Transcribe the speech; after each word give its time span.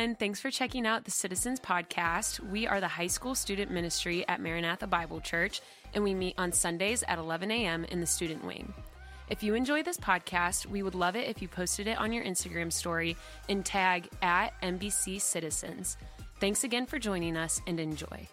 everyone. 0.00 0.16
Thanks 0.16 0.40
for 0.40 0.50
checking 0.50 0.86
out 0.86 1.04
the 1.04 1.10
Citizens 1.10 1.60
Podcast. 1.60 2.40
We 2.40 2.66
are 2.66 2.80
the 2.80 2.88
high 2.88 3.08
school 3.08 3.34
student 3.34 3.70
ministry 3.70 4.26
at 4.28 4.40
Maranatha 4.40 4.86
Bible 4.86 5.20
Church, 5.20 5.60
and 5.92 6.02
we 6.02 6.14
meet 6.14 6.36
on 6.38 6.52
Sundays 6.52 7.04
at 7.06 7.18
11 7.18 7.50
a.m. 7.50 7.84
in 7.84 8.00
the 8.00 8.06
student 8.06 8.42
wing. 8.42 8.72
If 9.28 9.42
you 9.42 9.54
enjoy 9.54 9.82
this 9.82 9.98
podcast, 9.98 10.64
we 10.64 10.82
would 10.82 10.94
love 10.94 11.16
it 11.16 11.28
if 11.28 11.42
you 11.42 11.48
posted 11.48 11.86
it 11.86 11.98
on 11.98 12.14
your 12.14 12.24
Instagram 12.24 12.72
story 12.72 13.14
and 13.50 13.62
tag 13.62 14.08
at 14.22 14.58
MBC 14.62 15.20
Citizens. 15.20 15.98
Thanks 16.40 16.64
again 16.64 16.86
for 16.86 16.98
joining 16.98 17.36
us 17.36 17.60
and 17.66 17.78
enjoy. 17.78 18.26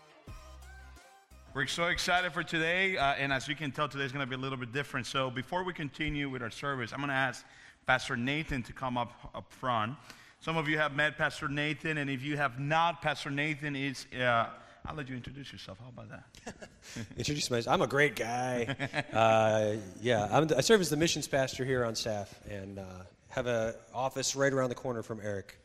We're 1.54 1.68
so 1.68 1.88
excited 1.88 2.32
for 2.32 2.44
today, 2.44 2.96
uh, 2.96 3.16
and 3.16 3.34
as 3.34 3.46
you 3.50 3.56
can 3.56 3.72
tell, 3.72 3.90
today's 3.90 4.14
going 4.14 4.26
to 4.26 4.30
be 4.30 4.36
a 4.36 4.42
little 4.42 4.58
bit 4.58 4.72
different. 4.72 5.06
So 5.06 5.30
before 5.30 5.66
we 5.66 5.74
continue 5.74 6.30
with 6.30 6.42
our 6.42 6.52
service, 6.52 6.94
I'm 6.94 7.00
going 7.00 7.10
to 7.10 7.16
ask 7.16 7.44
Pastor 7.86 8.16
Nathan 8.16 8.64
to 8.64 8.72
come 8.72 8.98
up 8.98 9.12
up 9.36 9.52
front. 9.52 9.98
Some 10.40 10.56
of 10.56 10.70
you 10.70 10.78
have 10.78 10.96
met 10.96 11.18
Pastor 11.18 11.48
Nathan, 11.48 11.98
and 11.98 12.10
if 12.10 12.24
you 12.24 12.38
have 12.38 12.60
not, 12.60 13.02
Pastor 13.02 13.32
Nathan 13.32 13.76
is. 13.76 14.06
Uh, 14.14 14.48
I'll 14.86 14.96
let 14.96 15.10
you 15.10 15.16
introduce 15.16 15.52
yourself. 15.52 15.80
How 15.80 15.90
about 15.90 16.10
that? 16.10 16.70
introduce 17.18 17.52
myself. 17.52 17.74
I'm 17.74 17.82
a 17.82 17.88
great 17.88 18.16
guy. 18.16 18.76
Uh, 19.12 19.76
yeah, 20.00 20.28
I'm, 20.32 20.48
i 20.56 20.62
serve 20.62 20.80
as 20.80 20.90
the 20.90 20.96
missions 20.96 21.28
pastor 21.28 21.66
here 21.66 21.84
on 21.84 21.96
staff, 21.96 22.34
and 22.50 22.80
uh, 22.80 22.84
have 23.30 23.48
an 23.48 23.74
office 23.94 24.36
right 24.36 24.54
around 24.54 24.70
the 24.70 24.76
corner 24.76 25.04
from 25.04 25.20
Eric. 25.24 25.58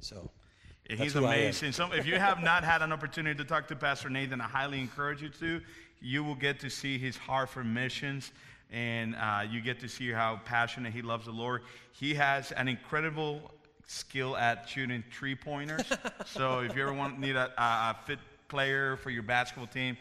So. 0.00 0.30
He's 0.90 1.16
amazing. 1.16 1.72
So 1.72 1.92
if 1.92 2.06
you 2.06 2.14
have 2.14 2.42
not 2.42 2.64
had 2.64 2.80
an 2.80 2.92
opportunity 2.92 3.36
to 3.36 3.44
talk 3.44 3.68
to 3.68 3.76
Pastor 3.76 4.08
Nathan, 4.08 4.40
I 4.40 4.44
highly 4.44 4.80
encourage 4.80 5.20
you 5.20 5.28
to. 5.28 5.60
You 6.00 6.24
will 6.24 6.34
get 6.34 6.60
to 6.60 6.70
see 6.70 6.96
his 6.96 7.14
heart 7.14 7.50
for 7.50 7.62
missions 7.62 8.32
and 8.70 9.14
uh, 9.16 9.42
you 9.50 9.60
get 9.60 9.80
to 9.80 9.88
see 9.88 10.10
how 10.10 10.40
passionate 10.44 10.92
he 10.92 11.02
loves 11.02 11.26
the 11.26 11.32
Lord. 11.32 11.62
He 11.92 12.14
has 12.14 12.52
an 12.52 12.68
incredible 12.68 13.50
skill 13.88 14.36
at 14.36 14.68
shooting 14.68 15.02
three 15.10 15.34
pointers. 15.34 15.82
so 16.26 16.60
if 16.60 16.76
you 16.76 16.82
ever 16.82 16.92
want 16.92 17.18
need 17.18 17.36
a, 17.36 17.50
a, 17.58 17.96
fit 18.06 18.18
player 18.46 18.96
for 18.98 19.10
your 19.10 19.22
basketball 19.22 19.66
team, 19.66 19.96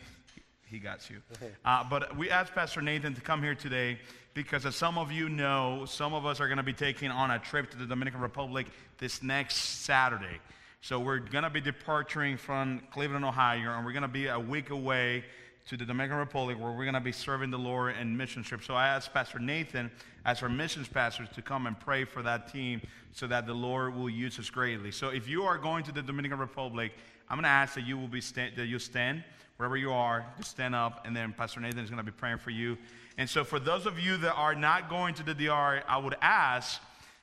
he 0.66 0.78
got 0.78 1.10
you. 1.10 1.18
Uh, 1.66 1.84
but 1.90 2.16
we 2.16 2.30
asked 2.30 2.54
Pastor 2.54 2.82
Nathan 2.82 3.14
to 3.14 3.22
come 3.22 3.44
here 3.44 3.56
today 3.56 4.00
because, 4.34 4.66
as 4.66 4.76
some 4.76 4.98
of 4.98 5.12
you 5.12 5.28
know, 5.28 5.84
some 5.86 6.14
of 6.14 6.26
us 6.26 6.40
are 6.40 6.48
going 6.48 6.58
to 6.58 6.64
be 6.64 6.72
taking 6.72 7.12
on 7.12 7.32
a 7.32 7.40
trip 7.40 7.70
to 7.72 7.78
the 7.78 7.86
Dominican 7.86 8.22
Republic 8.22 8.68
this 8.98 9.22
next 9.22 9.56
Saturday. 9.56 10.40
So 10.82 11.00
we're 11.00 11.20
going 11.20 11.44
to 11.44 11.50
be 11.50 11.60
departing 11.60 12.38
from 12.38 12.82
Cleveland, 12.92 13.26
Ohio, 13.26 13.72
and 13.76 13.86
we're 13.86 13.92
going 13.92 14.04
to 14.04 14.08
be 14.08 14.28
a 14.28 14.40
week 14.40 14.70
away 14.70 15.26
to 15.68 15.76
the 15.76 15.86
Dominican 15.86 16.18
Republic 16.18 16.58
where 16.60 16.72
we're 16.72 16.86
going 16.86 16.94
to 16.94 17.02
be 17.02 17.12
serving 17.12 17.52
the 17.52 17.60
Lord 17.60 17.98
in 17.98 18.16
mission 18.16 18.42
trip. 18.42 18.64
So 18.64 18.74
I 18.74 18.88
asked 18.88 19.14
Pastor 19.14 19.38
Nathan, 19.38 19.92
as 20.26 20.42
our 20.42 20.48
missions 20.48 20.88
pastor, 20.88 21.26
to 21.26 21.42
come 21.42 21.68
and 21.68 21.78
pray 21.78 22.06
for 22.06 22.24
that 22.24 22.52
team 22.52 22.82
so 23.12 23.28
that 23.28 23.46
the 23.46 23.54
Lord 23.54 23.94
will 23.94 24.10
use 24.10 24.40
us 24.40 24.50
greatly. 24.50 24.92
So 24.92 25.10
if 25.10 25.28
you 25.28 25.44
are 25.44 25.58
going 25.58 25.84
to 25.84 25.92
the 25.92 26.02
Dominican 26.02 26.40
Republic, 26.40 26.94
I'm 27.30 27.36
going 27.36 27.44
to 27.44 27.50
ask 27.50 27.76
that 27.76 27.86
you 27.86 27.98
will 27.98 28.08
be 28.08 28.22
sta- 28.22 28.56
that 28.56 28.68
you 28.68 28.80
stand 28.80 29.24
wherever 29.58 29.76
you 29.76 29.92
are, 29.92 30.26
just 30.38 30.52
stand 30.52 30.74
up, 30.74 31.06
and 31.06 31.16
then 31.16 31.34
Pastor 31.34 31.60
Nathan 31.60 31.80
is 31.80 31.90
going 31.90 31.98
to 31.98 32.10
be 32.10 32.16
praying 32.16 32.38
for 32.38 32.52
you. 32.52 32.78
And 33.18 33.30
so 33.30 33.44
for 33.44 33.60
those 33.60 33.86
of 33.86 34.00
you 34.00 34.16
that 34.18 34.36
are 34.36 34.56
not 34.56 34.90
going 34.90 35.16
to 35.16 35.24
the 35.24 35.34
DR, 35.34 35.84
I 35.88 35.98
would 35.98 36.16
ask 36.22 36.80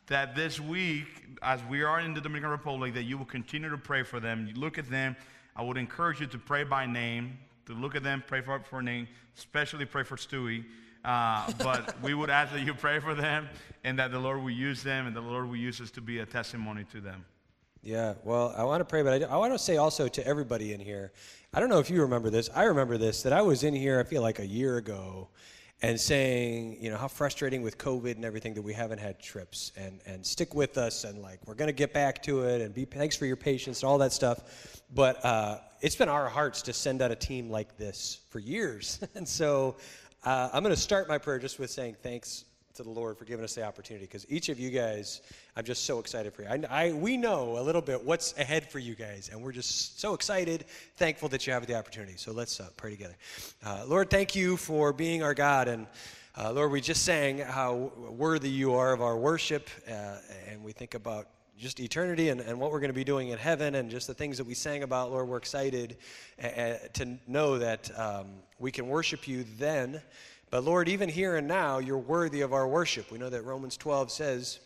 that 0.09 0.35
this 0.35 0.61
week, 0.61 1.07
as 1.41 1.61
we 1.71 1.83
are 1.83 2.01
in 2.01 2.13
the 2.13 2.21
Dominican 2.21 2.51
Republic, 2.51 2.93
that 2.95 3.05
you 3.05 3.17
will 3.17 3.25
continue 3.25 3.71
to 3.71 3.79
pray 3.79 4.03
for 4.03 4.21
them. 4.21 4.47
You 4.47 4.61
look 4.61 4.77
at 4.77 4.91
them. 4.91 5.17
I 5.57 5.63
would 5.63 5.79
encourage 5.79 6.21
you 6.21 6.27
to 6.27 6.39
pray 6.39 6.65
by 6.65 6.85
name 6.85 7.39
to 7.67 7.73
look 7.73 7.95
at 7.95 8.03
them, 8.03 8.23
pray 8.27 8.41
for, 8.41 8.61
for 8.61 8.83
name, 8.83 9.09
especially 9.37 9.85
pray 9.85 10.03
for 10.03 10.17
Stewie. 10.17 10.65
Uh, 11.05 11.53
but 11.59 12.01
we 12.03 12.15
would 12.15 12.31
ask 12.31 12.53
that 12.53 12.63
you 12.63 12.73
pray 12.73 12.99
for 12.99 13.15
them 13.15 13.49
and 13.85 13.99
that 13.99 14.11
the 14.11 14.19
Lord 14.19 14.43
will 14.43 14.51
use 14.51 14.83
them 14.83 15.07
and 15.07 15.15
the 15.15 15.21
Lord 15.21 15.49
will 15.49 15.57
use 15.57 15.81
us 15.81 15.91
to 15.93 16.01
be 16.01 16.21
a 16.21 16.27
testimony 16.27 16.85
to 16.93 17.01
them. 17.01 17.25
Yeah, 17.83 18.15
well, 18.25 18.55
I 18.57 18.65
want 18.65 18.81
to 18.81 18.87
pray, 18.87 19.03
but 19.03 19.23
I, 19.23 19.27
I 19.27 19.37
want 19.37 19.53
to 19.53 19.59
say 19.59 19.77
also 19.77 20.09
to 20.09 20.27
everybody 20.27 20.73
in 20.73 20.81
here 20.81 21.13
I 21.57 21.61
don't 21.61 21.69
know 21.69 21.79
if 21.79 21.89
you 21.89 22.03
remember 22.03 22.31
this. 22.31 22.51
I 22.53 22.65
remember 22.65 22.99
this 22.99 23.23
that 23.23 23.33
I 23.33 23.41
was 23.43 23.63
in 23.63 23.75
here, 23.75 24.01
I 24.01 24.03
feel 24.03 24.23
like 24.23 24.41
a 24.41 24.47
year 24.47 24.77
ago, 24.77 25.29
and 25.85 26.01
saying, 26.01 26.79
you 26.81 26.89
know, 26.89 26.97
how 26.97 27.09
frustrating 27.09 27.61
with 27.61 27.77
COVID 27.77 28.13
and 28.13 28.25
everything 28.25 28.55
that 28.55 28.63
we 28.63 28.73
haven't 28.73 28.99
had 28.99 29.21
trips 29.21 29.71
and, 29.77 30.01
and 30.07 30.25
stick 30.25 30.55
with 30.55 30.79
us 30.79 31.05
and 31.05 31.21
like, 31.21 31.39
we're 31.45 31.55
going 31.55 31.69
to 31.69 31.75
get 31.75 31.93
back 31.93 32.23
to 32.23 32.45
it 32.45 32.63
and 32.63 32.75
be, 32.75 32.87
thanks 32.87 33.17
for 33.17 33.27
your 33.27 33.37
patience 33.37 33.83
and 33.83 33.89
all 33.91 33.99
that 33.99 34.11
stuff. 34.11 34.83
But 34.95 35.23
uh, 35.23 35.59
it's 35.83 35.95
been 35.95 36.09
our 36.09 36.27
hearts 36.27 36.63
to 36.63 36.73
send 36.73 37.03
out 37.03 37.11
a 37.11 37.15
team 37.15 37.51
like 37.51 37.77
this 37.77 38.21
for 38.31 38.39
years. 38.39 38.99
and 39.15 39.29
so 39.29 39.77
uh, 40.25 40.49
I'm 40.55 40.63
going 40.63 40.75
to 40.75 40.81
start 40.81 41.07
my 41.07 41.19
prayer 41.19 41.39
just 41.39 41.59
with 41.59 41.71
saying 41.71 41.97
thanks 42.03 42.47
to 42.75 42.83
the 42.83 42.91
Lord 42.91 43.17
for 43.17 43.25
giving 43.25 43.45
us 43.45 43.55
the 43.55 43.63
opportunity 43.63 44.05
because 44.05 44.27
each 44.29 44.49
of 44.49 44.59
you 44.59 44.69
guys, 44.69 45.21
I'm 45.55 45.65
just 45.65 45.85
so 45.85 46.01
excited 46.01 46.35
for 46.35 46.43
you. 46.43 46.49
I, 46.49 46.87
I, 46.87 46.93
we 46.93 47.17
know 47.17 47.57
a 47.57 47.63
little 47.63 47.81
bit 47.81 48.05
what's 48.05 48.37
ahead 48.37 48.69
for 48.69 48.81
you 48.81 48.97
guys, 48.97 49.31
and 49.33 49.41
we're 49.41 49.53
just 49.53 50.01
so 50.01 50.13
excited, 50.13 50.65
thankful 50.97 51.29
that 51.29 51.47
you 51.47 51.53
have 51.53 51.67
the 51.69 51.77
opportunity. 51.77 52.15
So 52.17 52.33
let's 52.33 52.59
uh, 52.59 52.69
pray 52.77 52.91
together. 52.91 53.15
Uh, 53.65 53.85
Lord, 53.87 54.11
thank 54.11 54.35
you 54.35 54.57
for 54.57 54.93
being 54.93 55.23
our 55.23 55.35
God. 55.35 55.69
And 55.69 55.87
uh, 56.37 56.53
Lord, 56.53 56.73
we 56.73 56.81
just 56.81 57.05
sang 57.05 57.39
how 57.39 57.93
worthy 58.09 58.51
you 58.51 58.75
are 58.75 58.93
of 58.93 59.01
our 59.01 59.17
worship, 59.17 59.71
uh, 59.89 60.17
and 60.51 60.65
we 60.65 60.73
think 60.73 60.95
about 60.95 61.29
just 61.57 61.79
eternity 61.79 62.31
and, 62.31 62.41
and 62.41 62.59
what 62.59 62.73
we're 62.73 62.81
going 62.81 62.91
to 62.91 62.93
be 62.93 63.05
doing 63.05 63.29
in 63.29 63.39
heaven 63.39 63.77
and 63.77 63.89
just 63.89 64.09
the 64.09 64.15
things 64.15 64.37
that 64.39 64.45
we 64.45 64.55
sang 64.55 64.83
about, 64.83 65.13
Lord, 65.13 65.29
we're 65.29 65.37
excited 65.37 65.97
uh, 66.43 66.75
to 66.95 67.17
know 67.29 67.57
that 67.59 67.89
um, 67.97 68.27
we 68.59 68.73
can 68.73 68.89
worship 68.89 69.29
you 69.29 69.45
then 69.57 70.03
but 70.55 70.63
Lord, 70.63 70.89
even 70.89 71.09
here 71.09 71.35
and 71.35 71.49
now, 71.49 71.81
you're 71.81 71.99
worthy 71.99 72.43
of 72.43 72.53
our 72.53 72.69
worship. 72.69 73.11
We 73.11 73.19
know 73.19 73.29
that 73.29 73.43
Romans 73.43 73.77
12 73.77 74.13
says 74.13 74.61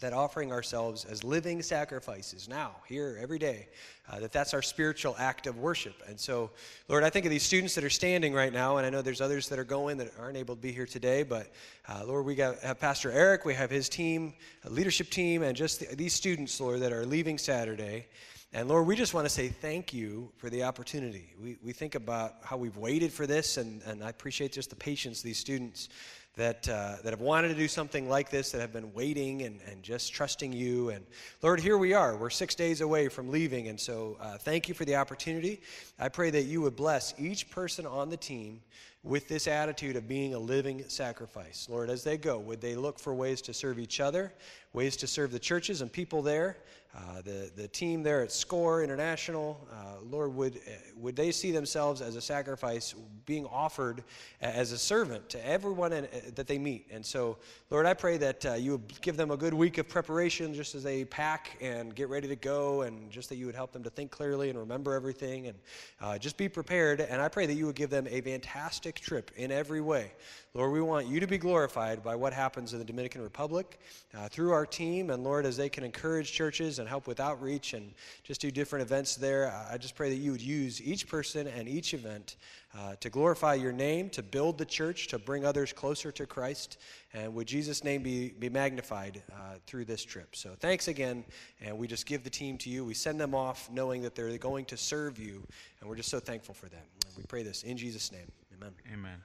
that 0.00 0.12
offering 0.12 0.50
ourselves 0.50 1.04
as 1.04 1.22
living 1.22 1.62
sacrifices 1.62 2.48
now, 2.48 2.72
here, 2.88 3.16
every 3.22 3.38
day, 3.38 3.68
uh, 4.10 4.18
that 4.18 4.32
that's 4.32 4.54
our 4.54 4.60
spiritual 4.60 5.14
act 5.20 5.46
of 5.46 5.56
worship. 5.56 5.94
And 6.08 6.18
so, 6.18 6.50
Lord, 6.88 7.04
I 7.04 7.10
think 7.10 7.26
of 7.26 7.30
these 7.30 7.44
students 7.44 7.76
that 7.76 7.84
are 7.84 7.90
standing 7.90 8.34
right 8.34 8.52
now, 8.52 8.78
and 8.78 8.84
I 8.84 8.90
know 8.90 9.02
there's 9.02 9.20
others 9.20 9.48
that 9.50 9.58
are 9.60 9.64
going 9.64 9.98
that 9.98 10.10
aren't 10.18 10.36
able 10.36 10.56
to 10.56 10.60
be 10.60 10.72
here 10.72 10.84
today, 10.84 11.22
but 11.22 11.46
uh, 11.88 12.02
Lord, 12.04 12.26
we 12.26 12.34
got, 12.34 12.58
have 12.58 12.80
Pastor 12.80 13.12
Eric, 13.12 13.44
we 13.44 13.54
have 13.54 13.70
his 13.70 13.88
team, 13.88 14.34
leadership 14.68 15.10
team, 15.10 15.44
and 15.44 15.56
just 15.56 15.78
the, 15.78 15.94
these 15.94 16.12
students, 16.12 16.60
Lord, 16.60 16.80
that 16.80 16.92
are 16.92 17.06
leaving 17.06 17.38
Saturday. 17.38 18.08
And 18.52 18.68
Lord, 18.68 18.88
we 18.88 18.96
just 18.96 19.14
want 19.14 19.26
to 19.26 19.30
say 19.30 19.46
thank 19.46 19.94
you 19.94 20.32
for 20.36 20.50
the 20.50 20.64
opportunity. 20.64 21.32
We, 21.40 21.56
we 21.62 21.72
think 21.72 21.94
about 21.94 22.34
how 22.42 22.56
we've 22.56 22.76
waited 22.76 23.12
for 23.12 23.24
this, 23.24 23.58
and, 23.58 23.80
and 23.86 24.02
I 24.02 24.08
appreciate 24.08 24.50
just 24.50 24.70
the 24.70 24.76
patience 24.76 25.22
these 25.22 25.38
students 25.38 25.88
that, 26.34 26.68
uh, 26.68 26.96
that 27.04 27.10
have 27.10 27.20
wanted 27.20 27.48
to 27.48 27.54
do 27.54 27.68
something 27.68 28.08
like 28.08 28.28
this, 28.28 28.50
that 28.50 28.60
have 28.60 28.72
been 28.72 28.92
waiting 28.92 29.42
and, 29.42 29.60
and 29.70 29.84
just 29.84 30.12
trusting 30.12 30.52
you. 30.52 30.90
And 30.90 31.06
Lord, 31.42 31.60
here 31.60 31.78
we 31.78 31.94
are. 31.94 32.16
We're 32.16 32.28
six 32.28 32.56
days 32.56 32.80
away 32.80 33.06
from 33.06 33.30
leaving. 33.30 33.68
And 33.68 33.78
so 33.78 34.16
uh, 34.20 34.36
thank 34.38 34.68
you 34.68 34.74
for 34.74 34.84
the 34.84 34.96
opportunity. 34.96 35.60
I 35.96 36.08
pray 36.08 36.30
that 36.30 36.42
you 36.42 36.60
would 36.62 36.74
bless 36.74 37.14
each 37.20 37.50
person 37.50 37.86
on 37.86 38.10
the 38.10 38.16
team 38.16 38.62
with 39.02 39.28
this 39.28 39.46
attitude 39.46 39.96
of 39.96 40.06
being 40.06 40.34
a 40.34 40.38
living 40.38 40.84
sacrifice. 40.88 41.68
Lord, 41.70 41.88
as 41.88 42.04
they 42.04 42.18
go, 42.18 42.38
would 42.38 42.60
they 42.60 42.74
look 42.76 42.98
for 42.98 43.14
ways 43.14 43.40
to 43.42 43.54
serve 43.54 43.78
each 43.78 43.98
other, 43.98 44.32
ways 44.72 44.96
to 44.98 45.06
serve 45.06 45.32
the 45.32 45.38
churches 45.38 45.80
and 45.80 45.90
people 45.90 46.20
there? 46.22 46.58
Uh, 46.92 47.22
the, 47.22 47.52
the 47.54 47.68
team 47.68 48.02
there 48.02 48.20
at 48.20 48.32
SCORE 48.32 48.82
International, 48.82 49.64
uh, 49.72 50.02
Lord, 50.02 50.34
would, 50.34 50.56
uh, 50.56 50.70
would 50.96 51.14
they 51.14 51.30
see 51.30 51.52
themselves 51.52 52.00
as 52.00 52.16
a 52.16 52.20
sacrifice 52.20 52.96
being 53.26 53.46
offered 53.46 54.02
as 54.40 54.72
a 54.72 54.78
servant 54.78 55.28
to 55.28 55.46
everyone 55.46 55.92
in, 55.92 56.06
uh, 56.06 56.08
that 56.34 56.48
they 56.48 56.58
meet? 56.58 56.88
And 56.90 57.06
so, 57.06 57.36
Lord, 57.70 57.86
I 57.86 57.94
pray 57.94 58.16
that 58.16 58.44
uh, 58.44 58.54
you 58.54 58.72
would 58.72 59.00
give 59.02 59.16
them 59.16 59.30
a 59.30 59.36
good 59.36 59.54
week 59.54 59.78
of 59.78 59.88
preparation 59.88 60.52
just 60.52 60.74
as 60.74 60.82
they 60.82 61.04
pack 61.04 61.56
and 61.60 61.94
get 61.94 62.08
ready 62.08 62.26
to 62.26 62.34
go, 62.34 62.82
and 62.82 63.08
just 63.08 63.28
that 63.28 63.36
you 63.36 63.46
would 63.46 63.54
help 63.54 63.70
them 63.70 63.84
to 63.84 63.90
think 63.90 64.10
clearly 64.10 64.50
and 64.50 64.58
remember 64.58 64.92
everything 64.92 65.46
and 65.46 65.58
uh, 66.00 66.18
just 66.18 66.36
be 66.36 66.48
prepared. 66.48 67.00
And 67.00 67.22
I 67.22 67.28
pray 67.28 67.46
that 67.46 67.54
you 67.54 67.66
would 67.66 67.76
give 67.76 67.90
them 67.90 68.08
a 68.10 68.20
fantastic 68.20 68.89
trip 68.98 69.30
in 69.36 69.52
every 69.52 69.80
way. 69.80 70.12
Lord, 70.52 70.72
we 70.72 70.80
want 70.80 71.06
you 71.06 71.20
to 71.20 71.28
be 71.28 71.38
glorified 71.38 72.02
by 72.02 72.16
what 72.16 72.32
happens 72.32 72.72
in 72.72 72.80
the 72.80 72.84
Dominican 72.84 73.22
Republic 73.22 73.78
uh, 74.16 74.28
through 74.28 74.50
our 74.50 74.66
team. 74.66 75.10
And 75.10 75.22
Lord, 75.22 75.46
as 75.46 75.56
they 75.56 75.68
can 75.68 75.84
encourage 75.84 76.32
churches 76.32 76.80
and 76.80 76.88
help 76.88 77.06
with 77.06 77.20
outreach 77.20 77.72
and 77.72 77.92
just 78.24 78.40
do 78.40 78.50
different 78.50 78.82
events 78.82 79.14
there, 79.14 79.52
I 79.70 79.78
just 79.78 79.94
pray 79.94 80.10
that 80.10 80.16
you 80.16 80.32
would 80.32 80.42
use 80.42 80.82
each 80.82 81.06
person 81.06 81.46
and 81.46 81.68
each 81.68 81.94
event 81.94 82.34
uh, 82.76 82.96
to 82.98 83.10
glorify 83.10 83.54
your 83.54 83.70
name, 83.70 84.10
to 84.10 84.24
build 84.24 84.58
the 84.58 84.64
church, 84.64 85.06
to 85.08 85.20
bring 85.20 85.44
others 85.44 85.72
closer 85.72 86.10
to 86.10 86.26
Christ. 86.26 86.78
And 87.12 87.32
would 87.34 87.46
Jesus' 87.46 87.84
name 87.84 88.02
be, 88.02 88.30
be 88.30 88.48
magnified 88.48 89.22
uh, 89.32 89.56
through 89.68 89.84
this 89.84 90.04
trip? 90.04 90.34
So 90.34 90.56
thanks 90.58 90.88
again. 90.88 91.24
And 91.60 91.78
we 91.78 91.86
just 91.86 92.06
give 92.06 92.24
the 92.24 92.30
team 92.30 92.58
to 92.58 92.70
you. 92.70 92.84
We 92.84 92.94
send 92.94 93.20
them 93.20 93.36
off 93.36 93.70
knowing 93.70 94.02
that 94.02 94.16
they're 94.16 94.36
going 94.38 94.64
to 94.64 94.76
serve 94.76 95.16
you. 95.16 95.46
And 95.80 95.88
we're 95.88 95.96
just 95.96 96.10
so 96.10 96.18
thankful 96.18 96.54
for 96.54 96.66
them. 96.66 96.82
And 97.06 97.16
we 97.16 97.22
pray 97.22 97.44
this 97.44 97.62
in 97.62 97.76
Jesus' 97.76 98.10
name. 98.10 98.26
Amen. 98.60 98.74
Amen. 98.92 99.22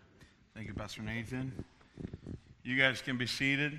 Thank 0.53 0.67
you, 0.67 0.73
Pastor 0.73 1.01
Nathan. 1.01 1.51
You 2.63 2.77
guys 2.77 3.01
can 3.01 3.17
be 3.17 3.27
seated. 3.27 3.73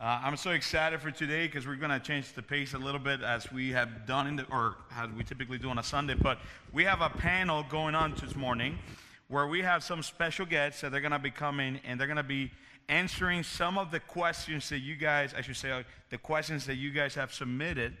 Uh, 0.00 0.20
I'm 0.24 0.36
so 0.36 0.50
excited 0.50 1.00
for 1.00 1.12
today 1.12 1.46
because 1.46 1.68
we're 1.68 1.76
going 1.76 1.92
to 1.92 2.00
change 2.00 2.32
the 2.32 2.42
pace 2.42 2.74
a 2.74 2.78
little 2.78 2.98
bit 2.98 3.22
as 3.22 3.52
we 3.52 3.70
have 3.70 4.06
done 4.08 4.26
in 4.26 4.36
the, 4.36 4.46
or 4.50 4.74
as 4.96 5.08
we 5.10 5.22
typically 5.22 5.56
do 5.56 5.70
on 5.70 5.78
a 5.78 5.84
Sunday. 5.84 6.14
But 6.14 6.40
we 6.72 6.82
have 6.82 7.00
a 7.00 7.10
panel 7.10 7.64
going 7.68 7.94
on 7.94 8.12
this 8.20 8.34
morning 8.34 8.76
where 9.28 9.46
we 9.46 9.62
have 9.62 9.84
some 9.84 10.02
special 10.02 10.44
guests 10.46 10.80
that 10.80 10.90
they're 10.90 11.00
going 11.00 11.12
to 11.12 11.20
be 11.20 11.30
coming 11.30 11.78
and 11.86 12.00
they're 12.00 12.08
going 12.08 12.16
to 12.16 12.24
be 12.24 12.50
answering 12.88 13.44
some 13.44 13.78
of 13.78 13.92
the 13.92 14.00
questions 14.00 14.68
that 14.70 14.80
you 14.80 14.96
guys, 14.96 15.32
I 15.32 15.42
should 15.42 15.56
say, 15.56 15.70
uh, 15.70 15.84
the 16.10 16.18
questions 16.18 16.66
that 16.66 16.74
you 16.74 16.90
guys 16.90 17.14
have 17.14 17.32
submitted. 17.32 17.96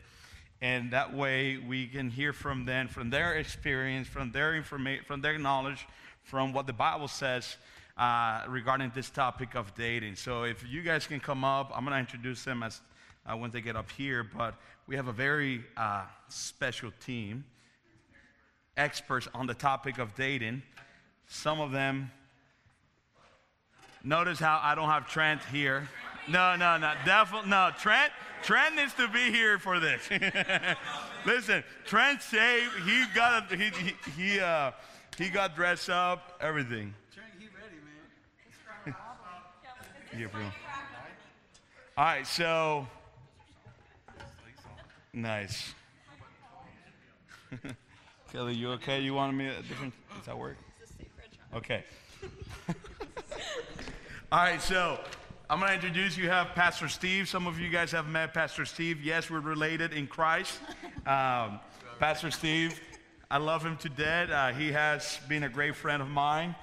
and 0.60 0.90
that 0.90 1.14
way 1.14 1.58
we 1.58 1.86
can 1.86 2.10
hear 2.10 2.32
from 2.32 2.64
them, 2.64 2.88
from 2.88 3.10
their 3.10 3.34
experience, 3.34 4.08
from 4.08 4.32
their 4.32 4.56
information, 4.56 5.04
from 5.04 5.20
their 5.20 5.38
knowledge, 5.38 5.86
from 6.28 6.52
what 6.52 6.66
the 6.66 6.72
Bible 6.74 7.08
says 7.08 7.56
uh, 7.96 8.42
regarding 8.48 8.92
this 8.94 9.08
topic 9.08 9.54
of 9.54 9.74
dating. 9.74 10.14
So 10.14 10.42
if 10.42 10.62
you 10.68 10.82
guys 10.82 11.06
can 11.06 11.20
come 11.20 11.42
up, 11.42 11.72
I'm 11.74 11.84
going 11.84 11.94
to 11.94 11.98
introduce 11.98 12.44
them 12.44 12.62
as 12.62 12.82
uh, 13.24 13.34
when 13.34 13.50
they 13.50 13.62
get 13.62 13.76
up 13.76 13.90
here. 13.92 14.22
But 14.22 14.54
we 14.86 14.94
have 14.96 15.08
a 15.08 15.12
very 15.12 15.64
uh, 15.74 16.02
special 16.28 16.92
team, 17.00 17.46
experts 18.76 19.26
on 19.34 19.46
the 19.46 19.54
topic 19.54 19.98
of 19.98 20.14
dating. 20.14 20.62
Some 21.28 21.60
of 21.60 21.72
them. 21.72 22.10
Notice 24.04 24.38
how 24.38 24.60
I 24.62 24.74
don't 24.74 24.90
have 24.90 25.08
Trent 25.08 25.40
here. 25.50 25.88
No, 26.28 26.56
no, 26.56 26.76
no, 26.76 26.92
definitely 27.06 27.48
no. 27.48 27.70
Trent, 27.78 28.12
Trent 28.42 28.76
needs 28.76 28.92
to 28.94 29.08
be 29.08 29.30
here 29.30 29.58
for 29.58 29.80
this. 29.80 30.02
Listen, 31.26 31.64
Trent 31.86 32.20
saved. 32.20 32.72
He 32.84 33.04
got 33.14 33.50
a, 33.50 33.56
he 33.56 33.70
he 33.70 33.94
he, 34.16 34.40
uh, 34.40 34.72
he 35.18 35.28
got 35.28 35.56
dressed 35.56 35.90
up, 35.90 36.38
everything. 36.40 36.94
Trent, 37.12 37.28
he 37.38 37.46
ready, 37.46 37.76
man. 38.84 38.94
Yeah, 40.18 40.26
bro. 40.28 40.42
All 41.96 42.04
right, 42.04 42.26
so 42.26 42.86
nice. 45.12 45.74
Kelly, 48.32 48.54
you 48.54 48.70
okay? 48.72 49.00
You 49.00 49.14
wanted 49.14 49.36
me 49.36 49.48
a 49.48 49.62
different? 49.62 49.92
Does 50.16 50.26
that 50.26 50.38
work? 50.38 50.56
Okay. 51.54 51.82
All 54.30 54.38
right, 54.38 54.62
so 54.62 55.00
I'm 55.50 55.58
going 55.58 55.70
to 55.70 55.74
introduce 55.74 56.16
you. 56.16 56.28
Have 56.28 56.48
Pastor 56.48 56.88
Steve. 56.88 57.28
Some 57.28 57.46
of 57.46 57.58
you 57.58 57.70
guys 57.70 57.90
have 57.90 58.06
met 58.06 58.34
Pastor 58.34 58.64
Steve. 58.64 59.02
Yes, 59.02 59.30
we're 59.30 59.40
related 59.40 59.92
in 59.92 60.06
Christ. 60.06 60.60
Um, 61.06 61.58
Pastor 61.98 62.30
Steve, 62.30 62.80
I 63.30 63.36
love 63.36 63.62
him 63.62 63.76
to 63.78 63.90
death. 63.90 64.30
Uh, 64.30 64.52
he 64.52 64.72
has 64.72 65.20
been 65.28 65.42
a 65.42 65.50
great 65.50 65.76
friend 65.76 66.00
of 66.00 66.08
mine 66.08 66.54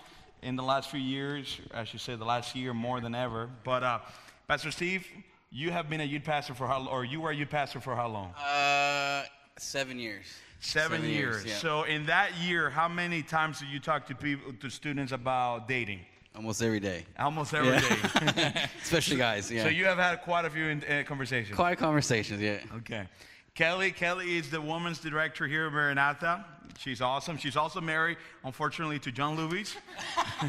in 0.41 0.55
the 0.55 0.63
last 0.63 0.89
few 0.89 0.99
years. 0.99 1.59
I 1.71 1.83
should 1.83 2.01
say 2.01 2.15
the 2.15 2.25
last 2.25 2.55
year 2.55 2.73
more 2.73 2.99
than 2.99 3.13
ever. 3.13 3.47
But 3.63 3.83
uh, 3.83 3.99
Pastor 4.47 4.71
Steve, 4.71 5.05
you 5.51 5.69
have 5.69 5.91
been 5.91 6.01
a 6.01 6.05
youth 6.05 6.23
pastor 6.23 6.55
for 6.55 6.65
how, 6.65 6.79
long, 6.79 6.87
or 6.87 7.05
you 7.05 7.21
were 7.21 7.29
a 7.29 7.35
youth 7.35 7.51
pastor 7.51 7.79
for 7.79 7.95
how 7.95 8.07
long? 8.07 8.33
Uh, 8.33 9.25
seven 9.59 9.99
years. 9.99 10.25
Seven, 10.59 11.03
years. 11.03 11.45
yeah. 11.45 11.53
So 11.57 11.83
in 11.83 12.07
that 12.07 12.35
year, 12.37 12.71
how 12.71 12.87
many 12.87 13.21
times 13.21 13.59
did 13.59 13.69
you 13.69 13.79
talk 13.79 14.07
to 14.07 14.15
people, 14.15 14.51
to 14.59 14.69
students 14.71 15.11
about 15.11 15.67
dating? 15.67 15.99
Almost 16.35 16.63
every 16.63 16.79
day. 16.79 17.05
Almost 17.19 17.53
every 17.53 17.77
day. 17.77 18.33
Yeah. 18.35 18.67
Especially 18.81 19.17
guys, 19.17 19.51
yeah. 19.51 19.61
So 19.61 19.69
you 19.69 19.85
have 19.85 19.99
had 19.99 20.23
quite 20.23 20.45
a 20.45 20.49
few 20.49 20.65
in, 20.65 20.83
uh, 20.83 21.03
conversations. 21.05 21.55
Quiet 21.55 21.77
conversations, 21.77 22.41
yeah. 22.41 22.61
Okay. 22.77 23.07
Kelly, 23.55 23.91
Kelly 23.91 24.37
is 24.37 24.49
the 24.49 24.59
women's 24.59 24.99
director 24.99 25.47
here 25.47 25.67
at 25.67 25.71
Maranatha. 25.71 26.45
She's 26.77 26.99
awesome. 26.99 27.37
She's 27.37 27.55
also 27.55 27.79
married, 27.79 28.17
unfortunately, 28.43 28.99
to 28.99 29.13
John 29.13 29.37
Luis. 29.37 29.77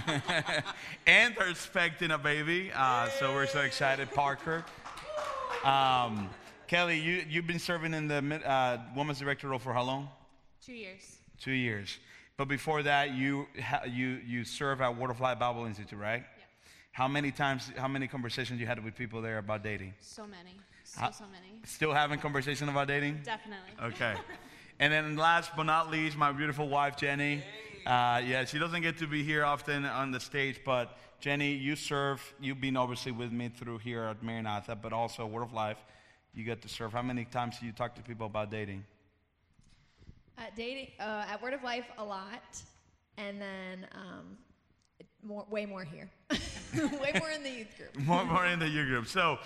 and 1.07 1.33
they're 1.37 1.49
expecting 1.49 2.11
a 2.11 2.19
baby. 2.19 2.73
Uh, 2.75 3.09
so 3.11 3.33
we're 3.33 3.47
so 3.47 3.61
excited, 3.61 4.11
Parker. 4.11 4.65
Um, 5.63 6.29
Kelly, 6.67 6.99
you, 6.99 7.25
you've 7.29 7.47
been 7.47 7.61
serving 7.61 7.95
in 7.95 8.09
the 8.09 8.17
uh, 8.45 8.81
women's 8.97 9.21
director 9.21 9.47
role 9.47 9.61
for 9.61 9.73
how 9.73 9.85
long? 9.85 10.09
Two 10.61 10.75
years. 10.75 11.19
Two 11.41 11.53
years. 11.53 11.99
But 12.37 12.49
before 12.49 12.83
that, 12.83 13.15
you, 13.15 13.47
ha- 13.63 13.85
you, 13.89 14.19
you 14.27 14.43
serve 14.43 14.81
at 14.81 14.97
Word 14.97 15.11
of 15.11 15.21
Life 15.21 15.39
Bible 15.39 15.65
Institute, 15.65 15.97
right? 15.97 16.25
Yeah. 16.25 16.45
How 16.91 17.07
many 17.07 17.31
times, 17.31 17.71
how 17.77 17.87
many 17.87 18.09
conversations 18.09 18.59
you 18.59 18.67
had 18.67 18.83
with 18.83 18.97
people 18.97 19.23
there 19.23 19.39
about 19.39 19.63
dating? 19.63 19.95
So 20.01 20.27
many. 20.27 20.57
So, 20.87 21.01
How- 21.01 21.11
so 21.11 21.25
many. 21.27 21.61
Still 21.65 21.93
having 21.93 22.21
conversation 22.21 22.69
about 22.69 22.87
dating? 22.87 23.21
Definitely. 23.25 23.71
Okay. 23.83 24.15
and 24.79 24.93
then 24.93 25.17
last 25.17 25.51
but 25.57 25.65
not 25.65 25.91
least, 25.91 26.17
my 26.17 26.31
beautiful 26.31 26.69
wife, 26.69 26.97
Jenny. 26.97 27.43
Uh, 27.85 28.23
yeah, 28.25 28.45
she 28.45 28.59
doesn't 28.59 28.83
get 28.83 28.97
to 28.99 29.07
be 29.09 29.23
here 29.25 29.45
often 29.45 29.85
on 29.85 30.13
the 30.13 30.21
stage, 30.21 30.61
but 30.65 30.97
Jenny, 31.21 31.53
you 31.55 31.75
serve, 31.75 32.23
you've 32.41 32.61
been 32.61 32.77
obviously 32.77 33.11
with 33.11 33.33
me 33.33 33.49
through 33.49 33.79
here 33.79 34.05
at 34.05 34.23
Maranatha, 34.23 34.77
but 34.77 34.93
also 34.93 35.27
Word 35.27 35.43
of 35.43 35.53
Life. 35.53 35.79
You 36.35 36.45
get 36.45 36.63
to 36.63 36.69
serve. 36.69 36.93
How 36.93 37.03
many 37.03 37.25
times 37.25 37.59
do 37.59 37.67
you 37.67 37.73
talk 37.73 37.95
to 37.97 38.03
people 38.03 38.27
about 38.27 38.51
dating? 38.51 38.85
At 40.39 40.55
dating, 40.55 40.89
uh, 41.01 41.25
at 41.29 41.43
Word 41.43 41.55
of 41.55 41.65
Life, 41.65 41.87
a 41.99 42.05
lot, 42.05 42.63
and 43.17 43.41
then 43.41 43.87
um, 43.93 44.37
more, 45.25 45.47
way 45.51 45.67
more 45.67 45.83
here, 45.83 46.11
way 46.75 47.13
more 47.19 47.31
in 47.31 47.43
the 47.43 47.51
youth 47.51 47.77
group. 47.77 47.97
more, 48.07 48.25
more 48.25 48.47
in 48.47 48.59
the 48.59 48.69
youth 48.69 48.87
group. 48.87 49.07
So, 49.07 49.39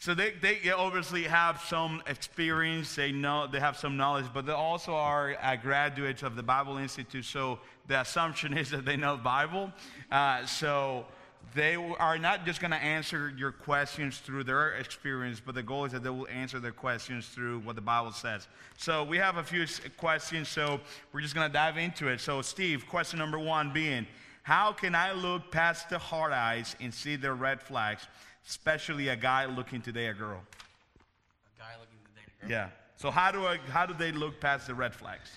so 0.00 0.14
they, 0.14 0.32
they 0.40 0.70
obviously 0.70 1.24
have 1.24 1.60
some 1.62 2.02
experience. 2.06 2.94
They 2.94 3.10
know 3.10 3.48
they 3.48 3.58
have 3.58 3.76
some 3.76 3.96
knowledge, 3.96 4.26
but 4.32 4.46
they 4.46 4.52
also 4.52 4.94
are 4.94 5.36
uh, 5.42 5.56
graduates 5.56 6.22
of 6.22 6.36
the 6.36 6.42
Bible 6.42 6.78
Institute. 6.78 7.24
So 7.24 7.58
the 7.88 8.00
assumption 8.00 8.56
is 8.58 8.70
that 8.70 8.84
they 8.84 8.96
know 8.96 9.16
Bible. 9.16 9.72
Uh, 10.10 10.46
so 10.46 11.04
they 11.52 11.74
are 11.74 12.16
not 12.16 12.46
just 12.46 12.60
going 12.60 12.70
to 12.70 12.76
answer 12.76 13.32
your 13.36 13.50
questions 13.50 14.18
through 14.18 14.44
their 14.44 14.74
experience, 14.74 15.42
but 15.44 15.56
the 15.56 15.64
goal 15.64 15.84
is 15.84 15.92
that 15.92 16.04
they 16.04 16.10
will 16.10 16.28
answer 16.28 16.60
their 16.60 16.72
questions 16.72 17.26
through 17.26 17.58
what 17.60 17.74
the 17.74 17.82
Bible 17.82 18.12
says. 18.12 18.46
So 18.76 19.02
we 19.02 19.16
have 19.16 19.38
a 19.38 19.42
few 19.42 19.66
questions. 19.96 20.48
So 20.48 20.80
we're 21.12 21.22
just 21.22 21.34
going 21.34 21.48
to 21.48 21.52
dive 21.52 21.76
into 21.76 22.06
it. 22.06 22.20
So 22.20 22.40
Steve, 22.42 22.86
question 22.86 23.18
number 23.18 23.38
one 23.38 23.72
being. 23.72 24.06
How 24.42 24.72
can 24.72 24.94
I 24.94 25.12
look 25.12 25.50
past 25.50 25.90
the 25.90 25.98
hard 25.98 26.32
eyes 26.32 26.76
and 26.80 26.94
see 26.94 27.16
the 27.16 27.32
red 27.32 27.60
flags, 27.60 28.06
especially 28.48 29.08
a 29.08 29.16
guy 29.16 29.44
looking 29.44 29.80
to 29.82 29.92
date 29.92 30.08
a 30.08 30.14
girl? 30.14 30.40
A 30.40 31.60
guy 31.60 31.74
looking 31.78 31.98
to 32.04 32.10
date 32.14 32.32
a 32.38 32.40
girl. 32.40 32.50
Yeah. 32.50 32.68
So 32.96 33.10
how 33.10 33.30
do 33.30 33.46
I, 33.46 33.58
how 33.70 33.86
do 33.86 33.94
they 33.94 34.10
look 34.10 34.40
past 34.40 34.66
the 34.66 34.74
red 34.74 34.94
flags? 34.94 35.30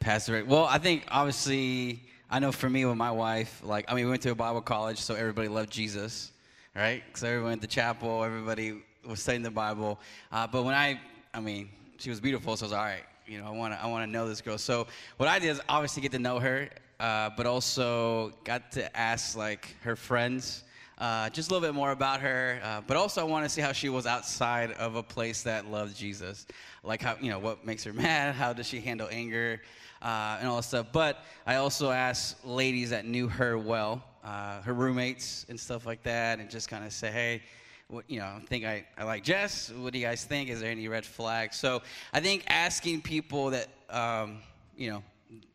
Pastor 0.00 0.32
Rick. 0.32 0.44
Well, 0.48 0.64
I 0.64 0.78
think 0.78 1.04
obviously, 1.10 2.02
I 2.30 2.38
know 2.38 2.52
for 2.52 2.68
me 2.68 2.84
with 2.84 2.96
my 2.96 3.10
wife, 3.10 3.60
like, 3.64 3.90
I 3.90 3.94
mean, 3.94 4.06
we 4.06 4.10
went 4.10 4.22
to 4.22 4.30
a 4.30 4.34
Bible 4.34 4.60
college, 4.60 4.98
so 4.98 5.14
everybody 5.14 5.48
loved 5.48 5.70
Jesus, 5.70 6.32
right? 6.74 7.02
So 7.14 7.26
everyone 7.26 7.50
went 7.50 7.62
to 7.62 7.68
chapel, 7.68 8.24
everybody 8.24 8.82
was 9.06 9.20
studying 9.20 9.42
the 9.42 9.50
Bible. 9.50 10.00
Uh, 10.32 10.46
but 10.46 10.64
when 10.64 10.74
I, 10.74 11.00
I 11.32 11.40
mean, 11.40 11.68
she 11.98 12.10
was 12.10 12.20
beautiful, 12.20 12.56
so 12.56 12.64
I 12.64 12.66
was 12.66 12.72
all 12.72 12.84
right. 12.84 13.04
You 13.26 13.40
know, 13.40 13.46
I 13.46 13.50
want 13.50 13.74
to, 13.74 13.82
I 13.82 13.86
want 13.86 14.06
to 14.06 14.10
know 14.10 14.28
this 14.28 14.40
girl. 14.40 14.58
So 14.58 14.86
what 15.16 15.28
I 15.28 15.38
did 15.38 15.50
is 15.50 15.60
obviously 15.68 16.02
get 16.02 16.12
to 16.12 16.18
know 16.18 16.38
her, 16.40 16.68
uh, 16.98 17.30
but 17.36 17.46
also 17.46 18.32
got 18.44 18.72
to 18.72 18.96
ask 18.96 19.36
like 19.36 19.76
her 19.82 19.96
friends. 19.96 20.64
Uh, 21.00 21.30
just 21.30 21.50
a 21.50 21.54
little 21.54 21.66
bit 21.66 21.74
more 21.74 21.92
about 21.92 22.20
her, 22.20 22.60
uh, 22.62 22.82
but 22.86 22.94
also 22.94 23.22
I 23.22 23.24
want 23.24 23.46
to 23.46 23.48
see 23.48 23.62
how 23.62 23.72
she 23.72 23.88
was 23.88 24.04
outside 24.04 24.72
of 24.72 24.96
a 24.96 25.02
place 25.02 25.42
that 25.44 25.70
loved 25.70 25.96
Jesus. 25.96 26.46
Like 26.84 27.00
how, 27.00 27.16
you 27.18 27.30
know, 27.30 27.38
what 27.38 27.64
makes 27.64 27.84
her 27.84 27.92
mad? 27.94 28.34
How 28.34 28.52
does 28.52 28.66
she 28.66 28.80
handle 28.80 29.08
anger? 29.10 29.62
Uh, 30.02 30.36
and 30.40 30.48
all 30.48 30.56
that 30.56 30.64
stuff. 30.64 30.88
But 30.92 31.24
I 31.46 31.56
also 31.56 31.90
asked 31.90 32.44
ladies 32.44 32.90
that 32.90 33.06
knew 33.06 33.28
her 33.28 33.56
well, 33.56 34.04
uh, 34.22 34.60
her 34.60 34.74
roommates 34.74 35.46
and 35.48 35.58
stuff 35.58 35.86
like 35.86 36.02
that, 36.02 36.38
and 36.38 36.50
just 36.50 36.68
kind 36.68 36.84
of 36.84 36.92
say, 36.92 37.10
hey, 37.10 37.42
what, 37.88 38.04
you 38.08 38.18
know, 38.18 38.26
I 38.26 38.40
think 38.46 38.66
I, 38.66 38.86
I 38.98 39.04
like 39.04 39.24
Jess. 39.24 39.70
What 39.70 39.94
do 39.94 39.98
you 39.98 40.06
guys 40.06 40.24
think? 40.24 40.50
Is 40.50 40.60
there 40.60 40.70
any 40.70 40.86
red 40.86 41.06
flags? 41.06 41.56
So 41.56 41.80
I 42.12 42.20
think 42.20 42.44
asking 42.46 43.02
people 43.02 43.50
that, 43.50 43.68
um, 43.88 44.38
you 44.76 44.90
know, 44.90 45.02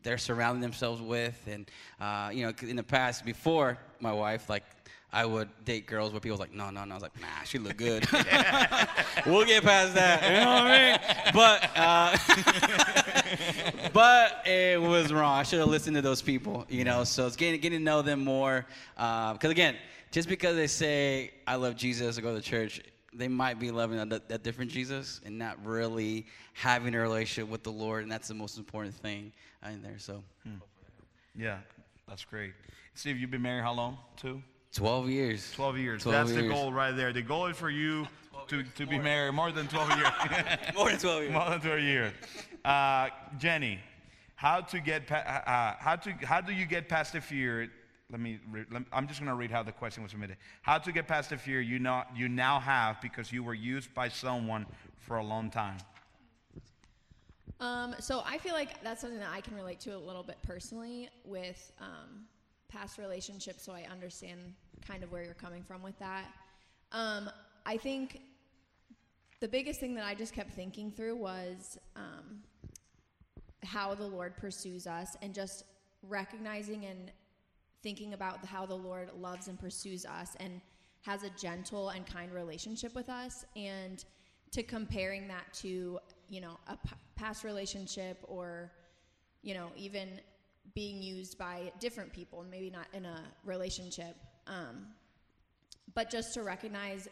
they're 0.02 0.18
surrounding 0.18 0.60
themselves 0.60 1.00
with, 1.00 1.40
and 1.46 1.70
uh, 2.00 2.30
you 2.32 2.44
know, 2.44 2.52
in 2.62 2.76
the 2.76 2.82
past 2.82 3.24
before 3.24 3.78
my 4.00 4.12
wife, 4.12 4.48
like 4.48 4.64
I 5.12 5.24
would 5.24 5.48
date 5.64 5.86
girls 5.86 6.12
where 6.12 6.20
people 6.20 6.34
was 6.34 6.40
like, 6.40 6.52
no, 6.52 6.70
no, 6.70 6.84
no. 6.84 6.92
I 6.92 6.96
was 6.96 7.02
like, 7.02 7.18
nah, 7.20 7.42
she 7.44 7.58
look 7.58 7.76
good. 7.76 8.06
we'll 9.26 9.46
get 9.46 9.62
past 9.62 9.94
that. 9.94 10.22
You 10.22 10.44
know 10.44 10.54
what 10.54 10.66
I 10.66 10.90
mean? 10.90 10.98
But 11.32 11.70
uh, 11.76 12.16
but 13.92 14.46
it 14.46 14.80
was 14.80 15.12
wrong. 15.12 15.38
I 15.38 15.42
should 15.42 15.58
have 15.60 15.68
listened 15.68 15.96
to 15.96 16.02
those 16.02 16.22
people. 16.22 16.64
You 16.68 16.84
know, 16.84 17.04
so 17.04 17.26
it's 17.26 17.36
getting 17.36 17.60
getting 17.60 17.78
to 17.78 17.84
know 17.84 18.02
them 18.02 18.24
more. 18.24 18.66
Because 18.96 19.50
again, 19.50 19.76
just 20.10 20.28
because 20.28 20.56
they 20.56 20.66
say 20.66 21.32
I 21.46 21.56
love 21.56 21.76
Jesus 21.76 22.18
or 22.18 22.22
go 22.22 22.34
to 22.34 22.42
church, 22.42 22.80
they 23.12 23.28
might 23.28 23.58
be 23.58 23.70
loving 23.70 23.98
a, 23.98 24.20
a 24.30 24.38
different 24.38 24.70
Jesus 24.70 25.20
and 25.24 25.38
not 25.38 25.64
really 25.64 26.26
having 26.52 26.94
a 26.94 27.00
relationship 27.00 27.50
with 27.50 27.62
the 27.62 27.72
Lord, 27.72 28.02
and 28.02 28.12
that's 28.12 28.28
the 28.28 28.34
most 28.34 28.58
important 28.58 28.94
thing 28.94 29.32
in 29.66 29.82
there. 29.82 29.98
So, 29.98 30.22
Yeah, 31.34 31.58
that's 32.08 32.24
great. 32.24 32.52
Steve, 32.94 33.18
you've 33.18 33.30
been 33.30 33.42
married 33.42 33.62
how 33.62 33.72
long? 33.72 33.98
Two? 34.16 34.42
Twelve 34.72 35.08
years. 35.08 35.50
12 35.52 35.78
years. 35.78 36.02
12 36.02 36.28
that's 36.28 36.36
the 36.38 36.48
goal 36.48 36.72
right 36.72 36.92
there. 36.92 37.12
The 37.12 37.22
goal 37.22 37.46
is 37.46 37.56
for 37.56 37.70
you 37.70 38.06
to, 38.48 38.62
to 38.62 38.86
be 38.86 38.98
married 38.98 39.32
more 39.34 39.50
than 39.52 39.66
12 39.66 39.88
years. 39.96 40.08
More 40.76 40.90
than 40.90 40.98
twelve 40.98 41.22
years. 41.22 41.32
more 41.32 41.50
than 41.50 41.60
12 41.60 41.80
years. 41.80 42.12
Uh, 42.64 43.08
Jenny, 43.38 43.80
how 44.36 44.60
to 44.60 44.80
get 44.80 45.06
pa- 45.06 45.16
uh, 45.46 45.82
how 45.82 45.96
to 45.96 46.12
how 46.24 46.40
do 46.40 46.52
you 46.52 46.66
get 46.66 46.88
past 46.88 47.12
the 47.12 47.20
fear? 47.20 47.68
Let 48.10 48.20
me. 48.20 48.38
Re- 48.50 48.64
let, 48.70 48.82
I'm 48.92 49.08
just 49.08 49.18
going 49.18 49.30
to 49.30 49.34
read 49.36 49.50
how 49.50 49.62
the 49.64 49.72
question 49.72 50.02
was 50.04 50.12
submitted. 50.12 50.36
How 50.62 50.78
to 50.78 50.92
get 50.92 51.08
past 51.08 51.30
the 51.30 51.36
fear 51.38 51.60
you 51.60 51.78
know 51.80 52.02
you 52.14 52.28
now 52.28 52.60
have 52.60 53.00
because 53.00 53.32
you 53.32 53.42
were 53.42 53.54
used 53.54 53.92
by 53.94 54.08
someone 54.08 54.66
for 54.98 55.16
a 55.16 55.24
long 55.24 55.50
time. 55.50 55.78
Um, 57.58 57.94
so 57.98 58.22
I 58.26 58.38
feel 58.38 58.52
like 58.52 58.82
that's 58.84 59.00
something 59.00 59.18
that 59.18 59.30
I 59.32 59.40
can 59.40 59.54
relate 59.56 59.80
to 59.80 59.96
a 59.96 59.98
little 59.98 60.22
bit 60.22 60.36
personally 60.42 61.08
with 61.24 61.72
um, 61.80 62.26
past 62.68 62.98
relationships, 62.98 63.64
so 63.64 63.72
I 63.72 63.86
understand 63.90 64.40
kind 64.86 65.02
of 65.02 65.12
where 65.12 65.22
you're 65.22 65.34
coming 65.34 65.62
from 65.62 65.82
with 65.82 65.98
that. 65.98 66.26
Um, 66.92 67.30
I 67.64 67.76
think 67.76 68.20
the 69.40 69.48
biggest 69.48 69.80
thing 69.80 69.94
that 69.94 70.04
I 70.04 70.14
just 70.14 70.32
kept 70.32 70.52
thinking 70.52 70.90
through 70.90 71.16
was 71.16 71.78
um, 71.94 72.42
how 73.64 73.94
the 73.94 74.06
Lord 74.06 74.36
pursues 74.36 74.86
us 74.86 75.16
and 75.22 75.34
just 75.34 75.64
recognizing 76.02 76.86
and 76.86 77.10
thinking 77.82 78.14
about 78.14 78.44
how 78.44 78.66
the 78.66 78.74
Lord 78.74 79.10
loves 79.18 79.48
and 79.48 79.58
pursues 79.58 80.06
us 80.06 80.36
and 80.40 80.60
has 81.02 81.22
a 81.22 81.30
gentle 81.30 81.90
and 81.90 82.06
kind 82.06 82.32
relationship 82.32 82.94
with 82.94 83.08
us 83.08 83.44
and 83.54 84.04
to 84.50 84.62
comparing 84.62 85.28
that 85.28 85.44
to 85.52 85.98
you 86.28 86.40
know 86.40 86.58
a 86.68 86.76
p- 86.76 86.96
past 87.14 87.44
relationship 87.44 88.18
or 88.26 88.72
you 89.42 89.54
know 89.54 89.68
even 89.76 90.20
being 90.74 91.02
used 91.02 91.38
by 91.38 91.72
different 91.80 92.12
people 92.12 92.40
and 92.40 92.50
maybe 92.50 92.70
not 92.70 92.86
in 92.92 93.04
a 93.04 93.22
relationship 93.44 94.16
um, 94.46 94.86
but 95.94 96.10
just 96.10 96.34
to 96.34 96.42
recognize 96.42 97.08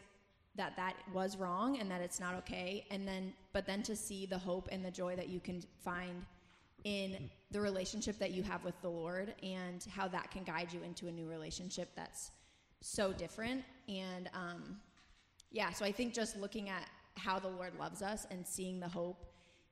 that 0.55 0.75
that 0.77 0.93
was 1.13 1.37
wrong 1.37 1.79
and 1.79 1.89
that 1.91 2.01
it's 2.01 2.19
not 2.19 2.35
okay 2.35 2.85
and 2.91 3.07
then 3.07 3.33
but 3.53 3.65
then 3.65 3.83
to 3.83 3.95
see 3.95 4.25
the 4.25 4.37
hope 4.37 4.67
and 4.71 4.83
the 4.83 4.91
joy 4.91 5.15
that 5.15 5.29
you 5.29 5.39
can 5.39 5.61
find 5.83 6.25
in 6.83 7.29
the 7.51 7.59
relationship 7.59 8.17
that 8.19 8.31
you 8.31 8.43
have 8.43 8.63
with 8.63 8.79
the 8.81 8.89
lord 8.89 9.33
and 9.43 9.85
how 9.93 10.07
that 10.07 10.31
can 10.31 10.43
guide 10.43 10.71
you 10.71 10.81
into 10.83 11.07
a 11.07 11.11
new 11.11 11.27
relationship 11.27 11.89
that's 11.95 12.31
so 12.81 13.11
different. 13.11 13.63
And 13.87 14.29
um, 14.33 14.77
yeah 15.55 15.71
so 15.71 15.85
i 15.85 15.91
think 15.91 16.13
just 16.13 16.37
looking 16.37 16.69
at 16.69 16.85
how 17.15 17.39
the 17.39 17.47
lord 17.47 17.73
loves 17.79 18.01
us 18.01 18.27
and 18.29 18.45
seeing 18.45 18.79
the 18.79 18.87
hope 18.87 19.25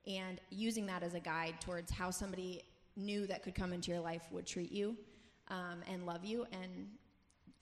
and 0.08 0.40
using 0.50 0.86
that 0.86 1.04
as 1.04 1.14
a 1.14 1.20
guide 1.20 1.56
towards 1.60 1.92
how 1.92 2.10
somebody 2.10 2.62
new 2.96 3.28
that 3.28 3.44
could 3.44 3.56
come 3.56 3.74
into 3.74 3.92
your 3.92 4.00
life 4.00 4.24
would 4.32 4.46
treat 4.46 4.72
you 4.72 4.96
um, 5.50 5.82
and 5.92 6.06
love 6.06 6.24
you 6.24 6.46
and 6.52 6.88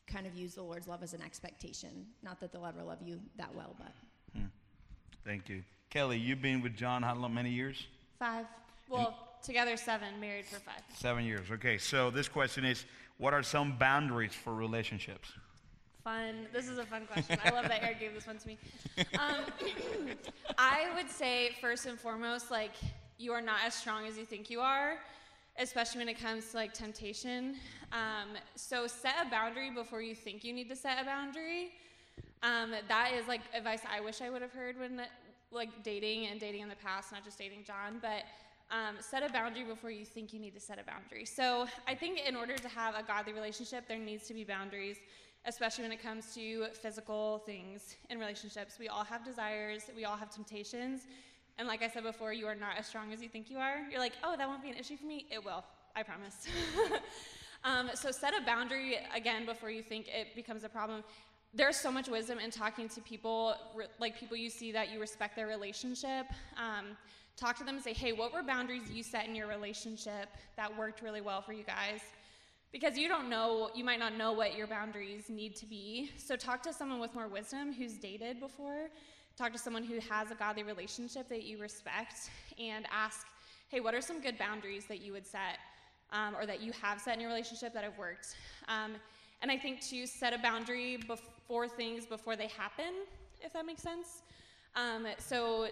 kind 0.07 0.27
of 0.27 0.35
use 0.35 0.55
the 0.55 0.61
Lord's 0.61 0.87
love 0.87 1.03
as 1.03 1.13
an 1.13 1.21
expectation. 1.21 2.05
Not 2.21 2.39
that 2.41 2.51
they'll 2.51 2.65
ever 2.65 2.83
love 2.83 2.99
you 3.03 3.19
that 3.37 3.53
well, 3.55 3.75
but. 3.77 3.91
Thank 5.25 5.49
you. 5.49 5.63
Kelly, 5.89 6.17
you've 6.17 6.41
been 6.41 6.61
with 6.61 6.75
John 6.75 7.03
how 7.03 7.15
long, 7.15 7.33
many 7.33 7.51
years? 7.51 7.85
Five. 8.17 8.45
Well, 8.89 9.15
together 9.43 9.77
seven, 9.77 10.19
married 10.19 10.45
for 10.45 10.59
five. 10.59 10.81
Seven 10.95 11.25
years. 11.25 11.51
Okay, 11.51 11.77
so 11.77 12.09
this 12.09 12.27
question 12.27 12.65
is 12.65 12.85
what 13.17 13.33
are 13.33 13.43
some 13.43 13.77
boundaries 13.77 14.33
for 14.33 14.53
relationships? 14.53 15.29
Fun. 16.03 16.47
This 16.51 16.67
is 16.67 16.79
a 16.79 16.85
fun 16.85 17.05
question. 17.05 17.37
I 17.45 17.51
love 17.51 17.67
that 17.67 17.83
Eric 17.83 17.99
gave 17.99 18.13
this 18.15 18.25
one 18.25 18.39
to 18.39 18.47
me. 18.47 18.57
Um, 18.97 19.45
I 20.57 20.87
would 20.95 21.09
say, 21.09 21.51
first 21.61 21.85
and 21.85 21.99
foremost, 21.99 22.49
like, 22.49 22.71
you 23.19 23.31
are 23.33 23.41
not 23.41 23.59
as 23.63 23.75
strong 23.75 24.07
as 24.07 24.17
you 24.17 24.25
think 24.25 24.49
you 24.49 24.61
are, 24.61 24.97
especially 25.57 25.99
when 25.99 26.09
it 26.09 26.19
comes 26.19 26.51
to 26.51 26.57
like 26.57 26.73
temptation. 26.73 27.55
Um, 27.91 28.37
so, 28.55 28.87
set 28.87 29.15
a 29.25 29.29
boundary 29.29 29.69
before 29.69 30.01
you 30.01 30.15
think 30.15 30.43
you 30.43 30.53
need 30.53 30.69
to 30.69 30.75
set 30.75 31.01
a 31.01 31.05
boundary. 31.05 31.71
Um, 32.43 32.73
that 32.87 33.11
is 33.13 33.27
like 33.27 33.41
advice 33.53 33.81
I 33.89 33.99
wish 33.99 34.21
I 34.21 34.29
would 34.29 34.41
have 34.41 34.51
heard 34.51 34.79
when 34.79 35.01
like 35.51 35.83
dating 35.83 36.27
and 36.27 36.39
dating 36.39 36.61
in 36.61 36.69
the 36.69 36.75
past, 36.75 37.11
not 37.11 37.23
just 37.23 37.37
dating 37.37 37.63
John, 37.65 37.99
but 38.01 38.23
um, 38.71 38.95
set 38.99 39.21
a 39.21 39.31
boundary 39.31 39.63
before 39.63 39.91
you 39.91 40.05
think 40.05 40.33
you 40.33 40.39
need 40.39 40.53
to 40.53 40.59
set 40.59 40.79
a 40.79 40.83
boundary. 40.83 41.25
So 41.25 41.67
I 41.87 41.93
think 41.93 42.21
in 42.25 42.35
order 42.35 42.57
to 42.57 42.69
have 42.69 42.95
a 42.95 43.03
godly 43.03 43.33
relationship, 43.33 43.87
there 43.87 43.99
needs 43.99 44.25
to 44.27 44.33
be 44.33 44.43
boundaries, 44.43 44.97
especially 45.45 45.83
when 45.83 45.91
it 45.91 46.01
comes 46.01 46.33
to 46.35 46.67
physical 46.81 47.39
things 47.45 47.95
in 48.09 48.17
relationships. 48.17 48.77
We 48.79 48.87
all 48.87 49.03
have 49.03 49.25
desires, 49.25 49.83
we 49.95 50.05
all 50.05 50.15
have 50.15 50.29
temptations. 50.29 51.01
And 51.57 51.67
like 51.67 51.83
I 51.83 51.87
said 51.87 52.03
before, 52.03 52.33
you 52.33 52.47
are 52.47 52.55
not 52.55 52.77
as 52.77 52.87
strong 52.87 53.13
as 53.13 53.21
you 53.21 53.29
think 53.29 53.49
you 53.49 53.57
are. 53.57 53.77
You're 53.89 53.99
like, 53.99 54.13
oh, 54.23 54.35
that 54.37 54.47
won't 54.47 54.63
be 54.63 54.69
an 54.69 54.77
issue 54.77 54.97
for 54.97 55.05
me. 55.05 55.27
It 55.31 55.43
will, 55.43 55.63
I 55.95 56.03
promise. 56.03 56.47
um, 57.63 57.89
so 57.93 58.11
set 58.11 58.33
a 58.37 58.43
boundary 58.45 58.97
again 59.15 59.45
before 59.45 59.69
you 59.69 59.83
think 59.83 60.07
it 60.07 60.35
becomes 60.35 60.63
a 60.63 60.69
problem 60.69 61.03
there's 61.53 61.75
so 61.75 61.91
much 61.91 62.07
wisdom 62.07 62.39
in 62.39 62.49
talking 62.49 62.87
to 62.89 63.01
people, 63.01 63.55
like 63.99 64.17
people 64.17 64.37
you 64.37 64.49
see 64.49 64.71
that 64.71 64.91
you 64.91 64.99
respect 64.99 65.35
their 65.35 65.47
relationship. 65.47 66.27
Um, 66.57 66.97
talk 67.35 67.57
to 67.57 67.63
them 67.63 67.75
and 67.75 67.83
say, 67.83 67.93
hey, 67.93 68.13
what 68.13 68.33
were 68.33 68.43
boundaries 68.43 68.89
you 68.91 69.03
set 69.03 69.27
in 69.27 69.35
your 69.35 69.47
relationship 69.47 70.29
that 70.55 70.75
worked 70.77 71.01
really 71.01 71.21
well 71.21 71.41
for 71.41 71.53
you 71.53 71.63
guys? 71.63 72.01
Because 72.71 72.97
you 72.97 73.09
don't 73.09 73.29
know, 73.29 73.69
you 73.75 73.83
might 73.83 73.99
not 73.99 74.15
know 74.15 74.31
what 74.31 74.55
your 74.55 74.65
boundaries 74.65 75.29
need 75.29 75.55
to 75.57 75.65
be. 75.65 76.11
So 76.15 76.37
talk 76.37 76.63
to 76.63 76.73
someone 76.73 77.01
with 77.01 77.13
more 77.13 77.27
wisdom 77.27 77.73
who's 77.73 77.95
dated 77.95 78.39
before. 78.39 78.89
Talk 79.41 79.53
to 79.53 79.57
someone 79.57 79.83
who 79.83 79.99
has 80.07 80.29
a 80.29 80.35
godly 80.35 80.61
relationship 80.61 81.27
that 81.29 81.45
you 81.45 81.57
respect 81.57 82.29
and 82.59 82.85
ask, 82.91 83.25
hey, 83.69 83.79
what 83.79 83.95
are 83.95 83.99
some 83.99 84.21
good 84.21 84.37
boundaries 84.37 84.85
that 84.85 85.01
you 85.01 85.13
would 85.13 85.25
set 85.25 85.57
um, 86.13 86.35
or 86.35 86.45
that 86.45 86.61
you 86.61 86.71
have 86.79 87.01
set 87.01 87.15
in 87.15 87.21
your 87.21 87.29
relationship 87.31 87.73
that 87.73 87.83
have 87.83 87.97
worked? 87.97 88.35
Um, 88.67 88.91
and 89.41 89.49
I 89.49 89.57
think 89.57 89.81
to 89.89 90.05
set 90.05 90.31
a 90.31 90.37
boundary 90.37 90.97
before 91.07 91.67
things 91.67 92.05
before 92.05 92.35
they 92.35 92.49
happen, 92.49 92.93
if 93.41 93.51
that 93.53 93.65
makes 93.65 93.81
sense. 93.81 94.21
Um, 94.75 95.07
so 95.17 95.69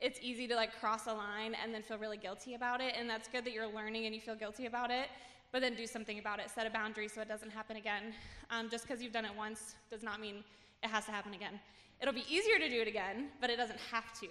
it's 0.00 0.18
easy 0.20 0.48
to 0.48 0.56
like 0.56 0.76
cross 0.80 1.06
a 1.06 1.14
line 1.14 1.54
and 1.62 1.72
then 1.72 1.84
feel 1.84 1.98
really 1.98 2.18
guilty 2.18 2.54
about 2.54 2.80
it, 2.80 2.94
and 2.98 3.08
that's 3.08 3.28
good 3.28 3.44
that 3.44 3.52
you're 3.52 3.72
learning 3.72 4.06
and 4.06 4.14
you 4.16 4.20
feel 4.20 4.34
guilty 4.34 4.66
about 4.66 4.90
it. 4.90 5.06
But 5.52 5.62
then 5.62 5.76
do 5.76 5.86
something 5.86 6.18
about 6.18 6.40
it. 6.40 6.50
Set 6.52 6.66
a 6.66 6.70
boundary 6.70 7.06
so 7.06 7.20
it 7.20 7.28
doesn't 7.28 7.50
happen 7.50 7.76
again. 7.76 8.12
Um, 8.50 8.68
just 8.68 8.88
because 8.88 9.00
you've 9.00 9.12
done 9.12 9.24
it 9.24 9.36
once 9.36 9.76
does 9.88 10.02
not 10.02 10.20
mean 10.20 10.42
it 10.82 10.88
has 10.88 11.04
to 11.04 11.12
happen 11.12 11.32
again. 11.32 11.60
It'll 12.00 12.14
be 12.14 12.24
easier 12.28 12.58
to 12.58 12.68
do 12.68 12.80
it 12.80 12.88
again, 12.88 13.28
but 13.40 13.50
it 13.50 13.56
doesn't 13.56 13.78
have 13.90 14.04
to. 14.20 14.26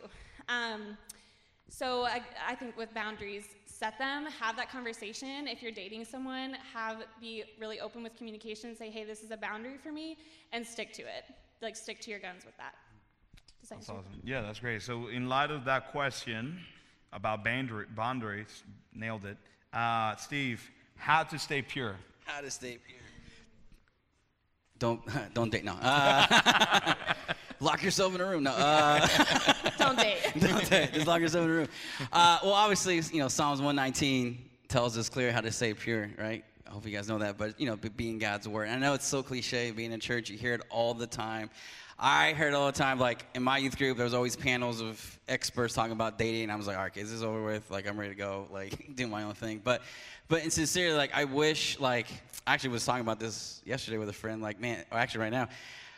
Um, 0.47 0.97
so 1.69 2.03
I, 2.03 2.21
I 2.47 2.55
think 2.55 2.77
with 2.77 2.93
boundaries, 2.93 3.45
set 3.65 3.97
them, 3.97 4.25
have 4.39 4.55
that 4.57 4.69
conversation. 4.69 5.47
If 5.47 5.61
you're 5.63 5.71
dating 5.71 6.05
someone, 6.05 6.55
have 6.73 6.97
be 7.19 7.43
really 7.59 7.79
open 7.79 8.03
with 8.03 8.15
communication. 8.15 8.75
Say, 8.75 8.89
hey, 8.91 9.03
this 9.05 9.23
is 9.23 9.31
a 9.31 9.37
boundary 9.37 9.77
for 9.77 9.91
me, 9.91 10.17
and 10.51 10.65
stick 10.65 10.93
to 10.93 11.01
it. 11.01 11.25
Like 11.61 11.75
stick 11.75 11.99
to 12.01 12.11
your 12.11 12.19
guns 12.19 12.45
with 12.45 12.55
that. 12.57 12.75
Does 13.61 13.69
that 13.69 13.75
That's 13.79 13.89
answer- 13.89 13.99
awesome. 14.07 14.21
Yeah, 14.23 14.41
that's 14.41 14.59
great. 14.59 14.81
So, 14.81 15.07
in 15.07 15.29
light 15.29 15.49
of 15.49 15.65
that 15.65 15.91
question 15.91 16.59
about 17.13 17.43
boundary, 17.43 17.85
boundaries, 17.95 18.63
nailed 18.93 19.25
it. 19.25 19.37
Uh, 19.71 20.15
Steve, 20.17 20.69
how 20.97 21.23
to 21.23 21.39
stay 21.39 21.61
pure? 21.61 21.95
How 22.25 22.41
to 22.41 22.51
stay 22.51 22.77
pure. 22.85 22.99
Don't 24.79 25.01
don't 25.33 25.49
date 25.51 25.63
now. 25.63 25.77
Uh, 25.81 26.93
lock 27.63 27.81
yourself 27.83 28.13
in 28.13 28.21
a 28.21 28.25
room. 28.25 28.43
No. 28.43 28.51
Uh, 28.51 29.07
Don't 29.77 29.97
date. 29.97 30.17
don't 30.39 30.69
date. 30.69 30.93
Just 30.93 31.07
lock 31.07 31.19
yourself 31.19 31.45
in 31.45 31.51
a 31.51 31.53
room. 31.53 31.67
Uh, 32.11 32.39
well, 32.43 32.53
obviously, 32.53 33.01
you 33.11 33.19
know, 33.19 33.27
Psalms 33.27 33.59
119 33.59 34.37
tells 34.67 34.97
us 34.97 35.09
clear 35.09 35.31
how 35.31 35.41
to 35.41 35.51
stay 35.51 35.73
pure, 35.73 36.09
right? 36.17 36.43
I 36.65 36.69
hope 36.69 36.85
you 36.85 36.91
guys 36.91 37.07
know 37.07 37.19
that. 37.19 37.37
But 37.37 37.59
you 37.59 37.65
know, 37.65 37.75
being 37.75 38.17
God's 38.17 38.47
word. 38.47 38.63
And 38.69 38.73
I 38.73 38.87
know 38.87 38.93
it's 38.93 39.05
so 39.05 39.21
cliche. 39.21 39.71
Being 39.71 39.91
in 39.91 39.99
church, 39.99 40.29
you 40.29 40.37
hear 40.37 40.53
it 40.53 40.61
all 40.69 40.93
the 40.93 41.07
time. 41.07 41.49
I 41.99 42.33
heard 42.33 42.49
it 42.49 42.55
all 42.55 42.65
the 42.65 42.71
time. 42.71 42.99
Like 42.99 43.25
in 43.35 43.43
my 43.43 43.57
youth 43.57 43.77
group, 43.77 43.97
there 43.97 44.03
was 44.03 44.13
always 44.13 44.35
panels 44.35 44.81
of 44.81 45.19
experts 45.27 45.73
talking 45.73 45.91
about 45.91 46.17
dating. 46.17 46.43
And 46.43 46.51
I 46.51 46.55
was 46.55 46.67
like, 46.67 46.77
all 46.77 46.83
right, 46.83 46.97
is 46.97 47.11
this 47.11 47.21
over 47.21 47.43
with? 47.43 47.69
Like 47.69 47.87
I'm 47.87 47.99
ready 47.99 48.13
to 48.13 48.17
go. 48.17 48.47
Like 48.51 48.95
do 48.95 49.07
my 49.07 49.23
own 49.23 49.33
thing. 49.33 49.61
But 49.63 49.81
but 50.27 50.43
in 50.43 50.49
sincerely, 50.49 50.95
like 50.95 51.11
I 51.13 51.25
wish, 51.25 51.79
like 51.79 52.07
I 52.47 52.53
actually 52.53 52.71
was 52.71 52.85
talking 52.85 53.01
about 53.01 53.19
this 53.19 53.61
yesterday 53.65 53.97
with 53.97 54.09
a 54.09 54.13
friend. 54.13 54.41
Like 54.41 54.59
man, 54.59 54.83
or 54.91 54.97
actually 54.97 55.21
right 55.21 55.31
now, 55.31 55.49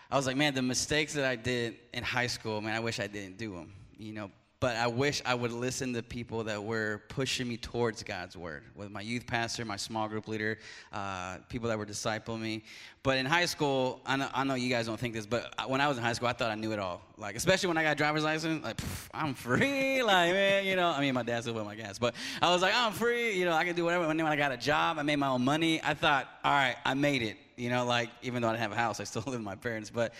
I 0.10 0.18
was 0.18 0.28
like, 0.28 0.38
man, 0.38 0.54
the 0.54 0.62
mistakes 0.62 1.14
that 1.14 1.26
I 1.26 1.36
did 1.36 1.76
in 1.94 2.04
high 2.04 2.28
school, 2.28 2.62
man, 2.62 2.76
I 2.76 2.80
wish 2.80 3.00
I 3.00 3.08
didn't 3.08 3.38
do 3.38 3.54
them. 3.54 3.74
You 3.98 4.14
know, 4.14 4.32
but 4.60 4.76
I 4.76 4.88
wish 4.88 5.22
I 5.26 5.36
would 5.36 5.52
listen 5.52 5.94
to 5.94 6.04
people 6.04 6.44
that 6.46 6.64
were 6.64 7.04
pushing 7.10 7.48
me 7.48 7.58
towards 7.58 8.04
God's 8.04 8.38
word, 8.38 8.64
with 8.76 8.90
my 8.90 9.02
youth 9.02 9.28
pastor, 9.28 9.66
my 9.66 9.76
small 9.76 10.08
group 10.08 10.28
leader, 10.28 10.60
uh, 10.92 11.38
people 11.50 11.70
that 11.70 11.78
were 11.78 11.86
discipling 11.86 12.40
me. 12.40 12.64
But 13.06 13.20
in 13.20 13.28
high 13.28 13.46
school, 13.46 14.02
I 14.04 14.16
know, 14.16 14.28
I 14.34 14.44
know 14.44 14.56
you 14.56 14.68
guys 14.68 14.88
don't 14.88 15.00
think 15.00 15.14
this, 15.14 15.28
but 15.28 15.54
when 15.70 15.80
I 15.80 15.88
was 15.88 16.00
in 16.00 16.04
high 16.04 16.14
school, 16.14 16.28
I 16.28 16.34
thought 16.34 16.50
I 16.50 16.56
knew 16.56 16.72
it 16.72 16.80
all. 16.80 17.04
Like, 17.20 17.36
especially 17.36 17.68
when 17.68 17.78
I 17.78 17.84
got 17.84 17.98
driver's 17.98 18.24
license, 18.24 18.64
like, 18.64 18.78
pff, 18.78 19.10
I'm 19.14 19.36
free. 19.36 20.02
Like, 20.06 20.34
man, 20.34 20.66
you 20.66 20.76
know, 20.76 20.90
I 20.90 21.02
mean, 21.02 21.14
my 21.14 21.22
dad 21.22 21.42
still 21.42 21.54
put 21.54 21.66
my 21.66 21.76
gas, 21.76 22.00
but 22.00 22.16
I 22.42 22.52
was 22.52 22.64
like, 22.64 22.74
I'm 22.76 22.94
free. 22.94 23.38
You 23.38 23.46
know, 23.46 23.54
I 23.54 23.64
can 23.64 23.76
do 23.76 23.84
whatever. 23.84 24.06
And 24.06 24.20
then 24.20 24.26
when 24.26 24.34
I 24.34 24.36
got 24.36 24.52
a 24.52 24.58
job, 24.58 24.98
I 24.98 25.04
made 25.04 25.18
my 25.18 25.28
own 25.28 25.44
money. 25.44 25.80
I 25.84 25.94
thought, 25.94 26.28
all 26.44 26.52
right, 26.52 26.78
I 26.84 26.96
made 26.96 27.22
it. 27.22 27.38
You 27.58 27.70
know, 27.70 27.86
like 27.86 28.10
even 28.24 28.42
though 28.42 28.48
I 28.48 28.54
didn't 28.54 28.64
have 28.64 28.72
a 28.72 28.76
house, 28.76 29.00
I 29.00 29.04
still 29.04 29.22
live 29.28 29.36
with 29.36 29.44
my 29.44 29.56
parents. 29.56 29.92
But, 29.92 30.16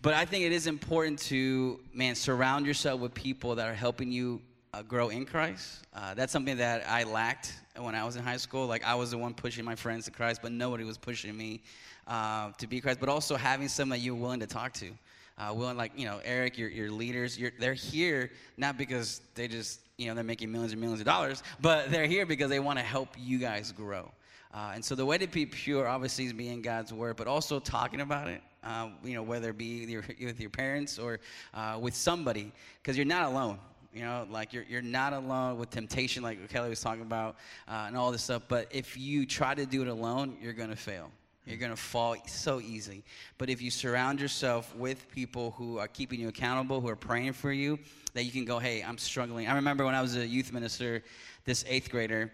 but 0.00 0.14
I 0.14 0.24
think 0.24 0.44
it 0.44 0.52
is 0.52 0.66
important 0.66 1.18
to, 1.24 1.78
man, 1.92 2.14
surround 2.14 2.64
yourself 2.64 3.00
with 3.00 3.12
people 3.12 3.54
that 3.56 3.68
are 3.68 3.74
helping 3.74 4.10
you 4.10 4.40
uh, 4.72 4.80
grow 4.80 5.10
in 5.10 5.26
Christ. 5.26 5.84
Uh, 5.92 6.14
that's 6.14 6.32
something 6.32 6.56
that 6.56 6.88
I 6.88 7.04
lacked 7.04 7.52
when 7.82 7.94
I 7.94 8.04
was 8.04 8.16
in 8.16 8.22
high 8.22 8.36
school. 8.36 8.66
Like 8.66 8.84
I 8.84 8.94
was 8.94 9.10
the 9.10 9.18
one 9.18 9.34
pushing 9.34 9.64
my 9.64 9.74
friends 9.74 10.04
to 10.06 10.10
Christ, 10.10 10.40
but 10.42 10.52
nobody 10.52 10.84
was 10.84 10.98
pushing 10.98 11.36
me 11.36 11.62
uh, 12.06 12.52
to 12.58 12.66
be 12.66 12.80
Christ. 12.80 13.00
But 13.00 13.08
also 13.08 13.36
having 13.36 13.68
someone 13.68 13.98
that 13.98 14.04
you're 14.04 14.14
willing 14.14 14.40
to 14.40 14.46
talk 14.46 14.72
to. 14.74 14.90
Uh, 15.38 15.54
willing, 15.54 15.76
like 15.76 15.92
you 15.96 16.04
know, 16.04 16.20
Eric, 16.24 16.58
your, 16.58 16.68
your 16.68 16.90
leaders, 16.90 17.38
they're 17.58 17.72
here 17.72 18.30
not 18.58 18.76
because 18.76 19.22
they 19.34 19.48
just 19.48 19.80
you 19.96 20.06
know 20.06 20.14
they're 20.14 20.22
making 20.22 20.52
millions 20.52 20.72
and 20.72 20.80
millions 20.80 21.00
of 21.00 21.06
dollars, 21.06 21.42
but 21.60 21.90
they're 21.90 22.06
here 22.06 22.26
because 22.26 22.50
they 22.50 22.60
want 22.60 22.78
to 22.78 22.84
help 22.84 23.08
you 23.18 23.38
guys 23.38 23.72
grow. 23.72 24.10
Uh, 24.52 24.72
and 24.74 24.84
so 24.84 24.94
the 24.94 25.06
way 25.06 25.16
to 25.16 25.28
be 25.28 25.46
pure, 25.46 25.86
obviously, 25.86 26.24
is 26.24 26.32
being 26.32 26.60
God's 26.60 26.92
word, 26.92 27.16
but 27.16 27.26
also 27.26 27.60
talking 27.60 28.00
about 28.00 28.28
it. 28.28 28.42
Uh, 28.62 28.90
you 29.02 29.14
know, 29.14 29.22
whether 29.22 29.50
it 29.50 29.58
be 29.58 29.80
with 29.80 29.88
your, 29.88 30.04
with 30.26 30.40
your 30.40 30.50
parents 30.50 30.98
or 30.98 31.20
uh, 31.54 31.78
with 31.80 31.94
somebody, 31.94 32.52
because 32.82 32.96
you're 32.96 33.06
not 33.06 33.26
alone. 33.26 33.58
You 33.92 34.02
know, 34.02 34.26
like 34.30 34.52
you're 34.52 34.64
you're 34.68 34.82
not 34.82 35.12
alone 35.12 35.58
with 35.58 35.70
temptation, 35.70 36.22
like 36.22 36.48
Kelly 36.48 36.68
was 36.68 36.80
talking 36.80 37.02
about, 37.02 37.36
uh, 37.68 37.84
and 37.86 37.96
all 37.96 38.12
this 38.12 38.22
stuff. 38.22 38.42
But 38.48 38.68
if 38.70 38.96
you 38.96 39.26
try 39.26 39.54
to 39.54 39.66
do 39.66 39.82
it 39.82 39.88
alone, 39.88 40.36
you're 40.40 40.52
gonna 40.52 40.76
fail. 40.76 41.10
You're 41.46 41.58
going 41.58 41.70
to 41.70 41.76
fall 41.76 42.16
so 42.26 42.60
easily. 42.60 43.02
But 43.38 43.50
if 43.50 43.60
you 43.62 43.70
surround 43.70 44.20
yourself 44.20 44.74
with 44.76 45.10
people 45.10 45.52
who 45.52 45.78
are 45.78 45.88
keeping 45.88 46.20
you 46.20 46.28
accountable, 46.28 46.80
who 46.80 46.88
are 46.88 46.96
praying 46.96 47.32
for 47.32 47.50
you, 47.50 47.78
that 48.14 48.24
you 48.24 48.30
can 48.30 48.44
go, 48.44 48.58
hey, 48.58 48.82
I'm 48.82 48.98
struggling. 48.98 49.48
I 49.48 49.54
remember 49.54 49.84
when 49.84 49.94
I 49.94 50.02
was 50.02 50.16
a 50.16 50.26
youth 50.26 50.52
minister, 50.52 51.02
this 51.44 51.64
eighth 51.66 51.90
grader, 51.90 52.30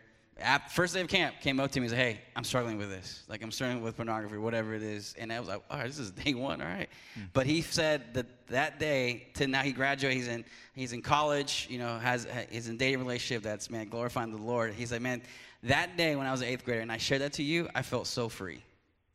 first 0.71 0.95
day 0.95 1.01
of 1.01 1.09
camp, 1.09 1.37
came 1.41 1.61
up 1.61 1.71
to 1.73 1.81
me 1.81 1.87
and 1.87 1.91
said, 1.91 1.99
hey, 1.99 2.21
I'm 2.35 2.45
struggling 2.45 2.77
with 2.77 2.91
this. 2.91 3.25
Like, 3.29 3.43
I'm 3.43 3.51
struggling 3.51 3.83
with 3.83 3.97
pornography, 3.97 4.37
whatever 4.37 4.75
it 4.75 4.83
is. 4.83 5.15
And 5.19 5.33
I 5.33 5.41
was 5.41 5.49
like, 5.49 5.63
all 5.71 5.79
right, 5.79 5.87
this 5.87 5.99
is 5.99 6.11
day 6.11 6.35
one, 6.35 6.61
all 6.61 6.69
right. 6.69 6.89
Mm. 7.19 7.29
But 7.33 7.47
he 7.47 7.63
said 7.63 8.15
that 8.15 8.27
that 8.49 8.79
day 8.79 9.29
to 9.35 9.47
now 9.47 9.63
he 9.63 9.73
graduated, 9.73 10.19
he's 10.19 10.29
in, 10.29 10.45
he's 10.75 10.93
in 10.93 11.03
college, 11.03 11.67
you 11.71 11.79
know, 11.79 11.99
has, 11.99 12.27
he's 12.51 12.69
in 12.69 12.77
dating 12.77 12.99
relationship 12.99 13.43
that's, 13.43 13.71
man, 13.71 13.89
glorifying 13.89 14.31
the 14.31 14.43
Lord. 14.43 14.75
He's 14.75 14.93
like, 14.93 15.01
man, 15.01 15.23
that 15.63 15.97
day 15.97 16.17
when 16.17 16.27
I 16.27 16.33
was 16.33 16.43
an 16.43 16.49
eighth 16.49 16.65
grader 16.65 16.81
and 16.81 16.93
I 16.93 16.99
shared 16.99 17.23
that 17.23 17.33
to 17.35 17.43
you, 17.43 17.69
I 17.75 17.83
felt 17.83 18.07
so 18.07 18.29
free. 18.29 18.63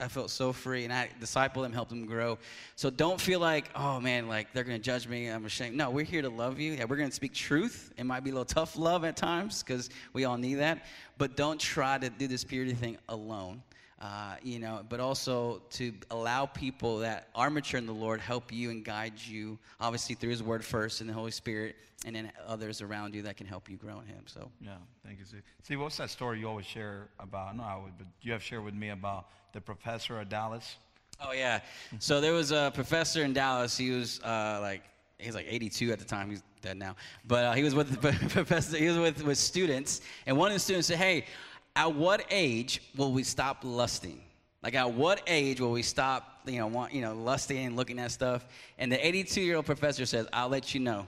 I 0.01 0.08
felt 0.08 0.31
so 0.31 0.51
free, 0.51 0.84
and 0.84 0.91
I 0.91 1.10
discipled 1.22 1.65
him, 1.65 1.72
helped 1.72 1.91
him 1.91 2.05
grow. 2.05 2.39
So 2.75 2.89
don't 2.89 3.22
feel 3.22 3.39
like, 3.39 3.70
oh 3.75 4.00
man, 4.00 4.27
like 4.27 4.51
they're 4.51 4.63
gonna 4.63 4.79
judge 4.79 5.08
me. 5.08 5.27
I'm 5.27 5.46
ashamed. 5.46 5.77
No, 5.77 5.91
we're 5.91 6.05
here 6.05 6.24
to 6.24 6.29
love 6.29 6.60
you. 6.60 6.74
Yeah, 6.74 6.86
we're 6.86 6.96
gonna 6.96 7.12
speak 7.12 7.34
truth. 7.34 7.93
It 7.98 8.05
might 8.05 8.24
be 8.24 8.31
a 8.31 8.34
little 8.34 8.46
tough 8.46 8.77
love 8.77 9.05
at 9.05 9.15
times 9.15 9.62
because 9.62 9.89
we 10.13 10.25
all 10.25 10.38
need 10.38 10.55
that. 10.55 10.86
But 11.17 11.38
don't 11.38 11.60
try 11.60 12.00
to 12.00 12.10
do 12.10 12.27
this 12.27 12.43
purity 12.43 12.74
thing 12.74 12.98
alone. 13.08 13.62
Uh, 14.01 14.36
you 14.41 14.58
know, 14.58 14.84
but 14.89 15.00
also 15.00 15.62
to 15.70 15.93
allow 16.10 16.43
people 16.48 16.98
that 16.98 17.27
are 17.36 17.51
mature 17.51 17.77
in 17.77 17.86
the 17.86 17.93
Lord 17.93 18.20
help 18.20 18.51
you 18.51 18.72
and 18.72 18.84
guide 18.84 19.13
you, 19.24 19.60
obviously 19.79 20.15
through 20.15 20.31
His 20.31 20.41
Word 20.41 20.65
first 20.65 21.01
and 21.01 21.10
the 21.10 21.13
Holy 21.13 21.29
Spirit, 21.29 21.75
and 22.03 22.15
then 22.15 22.31
others 22.48 22.81
around 22.81 23.13
you 23.13 23.22
that 23.22 23.38
can 23.38 23.46
help 23.46 23.70
you 23.70 23.77
grow 23.77 24.00
in 24.00 24.08
Him. 24.08 24.24
So 24.25 24.50
yeah, 24.60 24.72
thank 25.05 25.20
you. 25.20 25.25
See, 25.25 25.38
see 25.62 25.75
what's 25.75 25.98
that 25.98 26.10
story 26.10 26.39
you 26.39 26.50
always 26.50 26.65
share 26.65 27.10
about? 27.20 27.55
No, 27.55 27.62
I 27.62 27.75
would, 27.75 27.96
but 27.96 28.08
you 28.24 28.31
have 28.31 28.41
shared 28.41 28.63
with 28.63 28.74
me 28.74 28.89
about 28.89 29.27
the 29.53 29.62
professor 29.62 30.17
at 30.17 30.29
Dallas. 30.29 30.77
Oh 31.24 31.34
yeah, 31.34 31.60
so 32.00 32.20
there 32.20 32.34
was 32.34 32.51
a 32.51 32.72
professor 32.74 33.24
in 33.24 33.34
Dallas. 33.34 33.77
He 33.77 33.91
was 33.91 34.20
uh, 34.22 34.58
like 34.63 34.81
he's 35.20 35.36
like 35.36 35.46
82 35.48 35.91
at 35.91 36.00
the 36.00 36.05
time. 36.05 36.31
He's 36.31 36.41
dead 36.63 36.77
now, 36.77 36.96
but 37.27 37.46
uh, 37.46 37.53
he 37.53 37.62
was 37.62 37.75
with 37.75 37.91
the 37.91 38.27
professor. 38.29 38.77
He 38.77 38.88
was 38.88 38.98
with 38.98 39.24
with 39.24 39.38
students, 39.38 40.01
and 40.25 40.36
one 40.36 40.48
of 40.48 40.55
the 40.55 40.60
students 40.60 40.88
said, 40.88 40.98
"Hey." 40.98 41.25
At 41.75 41.93
what 41.93 42.25
age 42.29 42.81
will 42.95 43.11
we 43.11 43.23
stop 43.23 43.59
lusting? 43.63 44.21
Like 44.63 44.75
at 44.75 44.91
what 44.93 45.21
age 45.27 45.59
will 45.59 45.71
we 45.71 45.81
stop, 45.81 46.41
you 46.45 46.59
know, 46.59 46.67
want, 46.67 46.93
you 46.93 47.01
know, 47.01 47.15
lusting 47.15 47.65
and 47.65 47.75
looking 47.75 47.99
at 47.99 48.11
stuff? 48.11 48.45
And 48.77 48.91
the 48.91 48.97
82-year-old 48.97 49.65
professor 49.65 50.05
says, 50.05 50.27
"I'll 50.31 50.49
let 50.49 50.73
you 50.73 50.79
know." 50.79 51.07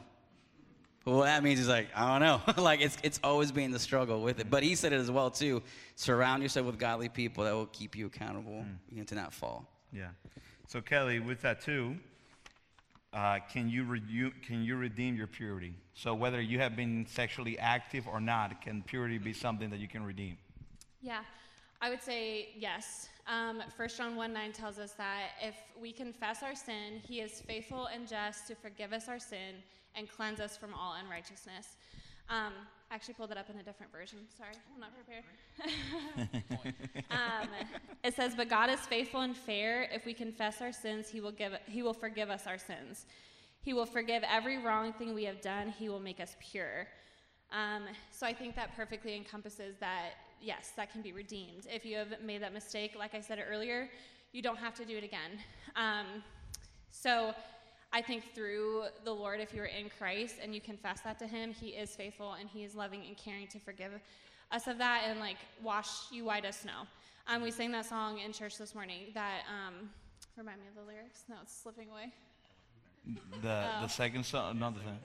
Well, 1.06 1.18
what 1.18 1.26
that 1.26 1.44
means 1.44 1.60
is 1.60 1.68
like, 1.68 1.90
I 1.96 2.18
don't 2.18 2.22
know. 2.22 2.62
like 2.64 2.82
it's 2.82 2.98
it's 3.04 3.20
always 3.24 3.52
being 3.52 3.72
the 3.72 3.80
struggle 3.80 4.22
with 4.22 4.40
it. 4.40 4.50
But 4.50 4.64
he 4.64 4.74
said 4.76 4.94
it 4.94 5.00
as 5.00 5.12
well 5.12 5.30
too. 5.30 5.62
Surround 5.96 6.42
yourself 6.42 6.66
with 6.66 6.80
godly 6.80 7.10
people 7.10 7.44
that 7.44 7.54
will 7.54 7.68
keep 7.68 7.96
you 7.96 8.08
accountable 8.08 8.66
mm. 8.96 9.06
to 9.06 9.16
not 9.16 9.34
fall. 9.34 9.68
Yeah. 9.92 10.10
So 10.68 10.82
Kelly, 10.82 11.20
with 11.20 11.42
that 11.42 11.62
too, 11.62 11.98
uh, 13.14 13.40
can 13.52 13.70
you 13.70 13.84
re- 13.84 14.32
can 14.46 14.64
you 14.64 14.78
redeem 14.78 15.16
your 15.16 15.28
purity? 15.28 15.76
So 15.94 16.16
whether 16.16 16.42
you 16.42 16.58
have 16.60 16.76
been 16.76 17.06
sexually 17.08 17.60
active 17.60 18.08
or 18.08 18.20
not, 18.20 18.62
can 18.62 18.82
purity 18.82 19.18
be 19.18 19.34
something 19.34 19.70
that 19.70 19.80
you 19.80 19.88
can 19.88 20.04
redeem? 20.04 20.38
Yeah, 21.04 21.24
I 21.82 21.90
would 21.90 22.02
say 22.02 22.52
yes. 22.58 23.10
Um, 23.28 23.62
1 23.76 23.90
John 23.90 24.16
1 24.16 24.32
9 24.32 24.52
tells 24.54 24.80
us 24.80 24.94
that 24.94 25.32
if 25.42 25.56
we 25.80 25.92
confess 25.92 26.42
our 26.42 26.56
sin, 26.56 27.02
he 27.06 27.20
is 27.20 27.42
faithful 27.42 27.88
and 27.88 28.08
just 28.08 28.48
to 28.48 28.56
forgive 28.56 28.94
us 28.94 29.10
our 29.10 29.20
sin 29.20 29.56
and 29.96 30.10
cleanse 30.10 30.40
us 30.40 30.56
from 30.56 30.74
all 30.74 30.96
unrighteousness. 31.04 31.76
Um, 32.30 32.54
I 32.90 32.96
actually 32.96 33.16
pulled 33.16 33.32
it 33.32 33.38
up 33.38 33.50
in 33.50 33.60
a 33.60 33.64
different 33.64 33.92
version. 33.92 34.20
Sorry, 34.38 34.54
I'm 34.74 34.80
not 34.80 34.94
prepared. 34.96 35.26
um, 37.12 37.50
it 38.02 38.16
says, 38.16 38.34
"But 38.34 38.48
God 38.48 38.70
is 38.70 38.80
faithful 38.80 39.20
and 39.20 39.36
fair. 39.36 39.90
If 39.92 40.06
we 40.06 40.14
confess 40.14 40.62
our 40.62 40.72
sins, 40.72 41.10
He 41.10 41.20
will 41.20 41.34
give. 41.34 41.52
He 41.68 41.84
will 41.84 41.94
forgive 41.94 42.30
us 42.30 42.48
our 42.48 42.58
sins. 42.58 43.08
He 43.62 43.74
will 43.74 43.86
forgive 43.86 44.24
every 44.32 44.58
wrong 44.58 44.94
thing 44.94 45.14
we 45.14 45.26
have 45.26 45.42
done. 45.42 45.68
He 45.68 45.90
will 45.90 46.00
make 46.00 46.22
us 46.22 46.38
pure." 46.40 46.88
Um, 47.52 47.84
so 48.10 48.26
I 48.26 48.34
think 48.34 48.56
that 48.56 48.76
perfectly 48.76 49.16
encompasses 49.16 49.76
that 49.80 50.14
yes, 50.44 50.72
that 50.76 50.92
can 50.92 51.02
be 51.02 51.12
redeemed. 51.12 51.68
If 51.72 51.86
you 51.86 51.98
have 51.98 52.22
made 52.24 52.42
that 52.42 52.54
mistake, 52.54 52.94
like 52.98 53.16
I 53.16 53.22
said 53.22 53.44
earlier, 53.50 53.90
you 54.32 54.42
don't 54.42 54.58
have 54.58 54.76
to 54.76 54.86
do 54.86 54.98
it 54.98 55.04
again. 55.04 55.32
Um, 55.76 56.24
so 56.92 57.34
I 57.92 58.02
think 58.02 58.34
through 58.34 58.86
the 59.04 59.14
Lord, 59.14 59.40
if 59.40 59.54
you 59.54 59.62
are 59.62 59.66
in 59.66 59.90
Christ 59.98 60.36
and 60.42 60.54
you 60.54 60.62
confess 60.62 61.02
that 61.02 61.20
to 61.20 61.28
Him, 61.28 61.54
He 61.54 61.70
is 61.70 61.96
faithful 61.96 62.34
and 62.34 62.50
He 62.50 62.64
is 62.64 62.76
loving 62.76 63.04
and 63.08 63.18
caring 63.18 63.48
to 63.48 63.60
forgive 63.60 63.92
us 64.52 64.68
of 64.68 64.78
that 64.78 65.04
and 65.08 65.20
like 65.20 65.38
wash 65.62 66.12
you 66.12 66.26
white 66.26 66.46
as 66.46 66.58
snow. 66.58 66.88
Um, 67.28 67.42
we 67.42 67.52
sang 67.52 67.72
that 67.72 67.86
song 67.86 68.20
in 68.20 68.34
church 68.34 68.58
this 68.58 68.76
morning. 68.76 69.04
That 69.14 69.44
um, 69.50 69.90
remind 70.38 70.60
me 70.60 70.68
of 70.68 70.76
the 70.76 70.92
lyrics. 70.92 71.24
No, 71.30 71.36
it's 71.42 71.56
slipping 71.56 71.90
away. 71.90 72.12
The 73.42 73.66
oh. 73.78 73.82
the 73.82 73.88
second 73.88 74.26
song, 74.26 74.60
not 74.60 74.76
the 74.76 74.82
same. 74.82 75.00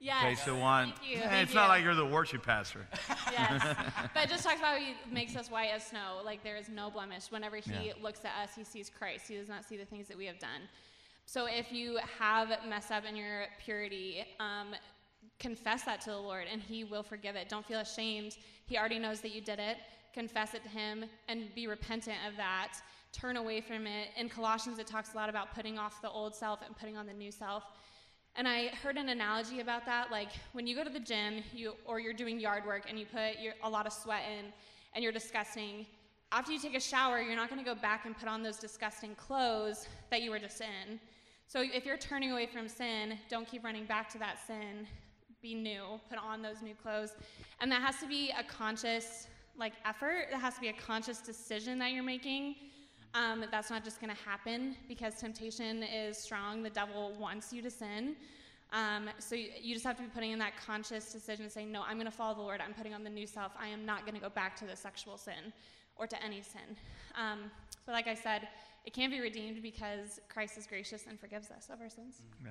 Yes. 0.00 0.24
Okay, 0.24 0.34
so 0.36 0.56
one. 0.56 0.92
Thank 0.92 1.10
you. 1.10 1.18
Thank 1.18 1.32
it's 1.42 1.50
you. 1.52 1.58
not 1.58 1.68
like 1.68 1.82
you're 1.82 1.94
the 1.94 2.06
worship 2.06 2.44
pastor. 2.44 2.86
yes. 3.32 3.76
But 4.14 4.24
it 4.24 4.30
just 4.30 4.44
talks 4.44 4.58
about 4.58 4.78
he 4.78 4.94
makes 5.10 5.36
us 5.36 5.50
white 5.50 5.70
as 5.74 5.84
snow. 5.84 6.20
Like 6.24 6.42
there 6.42 6.56
is 6.56 6.68
no 6.68 6.90
blemish. 6.90 7.30
Whenever 7.30 7.56
he 7.56 7.86
yeah. 7.86 7.92
looks 8.02 8.20
at 8.24 8.32
us, 8.42 8.54
he 8.54 8.64
sees 8.64 8.90
Christ. 8.90 9.28
He 9.28 9.36
does 9.36 9.48
not 9.48 9.64
see 9.64 9.76
the 9.76 9.84
things 9.84 10.08
that 10.08 10.16
we 10.16 10.26
have 10.26 10.38
done. 10.38 10.62
So 11.26 11.46
if 11.46 11.72
you 11.72 11.98
have 12.18 12.48
messed 12.66 12.90
up 12.90 13.04
in 13.04 13.14
your 13.14 13.46
purity, 13.62 14.24
um, 14.40 14.68
confess 15.38 15.82
that 15.82 16.00
to 16.02 16.10
the 16.10 16.16
Lord 16.18 16.46
and 16.50 16.62
he 16.62 16.84
will 16.84 17.02
forgive 17.02 17.36
it. 17.36 17.48
Don't 17.48 17.66
feel 17.66 17.80
ashamed. 17.80 18.36
He 18.66 18.78
already 18.78 18.98
knows 18.98 19.20
that 19.20 19.32
you 19.32 19.40
did 19.40 19.58
it. 19.58 19.76
Confess 20.14 20.54
it 20.54 20.62
to 20.62 20.68
him 20.68 21.04
and 21.28 21.54
be 21.54 21.66
repentant 21.66 22.16
of 22.26 22.36
that. 22.36 22.72
Turn 23.12 23.36
away 23.36 23.60
from 23.60 23.86
it. 23.86 24.08
In 24.16 24.28
Colossians, 24.28 24.78
it 24.78 24.86
talks 24.86 25.14
a 25.14 25.16
lot 25.16 25.28
about 25.28 25.54
putting 25.54 25.78
off 25.78 26.00
the 26.02 26.10
old 26.10 26.34
self 26.34 26.60
and 26.64 26.76
putting 26.76 26.96
on 26.96 27.06
the 27.06 27.12
new 27.12 27.30
self. 27.30 27.64
And 28.38 28.46
I 28.46 28.68
heard 28.68 28.96
an 28.96 29.08
analogy 29.08 29.58
about 29.58 29.84
that, 29.86 30.12
like 30.12 30.28
when 30.52 30.64
you 30.64 30.76
go 30.76 30.84
to 30.84 30.90
the 30.90 31.00
gym, 31.00 31.42
you 31.52 31.72
or 31.84 31.98
you're 31.98 32.12
doing 32.12 32.38
yard 32.38 32.64
work 32.64 32.84
and 32.88 32.96
you 32.96 33.04
put 33.04 33.40
your, 33.42 33.54
a 33.64 33.68
lot 33.68 33.84
of 33.84 33.92
sweat 33.92 34.22
in, 34.38 34.52
and 34.94 35.02
you're 35.02 35.12
disgusting. 35.12 35.84
After 36.30 36.52
you 36.52 36.60
take 36.60 36.76
a 36.76 36.80
shower, 36.80 37.20
you're 37.20 37.34
not 37.34 37.50
going 37.50 37.58
to 37.58 37.68
go 37.68 37.74
back 37.74 38.06
and 38.06 38.16
put 38.16 38.28
on 38.28 38.44
those 38.44 38.56
disgusting 38.56 39.16
clothes 39.16 39.88
that 40.10 40.22
you 40.22 40.30
were 40.30 40.38
just 40.38 40.60
in. 40.60 41.00
So 41.48 41.64
if 41.64 41.84
you're 41.84 41.96
turning 41.96 42.30
away 42.30 42.46
from 42.46 42.68
sin, 42.68 43.18
don't 43.28 43.48
keep 43.48 43.64
running 43.64 43.86
back 43.86 44.08
to 44.10 44.18
that 44.18 44.36
sin. 44.46 44.86
Be 45.42 45.54
new. 45.54 45.98
Put 46.08 46.18
on 46.18 46.40
those 46.40 46.62
new 46.62 46.74
clothes, 46.74 47.16
and 47.60 47.72
that 47.72 47.82
has 47.82 47.98
to 47.98 48.06
be 48.06 48.32
a 48.38 48.44
conscious 48.44 49.26
like 49.58 49.72
effort. 49.84 50.26
That 50.30 50.40
has 50.40 50.54
to 50.54 50.60
be 50.60 50.68
a 50.68 50.74
conscious 50.74 51.18
decision 51.18 51.76
that 51.80 51.90
you're 51.90 52.04
making. 52.04 52.54
Um, 53.14 53.44
that's 53.50 53.70
not 53.70 53.84
just 53.84 54.00
going 54.00 54.14
to 54.14 54.22
happen 54.22 54.76
because 54.86 55.14
temptation 55.14 55.82
is 55.82 56.18
strong. 56.18 56.62
The 56.62 56.70
devil 56.70 57.14
wants 57.18 57.52
you 57.52 57.62
to 57.62 57.70
sin. 57.70 58.16
Um, 58.72 59.08
so 59.18 59.34
you, 59.34 59.48
you, 59.60 59.74
just 59.74 59.86
have 59.86 59.96
to 59.96 60.02
be 60.02 60.08
putting 60.08 60.32
in 60.32 60.38
that 60.40 60.52
conscious 60.64 61.10
decision 61.10 61.48
saying, 61.48 61.72
No, 61.72 61.82
I'm 61.88 61.94
going 61.94 62.04
to 62.04 62.10
follow 62.10 62.34
the 62.34 62.42
Lord. 62.42 62.60
I'm 62.60 62.74
putting 62.74 62.92
on 62.92 63.02
the 63.02 63.10
new 63.10 63.26
self. 63.26 63.52
I 63.58 63.68
am 63.68 63.86
not 63.86 64.02
going 64.02 64.14
to 64.14 64.20
go 64.20 64.28
back 64.28 64.56
to 64.56 64.66
the 64.66 64.76
sexual 64.76 65.16
sin 65.16 65.52
or 65.96 66.06
to 66.06 66.22
any 66.22 66.42
sin. 66.42 66.76
Um, 67.16 67.50
but 67.86 67.92
like 67.92 68.06
I 68.06 68.14
said, 68.14 68.48
it 68.84 68.92
can 68.92 69.10
be 69.10 69.20
redeemed 69.20 69.62
because 69.62 70.20
Christ 70.28 70.58
is 70.58 70.66
gracious 70.66 71.06
and 71.08 71.18
forgives 71.18 71.50
us 71.50 71.68
of 71.72 71.80
our 71.80 71.88
sins. 71.88 72.16
Yeah. 72.44 72.50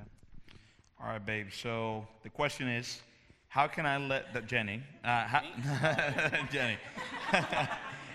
All 0.99 1.07
right, 1.07 1.23
babe. 1.23 1.47
So 1.51 2.07
the 2.23 2.29
question 2.29 2.67
is, 2.67 3.01
how 3.49 3.67
can 3.67 3.85
I 3.85 3.97
let 3.97 4.33
the 4.33 4.41
Jenny, 4.41 4.81
uh, 5.03 5.25
how, 5.25 5.41
Jenny, 6.51 6.77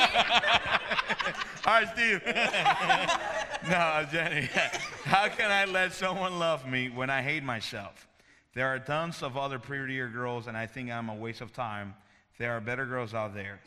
All 1.65 1.73
right, 1.73 1.89
Steve. 1.93 2.21
no, 3.69 4.05
Jenny. 4.11 4.49
How 5.03 5.27
can 5.29 5.51
I 5.51 5.65
let 5.65 5.93
someone 5.93 6.37
love 6.37 6.67
me 6.67 6.89
when 6.89 7.09
I 7.09 7.21
hate 7.21 7.43
myself? 7.43 8.07
There 8.53 8.67
are 8.67 8.79
tons 8.79 9.23
of 9.23 9.37
other 9.37 9.59
prettier 9.59 10.07
girls, 10.07 10.47
and 10.47 10.55
I 10.55 10.67
think 10.67 10.91
I'm 10.91 11.09
a 11.09 11.15
waste 11.15 11.41
of 11.41 11.53
time. 11.53 11.93
There 12.37 12.51
are 12.51 12.61
better 12.61 12.85
girls 12.85 13.13
out 13.13 13.33
there. 13.33 13.59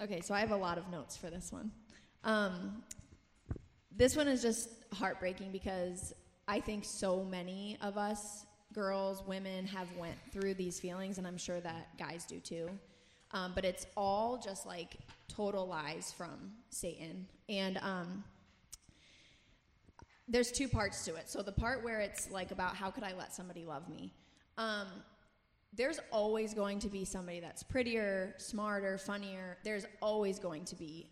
Okay, 0.00 0.20
so 0.20 0.34
I 0.34 0.40
have 0.40 0.50
a 0.50 0.56
lot 0.56 0.78
of 0.78 0.88
notes 0.90 1.16
for 1.16 1.28
this 1.30 1.52
one. 1.52 1.70
Um, 2.24 2.82
this 3.96 4.16
one 4.16 4.28
is 4.28 4.42
just 4.42 4.70
heartbreaking 4.94 5.50
because 5.52 6.14
I 6.46 6.60
think 6.60 6.84
so 6.84 7.22
many 7.22 7.76
of 7.82 7.98
us 7.98 8.46
girls, 8.72 9.22
women 9.26 9.66
have 9.66 9.88
went 9.96 10.16
through 10.32 10.54
these 10.54 10.78
feelings, 10.78 11.18
and 11.18 11.26
I'm 11.26 11.38
sure 11.38 11.60
that 11.60 11.96
guys 11.98 12.24
do 12.24 12.38
too. 12.40 12.68
Um, 13.32 13.52
but 13.54 13.64
it's 13.64 13.86
all 13.96 14.40
just 14.42 14.66
like 14.66 14.96
total 15.28 15.66
lies 15.66 16.12
from 16.16 16.52
Satan. 16.70 17.26
And 17.48 17.78
um, 17.78 18.24
there's 20.28 20.50
two 20.50 20.68
parts 20.68 21.04
to 21.04 21.14
it. 21.14 21.28
So 21.28 21.42
the 21.42 21.52
part 21.52 21.84
where 21.84 22.00
it's 22.00 22.30
like 22.30 22.50
about 22.50 22.74
how 22.74 22.90
could 22.90 23.04
I 23.04 23.12
let 23.16 23.32
somebody 23.32 23.64
love 23.64 23.88
me? 23.88 24.12
Um, 24.58 24.86
there's 25.72 26.00
always 26.10 26.54
going 26.54 26.80
to 26.80 26.88
be 26.88 27.04
somebody 27.04 27.38
that's 27.38 27.62
prettier, 27.62 28.34
smarter, 28.38 28.98
funnier. 28.98 29.58
There's 29.64 29.86
always 30.02 30.38
going 30.38 30.64
to 30.66 30.74
be 30.74 31.08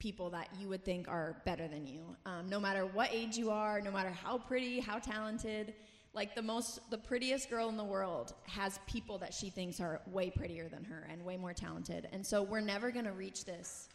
people 0.00 0.30
that 0.30 0.48
you 0.58 0.68
would 0.68 0.84
think 0.84 1.06
are 1.08 1.36
better 1.44 1.68
than 1.68 1.86
you. 1.86 2.16
Um, 2.26 2.48
no 2.48 2.58
matter 2.58 2.86
what 2.86 3.10
age 3.12 3.36
you 3.36 3.50
are, 3.50 3.80
no 3.80 3.92
matter 3.92 4.10
how 4.10 4.38
pretty, 4.38 4.80
how 4.80 4.98
talented, 4.98 5.74
like 6.12 6.34
the 6.34 6.42
most 6.42 6.80
the 6.90 6.98
prettiest 6.98 7.48
girl 7.50 7.68
in 7.68 7.76
the 7.76 7.84
world 7.84 8.34
has 8.44 8.80
people 8.86 9.18
that 9.18 9.32
she 9.32 9.48
thinks 9.50 9.80
are 9.80 10.00
way 10.06 10.30
prettier 10.30 10.68
than 10.68 10.84
her 10.84 11.06
and 11.10 11.24
way 11.24 11.36
more 11.36 11.52
talented. 11.52 12.08
And 12.12 12.26
so 12.26 12.42
we're 12.42 12.60
never 12.60 12.90
going 12.90 13.04
to 13.04 13.12
reach 13.12 13.44
this 13.44 13.88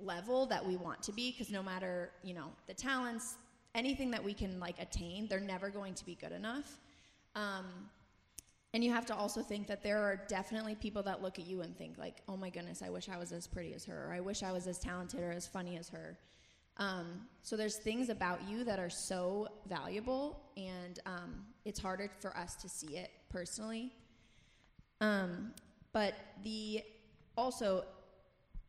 level 0.00 0.46
that 0.46 0.66
we 0.66 0.76
want 0.76 1.00
to 1.02 1.12
be 1.12 1.30
because 1.30 1.50
no 1.50 1.62
matter 1.62 2.10
you 2.24 2.34
know 2.34 2.46
the 2.66 2.74
talents 2.74 3.36
anything 3.74 4.10
that 4.10 4.22
we 4.22 4.34
can 4.34 4.58
like 4.58 4.74
attain 4.80 5.28
they're 5.28 5.38
never 5.38 5.70
going 5.70 5.94
to 5.94 6.04
be 6.04 6.14
good 6.16 6.32
enough. 6.32 6.78
Um, 7.34 7.66
and 8.74 8.82
you 8.82 8.90
have 8.90 9.06
to 9.06 9.14
also 9.14 9.42
think 9.42 9.66
that 9.66 9.82
there 9.82 9.98
are 9.98 10.16
definitely 10.28 10.74
people 10.74 11.02
that 11.02 11.22
look 11.22 11.38
at 11.38 11.46
you 11.46 11.60
and 11.60 11.76
think 11.76 11.98
like 11.98 12.22
oh 12.28 12.36
my 12.36 12.50
goodness 12.50 12.82
i 12.82 12.88
wish 12.88 13.08
i 13.08 13.18
was 13.18 13.32
as 13.32 13.46
pretty 13.46 13.74
as 13.74 13.84
her 13.84 14.06
or 14.08 14.12
i 14.12 14.20
wish 14.20 14.42
i 14.42 14.50
was 14.50 14.66
as 14.66 14.78
talented 14.78 15.20
or 15.20 15.30
as 15.30 15.46
funny 15.46 15.76
as 15.76 15.88
her 15.88 16.16
um, 16.78 17.26
so 17.42 17.56
there's 17.56 17.76
things 17.76 18.08
about 18.08 18.40
you 18.48 18.64
that 18.64 18.78
are 18.78 18.90
so 18.90 19.48
valuable, 19.68 20.40
and 20.56 20.98
um, 21.06 21.44
it's 21.64 21.78
harder 21.78 22.10
for 22.20 22.36
us 22.36 22.54
to 22.56 22.68
see 22.68 22.96
it 22.96 23.10
personally. 23.28 23.92
Um, 25.00 25.52
but 25.92 26.14
the 26.42 26.82
also 27.36 27.84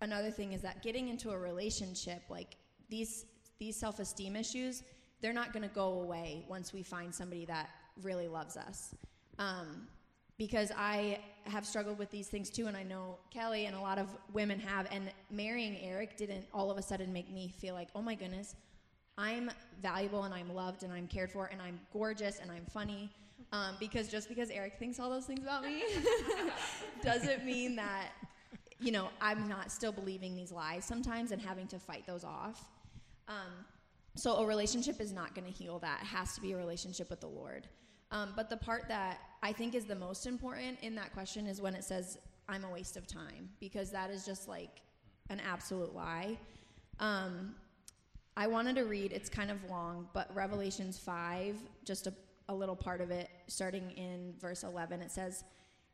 another 0.01 0.31
thing 0.31 0.53
is 0.53 0.61
that 0.61 0.83
getting 0.83 1.07
into 1.09 1.31
a 1.31 1.37
relationship, 1.37 2.23
like 2.29 2.57
these 2.89 3.25
these 3.59 3.75
self-esteem 3.77 4.35
issues, 4.35 4.83
they're 5.21 5.31
not 5.31 5.53
going 5.53 5.63
to 5.63 5.73
go 5.73 6.01
away 6.01 6.43
once 6.49 6.73
we 6.73 6.83
find 6.83 7.13
somebody 7.13 7.45
that 7.45 7.69
really 8.01 8.27
loves 8.27 8.57
us. 8.57 8.93
Because 10.37 10.71
I 10.75 11.19
have 11.45 11.65
struggled 11.65 11.99
with 11.99 12.09
these 12.09 12.27
things 12.27 12.49
too, 12.49 12.67
and 12.67 12.75
I 12.75 12.83
know 12.83 13.17
Kelly 13.29 13.65
and 13.65 13.75
a 13.75 13.79
lot 13.79 13.99
of 13.99 14.07
women 14.33 14.59
have. 14.59 14.87
And 14.91 15.11
marrying 15.29 15.77
Eric 15.81 16.17
didn't 16.17 16.45
all 16.53 16.71
of 16.71 16.77
a 16.77 16.81
sudden 16.81 17.13
make 17.13 17.31
me 17.31 17.53
feel 17.59 17.75
like, 17.75 17.89
oh 17.95 18.01
my 18.01 18.15
goodness, 18.15 18.55
I'm 19.17 19.51
valuable 19.81 20.23
and 20.23 20.33
I'm 20.33 20.53
loved 20.53 20.83
and 20.83 20.91
I'm 20.91 21.07
cared 21.07 21.31
for 21.31 21.45
and 21.45 21.61
I'm 21.61 21.79
gorgeous 21.91 22.39
and 22.39 22.51
I'm 22.51 22.65
funny. 22.65 23.11
Um, 23.51 23.75
because 23.79 24.07
just 24.07 24.29
because 24.29 24.49
Eric 24.49 24.77
thinks 24.79 24.99
all 24.99 25.09
those 25.09 25.25
things 25.25 25.43
about 25.43 25.63
me 25.63 25.83
doesn't 27.03 27.45
mean 27.45 27.75
that, 27.75 28.09
you 28.79 28.91
know, 28.91 29.09
I'm 29.21 29.47
not 29.47 29.71
still 29.71 29.91
believing 29.91 30.35
these 30.35 30.51
lies 30.51 30.85
sometimes 30.85 31.31
and 31.31 31.41
having 31.41 31.67
to 31.67 31.79
fight 31.79 32.07
those 32.07 32.23
off. 32.23 32.65
Um, 33.27 33.65
so 34.15 34.37
a 34.37 34.45
relationship 34.45 34.99
is 34.99 35.11
not 35.11 35.35
going 35.35 35.45
to 35.45 35.53
heal 35.53 35.79
that. 35.79 36.01
It 36.01 36.07
has 36.07 36.33
to 36.35 36.41
be 36.41 36.53
a 36.53 36.57
relationship 36.57 37.09
with 37.09 37.19
the 37.19 37.27
Lord. 37.27 37.67
Um, 38.13 38.31
but 38.35 38.47
the 38.49 38.57
part 38.57 38.87
that 38.87 39.19
I 39.41 39.51
think 39.51 39.73
is 39.73 39.85
the 39.85 39.95
most 39.95 40.27
important 40.27 40.79
in 40.81 40.93
that 40.95 41.11
question 41.13 41.47
is 41.47 41.59
when 41.59 41.73
it 41.73 41.83
says, 41.83 42.19
I'm 42.47 42.63
a 42.63 42.69
waste 42.69 42.95
of 42.95 43.07
time, 43.07 43.49
because 43.59 43.89
that 43.91 44.11
is 44.11 44.23
just 44.23 44.47
like 44.47 44.81
an 45.29 45.41
absolute 45.41 45.95
lie. 45.95 46.37
Um, 46.99 47.55
I 48.37 48.45
wanted 48.45 48.75
to 48.75 48.83
read, 48.83 49.11
it's 49.11 49.29
kind 49.29 49.49
of 49.49 49.57
long, 49.67 50.07
but 50.13 50.33
Revelations 50.35 50.99
5, 50.99 51.55
just 51.85 52.05
a, 52.05 52.13
a 52.49 52.53
little 52.53 52.75
part 52.75 53.01
of 53.01 53.09
it, 53.09 53.29
starting 53.47 53.89
in 53.91 54.35
verse 54.39 54.63
11, 54.63 55.01
it 55.01 55.11
says, 55.11 55.43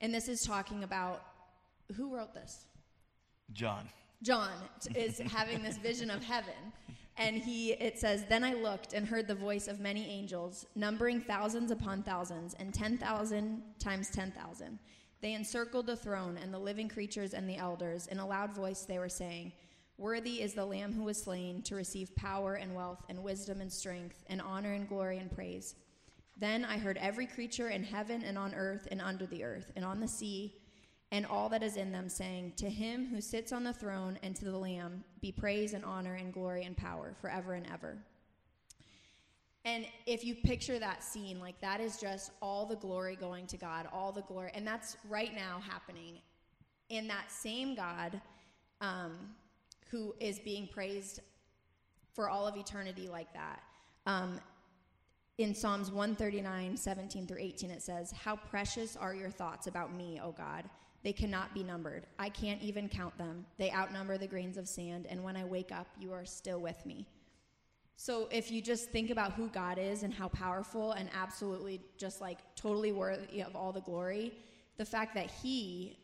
and 0.02 0.14
this 0.14 0.28
is 0.28 0.42
talking 0.42 0.84
about 0.84 1.24
who 1.96 2.14
wrote 2.14 2.34
this? 2.34 2.66
John. 3.54 3.90
John 4.24 4.52
is 4.94 5.20
having 5.20 5.64
this 5.64 5.78
vision 5.78 6.12
of 6.12 6.22
heaven 6.22 6.74
and 7.20 7.38
he 7.38 7.74
it 7.74 8.00
says 8.00 8.26
then 8.30 8.44
i 8.44 8.54
looked 8.54 8.94
and 8.94 9.08
heard 9.08 9.28
the 9.28 9.36
voice 9.36 9.68
of 9.68 9.80
many 9.80 10.08
angels 10.10 10.66
numbering 10.76 11.22
thousands 11.22 11.70
upon 11.70 12.02
thousands 12.02 12.56
and 12.60 12.74
10,000 12.74 13.62
times 13.78 14.10
10,000 14.10 14.80
they 15.22 15.34
encircled 15.34 15.86
the 15.86 15.98
throne 15.98 16.38
and 16.42 16.54
the 16.54 16.60
living 16.60 16.88
creatures 16.88 17.34
and 17.34 17.50
the 17.50 17.58
elders. 17.58 18.08
In 18.08 18.20
a 18.20 18.28
loud 18.28 18.54
voice 18.54 18.84
they 18.84 19.00
were 19.00 19.10
saying 19.10 19.52
worthy 19.98 20.42
is 20.42 20.54
the 20.54 20.66
lamb 20.66 20.94
who 20.94 21.04
was 21.04 21.22
slain 21.22 21.62
to 21.64 21.76
receive 21.76 22.16
power 22.16 22.56
and 22.56 22.74
wealth 22.74 23.04
and 23.10 23.22
wisdom 23.22 23.60
and 23.60 23.72
strength 23.72 24.24
and 24.28 24.42
honor 24.42 24.74
and 24.74 24.88
glory 24.88 25.18
and 25.18 25.32
praise. 25.32 25.76
Then 26.38 26.64
i 26.64 26.78
heard 26.78 26.98
every 26.98 27.26
creature 27.26 27.70
in 27.70 27.84
heaven 27.84 28.24
and 28.24 28.38
on 28.38 28.56
earth 28.56 28.88
and 28.92 29.02
under 29.02 29.26
the 29.26 29.44
earth 29.44 29.72
and 29.76 29.84
on 29.84 30.00
the 30.00 30.08
sea 30.08 30.56
and 31.12 31.26
all 31.26 31.50
that 31.50 31.64
is 31.64 31.76
in 31.78 31.92
them, 31.92 32.10
saying, 32.10 32.54
To 32.58 32.70
him 32.70 33.08
who 33.08 33.22
sits 33.22 33.52
on 33.52 33.64
the 33.64 33.74
throne 33.74 34.20
and 34.24 34.36
to 34.36 34.46
the 34.46 34.58
Lamb 34.58 35.04
be 35.22 35.32
praise 35.32 35.74
and 35.74 35.84
honor 35.86 36.16
and 36.16 36.34
glory 36.34 36.64
and 36.66 36.78
power 36.78 37.16
forever 37.22 37.54
and 37.54 37.66
ever. 37.74 37.98
And 39.66 39.86
if 40.06 40.24
you 40.24 40.36
picture 40.36 40.80
that 40.80 41.04
scene, 41.04 41.40
like 41.40 41.60
that 41.62 41.82
is 41.82 41.98
just 41.98 42.32
all 42.42 42.66
the 42.66 42.76
glory 42.76 43.16
going 43.16 43.48
to 43.48 43.58
God, 43.58 43.88
all 43.92 44.12
the 44.12 44.22
glory. 44.22 44.52
And 44.54 44.66
that's 44.66 44.98
right 45.10 45.34
now 45.36 45.62
happening. 45.68 46.20
in 46.90 47.08
that 47.08 47.32
same 47.32 47.76
God 47.76 48.20
um, 48.82 49.18
who 49.90 50.14
is 50.20 50.40
being 50.40 50.68
praised 50.68 51.22
for 52.14 52.30
all 52.30 52.48
of 52.48 52.56
eternity 52.58 53.08
like 53.08 53.32
that. 53.34 53.62
Um, 54.06 54.40
in 55.38 55.56
Psalms 55.56 55.92
139, 55.92 56.76
17 56.76 57.28
through 57.28 57.38
18, 57.40 57.72
it 57.72 57.82
says, 57.82 58.12
How 58.12 58.36
precious 58.36 58.98
are 58.98 59.14
your 59.14 59.30
thoughts 59.30 59.68
about 59.68 59.94
me, 59.94 60.20
O 60.22 60.32
God. 60.32 60.70
They 61.04 61.14
cannot 61.14 61.54
be 61.54 61.64
numbered. 61.64 62.06
I 62.18 62.30
can't 62.30 62.62
even 62.62 62.90
count 62.90 63.18
them. 63.18 63.46
They 63.58 63.72
outnumber 63.72 64.18
the 64.18 64.28
grains 64.28 64.58
of 64.58 64.68
sand, 64.68 65.08
and 65.10 65.24
when 65.24 65.38
I 65.38 65.46
wake 65.46 65.72
up, 65.72 65.88
you 66.00 66.12
are 66.12 66.26
still 66.26 66.60
with 66.60 66.86
me. 66.86 67.06
So 67.96 68.28
if 68.32 68.50
you 68.52 68.62
just 68.62 68.92
think 68.92 69.10
about 69.10 69.34
who 69.34 69.48
God 69.50 69.78
is 69.78 70.04
and 70.04 70.14
how 70.14 70.30
powerful 70.30 70.94
and 70.94 71.10
absolutely 71.14 71.82
just 71.98 72.22
like 72.22 72.40
totally 72.56 72.92
worthy 72.92 73.42
of 73.42 73.56
all 73.56 73.72
the 73.72 73.82
glory, 73.82 74.34
the 74.78 74.86
fact 74.86 75.14
that 75.16 75.30
He 75.30 75.98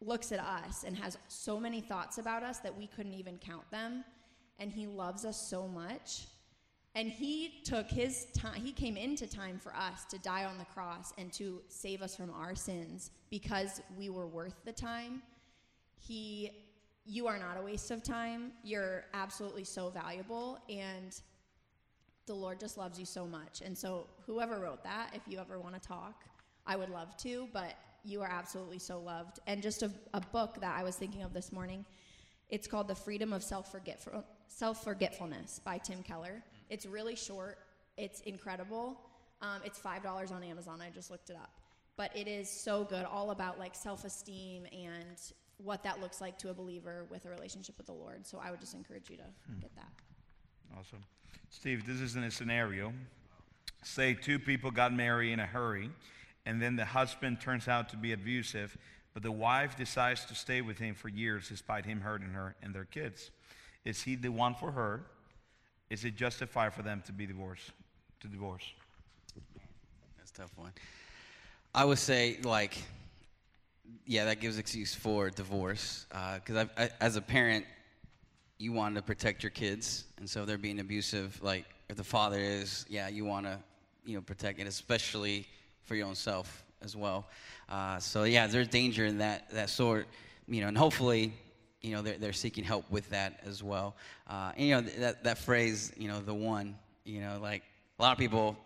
looks 0.00 0.32
at 0.32 0.40
us 0.40 0.84
and 0.84 0.96
has 0.96 1.16
so 1.28 1.58
many 1.60 1.80
thoughts 1.80 2.18
about 2.18 2.42
us 2.42 2.58
that 2.58 2.76
we 2.76 2.86
couldn't 2.86 3.14
even 3.14 3.38
count 3.38 3.70
them, 3.70 4.04
and 4.58 4.72
He 4.72 4.86
loves 4.86 5.24
us 5.24 5.40
so 5.40 5.68
much 5.68 6.26
and 6.94 7.08
he 7.08 7.60
took 7.64 7.88
his 7.88 8.26
time, 8.34 8.60
he 8.60 8.72
came 8.72 8.98
into 8.98 9.26
time 9.26 9.58
for 9.58 9.74
us 9.74 10.04
to 10.10 10.18
die 10.18 10.44
on 10.44 10.58
the 10.58 10.64
cross 10.66 11.14
and 11.16 11.32
to 11.34 11.62
save 11.68 12.02
us 12.02 12.14
from 12.14 12.30
our 12.30 12.54
sins 12.54 13.10
because 13.30 13.80
we 13.96 14.10
were 14.10 14.26
worth 14.26 14.56
the 14.66 14.72
time. 14.72 15.22
He, 15.98 16.50
you 17.06 17.26
are 17.26 17.38
not 17.38 17.58
a 17.58 17.62
waste 17.62 17.90
of 17.90 18.02
time. 18.02 18.52
You're 18.62 19.04
absolutely 19.14 19.64
so 19.64 19.88
valuable. 19.88 20.58
And 20.68 21.18
the 22.26 22.34
Lord 22.34 22.60
just 22.60 22.76
loves 22.76 22.98
you 22.98 23.06
so 23.06 23.26
much. 23.26 23.62
And 23.64 23.76
so, 23.76 24.06
whoever 24.26 24.60
wrote 24.60 24.84
that, 24.84 25.10
if 25.14 25.22
you 25.26 25.38
ever 25.38 25.58
want 25.58 25.80
to 25.80 25.88
talk, 25.88 26.24
I 26.66 26.76
would 26.76 26.90
love 26.90 27.16
to, 27.18 27.48
but 27.54 27.74
you 28.04 28.20
are 28.20 28.28
absolutely 28.30 28.78
so 28.78 29.00
loved. 29.00 29.40
And 29.46 29.62
just 29.62 29.82
a, 29.82 29.90
a 30.12 30.20
book 30.20 30.60
that 30.60 30.76
I 30.78 30.82
was 30.82 30.96
thinking 30.96 31.22
of 31.22 31.32
this 31.32 31.52
morning, 31.52 31.86
it's 32.50 32.66
called 32.66 32.86
The 32.86 32.94
Freedom 32.94 33.32
of 33.32 33.42
Self 33.42 33.72
Forgetfulness 33.72 35.60
by 35.64 35.78
Tim 35.78 36.02
Keller 36.02 36.42
it's 36.72 36.86
really 36.86 37.14
short. 37.14 37.58
It's 37.98 38.20
incredible. 38.22 38.98
Um, 39.42 39.60
it's 39.64 39.78
five 39.78 40.02
dollars 40.02 40.32
on 40.32 40.42
Amazon. 40.42 40.80
I 40.80 40.88
just 40.88 41.10
looked 41.10 41.28
it 41.28 41.36
up, 41.36 41.52
but 41.98 42.16
it 42.16 42.26
is 42.26 42.48
so 42.48 42.84
good. 42.84 43.04
All 43.04 43.30
about 43.30 43.58
like 43.58 43.74
self-esteem 43.74 44.66
and 44.72 45.18
what 45.58 45.82
that 45.82 46.00
looks 46.00 46.20
like 46.20 46.38
to 46.38 46.48
a 46.48 46.54
believer 46.54 47.04
with 47.10 47.26
a 47.26 47.28
relationship 47.28 47.76
with 47.76 47.86
the 47.86 47.92
Lord. 47.92 48.26
So 48.26 48.40
I 48.42 48.50
would 48.50 48.58
just 48.58 48.74
encourage 48.74 49.10
you 49.10 49.18
to 49.18 49.22
hmm. 49.22 49.60
get 49.60 49.74
that. 49.76 49.92
Awesome, 50.78 51.04
Steve. 51.50 51.86
This 51.86 52.00
is 52.00 52.16
in 52.16 52.24
a 52.24 52.30
scenario. 52.30 52.94
Say 53.84 54.14
two 54.14 54.38
people 54.38 54.70
got 54.70 54.94
married 54.94 55.32
in 55.32 55.40
a 55.40 55.46
hurry, 55.46 55.90
and 56.46 56.62
then 56.62 56.76
the 56.76 56.86
husband 56.86 57.40
turns 57.40 57.68
out 57.68 57.90
to 57.90 57.96
be 57.96 58.12
abusive, 58.12 58.78
but 59.12 59.22
the 59.22 59.32
wife 59.32 59.76
decides 59.76 60.24
to 60.26 60.34
stay 60.34 60.62
with 60.62 60.78
him 60.78 60.94
for 60.94 61.10
years 61.10 61.50
despite 61.50 61.84
him 61.84 62.00
hurting 62.00 62.30
her 62.30 62.54
and 62.62 62.74
their 62.74 62.86
kids. 62.86 63.30
Is 63.84 64.00
he 64.02 64.14
the 64.14 64.30
one 64.30 64.54
for 64.54 64.70
her? 64.70 65.02
Is 65.92 66.06
it 66.06 66.16
justified 66.16 66.72
for 66.72 66.80
them 66.80 67.02
to 67.04 67.12
be 67.12 67.26
divorced, 67.26 67.70
to 68.20 68.26
divorce? 68.26 68.64
That's 70.16 70.30
a 70.30 70.34
tough 70.34 70.52
one. 70.56 70.72
I 71.74 71.84
would 71.84 71.98
say, 71.98 72.38
like, 72.44 72.78
yeah, 74.06 74.24
that 74.24 74.40
gives 74.40 74.56
excuse 74.56 74.94
for 74.94 75.28
divorce. 75.28 76.06
Because 76.08 76.66
uh, 76.78 76.88
as 76.98 77.16
a 77.16 77.20
parent, 77.20 77.66
you 78.56 78.72
want 78.72 78.94
to 78.94 79.02
protect 79.02 79.42
your 79.42 79.50
kids, 79.50 80.04
and 80.16 80.30
so 80.30 80.40
if 80.40 80.46
they're 80.46 80.56
being 80.56 80.80
abusive, 80.80 81.38
like 81.42 81.66
if 81.90 81.96
the 81.96 82.04
father 82.04 82.38
is, 82.38 82.86
yeah, 82.88 83.08
you 83.08 83.26
want 83.26 83.44
to, 83.44 83.58
you 84.06 84.14
know, 84.14 84.22
protect 84.22 84.60
it, 84.60 84.66
especially 84.66 85.46
for 85.82 85.94
your 85.94 86.06
own 86.06 86.14
self 86.14 86.64
as 86.80 86.96
well. 86.96 87.26
Uh, 87.68 87.98
so 87.98 88.24
yeah, 88.24 88.46
there's 88.46 88.68
danger 88.68 89.04
in 89.04 89.18
that 89.18 89.50
that 89.50 89.68
sort, 89.68 90.06
you 90.48 90.62
know, 90.62 90.68
and 90.68 90.78
hopefully 90.78 91.34
you 91.82 91.92
know, 91.92 92.02
they're, 92.02 92.18
they're 92.18 92.32
seeking 92.32 92.64
help 92.64 92.88
with 92.90 93.08
that 93.10 93.40
as 93.44 93.62
well. 93.62 93.96
Uh, 94.28 94.52
and, 94.56 94.66
you 94.66 94.74
know, 94.74 94.80
that, 94.98 95.24
that 95.24 95.38
phrase, 95.38 95.92
you 95.96 96.08
know, 96.08 96.20
the 96.20 96.34
one, 96.34 96.76
you 97.04 97.20
know, 97.20 97.38
like 97.42 97.62
a 97.98 98.02
lot 98.02 98.12
of 98.12 98.18
people 98.18 98.56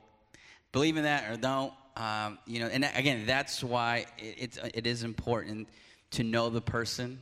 believe 0.73 0.97
in 0.97 1.05
that 1.05 1.31
or 1.31 1.37
don't. 1.37 1.73
Um, 1.97 2.39
you 2.47 2.61
know, 2.61 2.67
and 2.67 2.85
again, 2.95 3.25
that's 3.27 3.65
why 3.65 4.05
it, 4.19 4.35
it's, 4.39 4.59
it 4.75 4.87
is 4.87 5.03
important 5.03 5.69
to 6.11 6.23
know 6.23 6.51
the 6.51 6.61
person. 6.61 7.19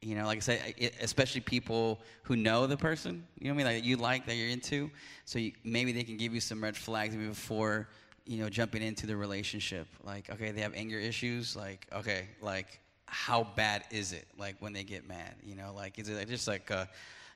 You 0.00 0.16
know, 0.16 0.26
like 0.26 0.38
I 0.38 0.40
said, 0.40 0.74
it, 0.76 0.94
especially 1.00 1.42
people 1.42 2.00
who 2.24 2.34
know 2.34 2.66
the 2.66 2.76
person, 2.76 3.24
you 3.38 3.46
know 3.46 3.54
what 3.54 3.60
I 3.60 3.64
mean, 3.68 3.76
like 3.76 3.84
you 3.84 3.96
like, 3.96 4.26
that 4.26 4.34
you're 4.34 4.48
into. 4.48 4.90
So 5.24 5.38
you, 5.38 5.52
maybe 5.62 5.92
they 5.92 6.02
can 6.02 6.16
give 6.16 6.34
you 6.34 6.40
some 6.40 6.60
red 6.60 6.76
flags 6.76 7.14
before, 7.14 7.88
you 8.26 8.38
know, 8.38 8.48
jumping 8.48 8.82
into 8.82 9.06
the 9.06 9.16
relationship. 9.16 9.86
Like, 10.02 10.28
okay, 10.30 10.50
they 10.50 10.60
have 10.62 10.74
anger 10.74 10.98
issues. 10.98 11.54
Like, 11.54 11.86
okay, 11.92 12.26
like, 12.40 12.80
how 13.12 13.46
bad 13.56 13.84
is 13.90 14.12
it? 14.12 14.26
Like 14.38 14.56
when 14.60 14.72
they 14.72 14.84
get 14.84 15.06
mad, 15.06 15.34
you 15.44 15.54
know, 15.54 15.74
like 15.76 15.98
is 15.98 16.08
it 16.08 16.28
just 16.28 16.48
like 16.48 16.70
uh, 16.70 16.86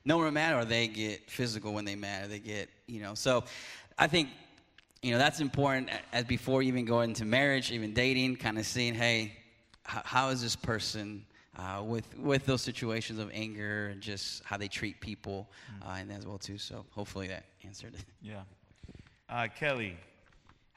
no 0.03 0.17
one 0.17 0.33
mad, 0.33 0.55
or 0.55 0.65
they 0.65 0.87
get 0.87 1.29
physical 1.29 1.71
when 1.73 1.85
they 1.85 1.95
mad, 1.95 2.25
or 2.25 2.27
they 2.29 2.39
get, 2.39 2.69
you 2.87 2.99
know. 2.99 3.13
So 3.13 3.43
I 3.97 4.07
think 4.07 4.29
you 5.03 5.11
know, 5.11 5.19
that's 5.19 5.39
important 5.39 5.89
as 6.11 6.25
before 6.25 6.63
even 6.63 6.83
go 6.83 7.01
into 7.01 7.23
marriage, 7.23 7.71
even 7.71 7.93
dating, 7.93 8.37
kind 8.37 8.57
of 8.57 8.65
seeing, 8.65 8.95
hey, 8.95 9.33
how, 9.83 10.01
how 10.03 10.29
is 10.29 10.41
this 10.41 10.55
person 10.55 11.23
uh, 11.55 11.83
with 11.83 12.17
with 12.17 12.45
those 12.45 12.61
situations 12.61 13.19
of 13.19 13.29
anger 13.31 13.89
and 13.89 14.01
just 14.01 14.43
how 14.43 14.57
they 14.57 14.67
treat 14.67 14.99
people, 14.99 15.47
uh, 15.85 15.97
and 15.99 16.11
as 16.11 16.25
well 16.25 16.39
too. 16.39 16.57
So 16.57 16.85
hopefully 16.89 17.27
that 17.27 17.45
answered 17.63 17.93
it. 17.93 18.05
Yeah. 18.21 18.41
Uh, 19.29 19.47
Kelly, 19.55 19.95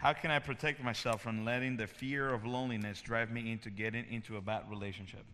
how 0.01 0.15
can 0.15 0.31
I 0.31 0.39
protect 0.39 0.83
myself 0.83 1.21
from 1.21 1.45
letting 1.45 1.77
the 1.77 1.87
fear 1.87 2.33
of 2.33 2.47
loneliness 2.47 3.03
drive 3.03 3.31
me 3.31 3.53
into 3.53 3.69
getting 3.69 4.07
into 4.11 4.39
a 4.39 4.41
bad 4.41 4.63
relationship? 4.71 5.25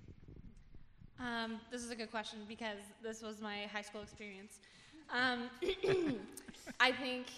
Um, 1.21 1.61
this 1.71 1.85
is 1.85 1.91
a 1.93 1.95
good 1.95 2.11
question 2.11 2.41
because 2.49 2.79
this 3.03 3.23
was 3.23 3.41
my 3.41 3.67
high 3.73 3.83
school 3.83 4.03
experience. 4.03 4.59
Um, 5.15 5.49
I 6.81 6.91
think, 6.91 7.29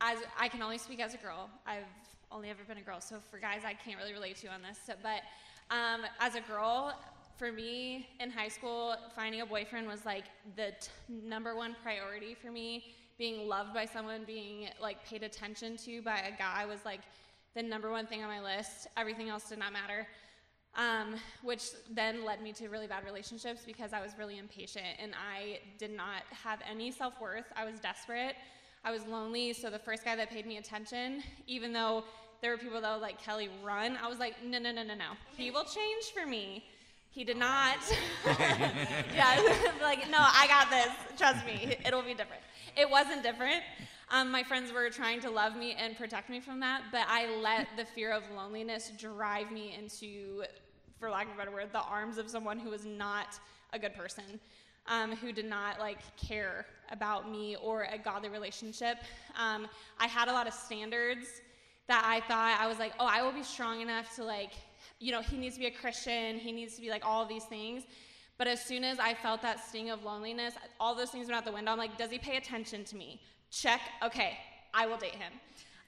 as 0.00 0.18
I 0.38 0.48
can 0.48 0.62
only 0.62 0.78
speak 0.78 1.00
as 1.00 1.14
a 1.14 1.16
girl. 1.16 1.48
I've 1.64 1.84
only 2.32 2.50
ever 2.50 2.64
been 2.66 2.78
a 2.78 2.82
girl, 2.82 3.00
so 3.00 3.16
for 3.30 3.38
guys, 3.38 3.62
I 3.64 3.74
can't 3.74 3.96
really 3.96 4.12
relate 4.12 4.36
to 4.38 4.48
you 4.48 4.52
on 4.52 4.62
this. 4.62 4.78
So, 4.84 4.94
but 5.02 5.22
um, 5.74 6.00
as 6.18 6.34
a 6.34 6.40
girl, 6.40 6.92
for 7.36 7.52
me 7.52 8.08
in 8.18 8.30
high 8.30 8.48
school, 8.48 8.96
finding 9.14 9.42
a 9.42 9.46
boyfriend 9.46 9.86
was 9.86 10.04
like 10.04 10.24
the 10.56 10.72
t- 10.80 10.90
number 11.08 11.54
one 11.54 11.76
priority 11.82 12.34
for 12.34 12.50
me. 12.50 12.84
Being 13.20 13.46
loved 13.46 13.74
by 13.74 13.84
someone, 13.84 14.24
being 14.24 14.70
like 14.80 15.04
paid 15.04 15.22
attention 15.22 15.76
to 15.84 16.00
by 16.00 16.20
a 16.20 16.34
guy 16.38 16.64
was 16.64 16.78
like 16.86 17.00
the 17.54 17.62
number 17.62 17.90
one 17.90 18.06
thing 18.06 18.22
on 18.22 18.28
my 18.28 18.40
list. 18.40 18.86
Everything 18.96 19.28
else 19.28 19.46
did 19.46 19.58
not 19.58 19.74
matter. 19.74 20.06
Um, 20.74 21.16
which 21.42 21.64
then 21.90 22.24
led 22.24 22.40
me 22.40 22.54
to 22.54 22.68
really 22.68 22.86
bad 22.86 23.04
relationships 23.04 23.60
because 23.66 23.92
I 23.92 24.00
was 24.00 24.12
really 24.18 24.38
impatient 24.38 24.86
and 24.98 25.12
I 25.14 25.58
did 25.76 25.94
not 25.94 26.22
have 26.30 26.60
any 26.66 26.90
self 26.90 27.20
worth. 27.20 27.44
I 27.54 27.66
was 27.66 27.78
desperate. 27.78 28.36
I 28.84 28.90
was 28.90 29.04
lonely. 29.06 29.52
So 29.52 29.68
the 29.68 29.78
first 29.78 30.02
guy 30.02 30.16
that 30.16 30.30
paid 30.30 30.46
me 30.46 30.56
attention, 30.56 31.22
even 31.46 31.74
though 31.74 32.04
there 32.40 32.52
were 32.52 32.56
people 32.56 32.80
that 32.80 32.94
were 32.94 33.02
like, 33.02 33.22
Kelly, 33.22 33.50
run. 33.62 33.98
I 34.02 34.08
was 34.08 34.18
like, 34.18 34.42
no, 34.42 34.58
no, 34.58 34.72
no, 34.72 34.82
no, 34.82 34.94
no. 34.94 35.10
He 35.36 35.50
will 35.50 35.64
change 35.64 36.04
for 36.18 36.26
me. 36.26 36.64
He 37.10 37.24
did 37.24 37.36
not. 37.36 37.76
yeah, 38.24 39.72
like, 39.82 40.08
no, 40.08 40.18
I 40.18 40.46
got 40.48 40.70
this. 40.70 41.18
Trust 41.18 41.44
me, 41.44 41.76
it'll 41.84 42.00
be 42.00 42.14
different. 42.14 42.40
It 42.76 42.88
wasn't 42.88 43.22
different. 43.22 43.62
Um, 44.10 44.30
my 44.30 44.42
friends 44.42 44.72
were 44.72 44.90
trying 44.90 45.20
to 45.20 45.30
love 45.30 45.56
me 45.56 45.74
and 45.78 45.96
protect 45.96 46.28
me 46.28 46.40
from 46.40 46.60
that, 46.60 46.82
but 46.90 47.02
I 47.08 47.36
let 47.40 47.68
the 47.76 47.84
fear 47.84 48.12
of 48.12 48.24
loneliness 48.34 48.92
drive 48.98 49.52
me 49.52 49.76
into, 49.78 50.42
for 50.98 51.10
lack 51.10 51.28
of 51.28 51.34
a 51.34 51.36
better 51.36 51.52
word, 51.52 51.68
the 51.72 51.82
arms 51.82 52.18
of 52.18 52.28
someone 52.28 52.58
who 52.58 52.70
was 52.70 52.84
not 52.84 53.38
a 53.72 53.78
good 53.78 53.94
person, 53.94 54.40
um, 54.88 55.14
who 55.14 55.32
did 55.32 55.44
not 55.44 55.78
like 55.78 55.98
care 56.16 56.66
about 56.90 57.30
me 57.30 57.56
or 57.62 57.84
a 57.84 57.98
godly 57.98 58.28
relationship. 58.28 58.98
Um, 59.38 59.68
I 59.98 60.08
had 60.08 60.28
a 60.28 60.32
lot 60.32 60.48
of 60.48 60.54
standards 60.54 61.26
that 61.86 62.04
I 62.04 62.20
thought 62.26 62.58
I 62.60 62.66
was 62.66 62.78
like, 62.78 62.92
oh, 62.98 63.06
I 63.08 63.22
will 63.22 63.32
be 63.32 63.44
strong 63.44 63.80
enough 63.80 64.14
to 64.16 64.24
like, 64.24 64.52
you 64.98 65.12
know, 65.12 65.22
he 65.22 65.36
needs 65.36 65.54
to 65.54 65.60
be 65.60 65.66
a 65.66 65.70
Christian, 65.70 66.36
he 66.36 66.50
needs 66.50 66.74
to 66.74 66.80
be 66.80 66.90
like 66.90 67.04
all 67.04 67.26
these 67.26 67.44
things. 67.44 67.84
But 68.40 68.48
as 68.48 68.58
soon 68.58 68.84
as 68.84 68.98
I 68.98 69.12
felt 69.12 69.42
that 69.42 69.62
sting 69.68 69.90
of 69.90 70.02
loneliness, 70.02 70.54
all 70.80 70.94
those 70.94 71.10
things 71.10 71.26
went 71.26 71.36
out 71.36 71.44
the 71.44 71.52
window. 71.52 71.72
I'm 71.72 71.76
like, 71.76 71.98
does 71.98 72.10
he 72.10 72.18
pay 72.18 72.38
attention 72.38 72.84
to 72.84 72.96
me? 72.96 73.20
Check. 73.50 73.82
Okay, 74.02 74.38
I 74.72 74.86
will 74.86 74.96
date 74.96 75.14
him. 75.14 75.34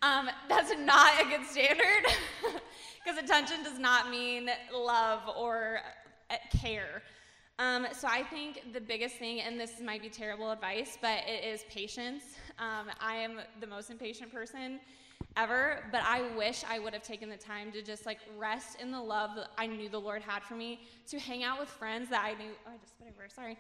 Um, 0.03 0.29
that's 0.51 0.71
not 0.81 1.19
a 1.19 1.25
good 1.25 1.47
standard 1.47 2.05
because 3.03 3.19
attention 3.19 3.63
does 3.65 3.79
not 3.79 4.11
mean 4.11 4.51
love 4.71 5.21
or 5.35 5.79
uh, 6.29 6.35
care. 6.61 7.01
Um, 7.59 7.87
so 7.91 8.07
I 8.07 8.23
think 8.23 8.75
the 8.75 8.83
biggest 8.83 9.17
thing, 9.17 9.41
and 9.41 9.59
this 9.59 9.81
might 9.83 10.03
be 10.03 10.11
terrible 10.11 10.51
advice, 10.51 10.99
but 11.01 11.21
it 11.27 11.47
is 11.47 11.65
patience. 11.71 12.23
Um, 12.59 12.89
I 13.01 13.15
am 13.15 13.39
the 13.61 13.67
most 13.67 13.89
impatient 13.89 14.31
person 14.31 14.79
ever, 15.37 15.79
but 15.91 16.03
I 16.05 16.23
wish 16.37 16.65
I 16.69 16.79
would 16.79 16.93
have 16.93 17.03
taken 17.03 17.29
the 17.29 17.37
time 17.37 17.73
to 17.73 17.83
just 17.83 18.07
like 18.07 18.19
rest 18.39 18.81
in 18.81 18.91
the 18.91 19.01
love 19.01 19.31
that 19.37 19.49
I 19.59 19.67
knew 19.67 19.89
the 19.89 20.01
Lord 20.01 20.23
had 20.23 20.43
for 20.43 20.55
me, 20.55 20.81
to 21.09 21.19
hang 21.19 21.43
out 21.43 21.59
with 21.59 21.69
friends 21.69 22.11
that 22.11 22.25
I 22.25 22.35
knew. 22.35 22.51
Oh, 22.67 22.71
I 22.75 22.77
just 22.79 22.91
spit 22.91 23.09
over. 23.09 23.29
Sorry. 23.29 23.59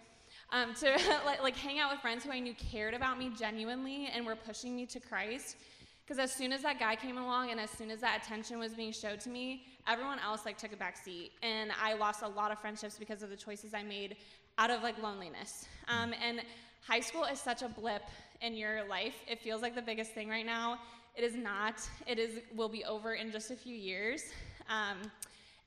Um, 0.50 0.74
to 0.74 0.90
like, 1.26 1.42
like 1.42 1.56
hang 1.56 1.78
out 1.78 1.90
with 1.90 2.00
friends 2.00 2.24
who 2.24 2.30
I 2.30 2.40
knew 2.40 2.54
cared 2.54 2.94
about 2.94 3.18
me 3.18 3.30
genuinely 3.38 4.10
and 4.14 4.26
were 4.26 4.36
pushing 4.36 4.76
me 4.76 4.86
to 4.86 5.00
Christ. 5.00 5.56
Because 6.04 6.18
as 6.18 6.32
soon 6.32 6.52
as 6.52 6.62
that 6.62 6.78
guy 6.78 6.96
came 6.96 7.16
along 7.16 7.50
and 7.50 7.60
as 7.60 7.70
soon 7.70 7.90
as 7.90 8.00
that 8.00 8.22
attention 8.22 8.58
was 8.58 8.74
being 8.74 8.92
showed 8.92 9.20
to 9.20 9.30
me, 9.30 9.64
everyone 9.86 10.18
else 10.18 10.44
like 10.44 10.58
took 10.58 10.72
a 10.72 10.76
back 10.76 10.96
seat, 10.96 11.30
and 11.42 11.70
I 11.80 11.94
lost 11.94 12.22
a 12.22 12.28
lot 12.28 12.50
of 12.50 12.58
friendships 12.58 12.98
because 12.98 13.22
of 13.22 13.30
the 13.30 13.36
choices 13.36 13.72
I 13.72 13.82
made 13.82 14.16
out 14.58 14.70
of 14.70 14.82
like 14.82 15.00
loneliness. 15.00 15.66
Um, 15.88 16.12
and 16.22 16.42
high 16.86 17.00
school 17.00 17.24
is 17.24 17.40
such 17.40 17.62
a 17.62 17.68
blip 17.68 18.02
in 18.40 18.54
your 18.54 18.84
life. 18.88 19.14
It 19.28 19.38
feels 19.38 19.62
like 19.62 19.74
the 19.74 19.82
biggest 19.82 20.12
thing 20.12 20.28
right 20.28 20.44
now, 20.44 20.78
it 21.14 21.24
is 21.24 21.34
not. 21.34 21.80
It 22.06 22.18
is 22.18 22.40
will 22.54 22.68
be 22.68 22.84
over 22.84 23.14
in 23.14 23.30
just 23.30 23.50
a 23.50 23.56
few 23.56 23.74
years. 23.74 24.24
Um, 24.68 25.10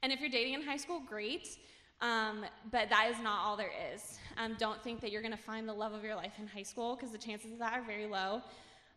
and 0.01 0.11
if 0.11 0.19
you're 0.19 0.29
dating 0.29 0.53
in 0.53 0.61
high 0.61 0.77
school, 0.77 1.01
great. 1.07 1.57
Um, 2.01 2.45
but 2.71 2.89
that 2.89 3.09
is 3.11 3.21
not 3.23 3.39
all 3.45 3.55
there 3.55 3.71
is. 3.93 4.19
Um, 4.37 4.55
don't 4.59 4.83
think 4.83 4.99
that 5.01 5.11
you're 5.11 5.21
going 5.21 5.31
to 5.31 5.37
find 5.37 5.67
the 5.67 5.73
love 5.73 5.93
of 5.93 6.03
your 6.03 6.15
life 6.15 6.33
in 6.39 6.47
high 6.47 6.63
school 6.63 6.95
because 6.95 7.11
the 7.11 7.17
chances 7.17 7.51
of 7.53 7.59
that 7.59 7.73
are 7.73 7.83
very 7.83 8.05
low. 8.05 8.41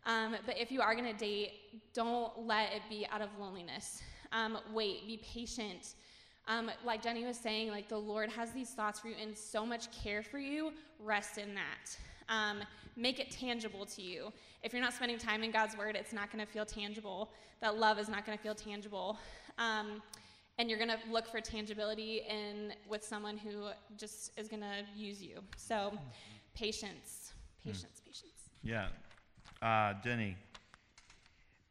Um, 0.05 0.35
but 0.45 0.57
if 0.57 0.71
you 0.71 0.81
are 0.81 0.93
going 0.95 1.11
to 1.11 1.17
date, 1.17 1.51
don't 1.93 2.31
let 2.45 2.73
it 2.73 2.81
be 2.89 3.07
out 3.11 3.21
of 3.21 3.29
loneliness. 3.39 4.01
Um, 4.31 4.57
wait, 4.73 5.07
be 5.07 5.17
patient. 5.17 5.95
Um, 6.47 6.71
like 6.85 7.01
Jenny 7.03 7.25
was 7.25 7.37
saying, 7.37 7.69
like 7.69 7.89
the 7.89 7.97
Lord 7.97 8.29
has 8.31 8.51
these 8.51 8.69
thoughts 8.71 8.99
for 8.99 9.07
you 9.07 9.15
and 9.21 9.37
so 9.37 9.65
much 9.65 9.91
care 9.91 10.23
for 10.23 10.39
you. 10.39 10.73
Rest 10.99 11.37
in 11.37 11.53
that. 11.55 11.97
Um, 12.29 12.59
make 12.95 13.19
it 13.19 13.31
tangible 13.31 13.85
to 13.85 14.01
you. 14.01 14.31
If 14.63 14.73
you're 14.73 14.81
not 14.81 14.93
spending 14.93 15.17
time 15.17 15.43
in 15.43 15.51
God's 15.51 15.77
Word, 15.77 15.95
it's 15.95 16.13
not 16.13 16.31
going 16.31 16.45
to 16.45 16.51
feel 16.51 16.65
tangible. 16.65 17.31
That 17.61 17.77
love 17.77 17.99
is 17.99 18.07
not 18.07 18.25
going 18.25 18.37
to 18.37 18.41
feel 18.41 18.55
tangible. 18.55 19.17
Um, 19.57 20.01
and 20.57 20.69
you're 20.69 20.79
going 20.79 20.89
to 20.89 20.99
look 21.11 21.27
for 21.27 21.39
tangibility 21.39 22.21
in 22.29 22.73
with 22.87 23.03
someone 23.03 23.37
who 23.37 23.69
just 23.97 24.37
is 24.37 24.47
going 24.47 24.61
to 24.61 24.83
use 24.95 25.21
you. 25.21 25.39
So, 25.55 25.93
patience, 26.53 27.33
patience, 27.63 28.01
patience. 28.05 28.49
Yeah. 28.63 28.87
Uh, 29.61 29.93
Denny, 30.03 30.35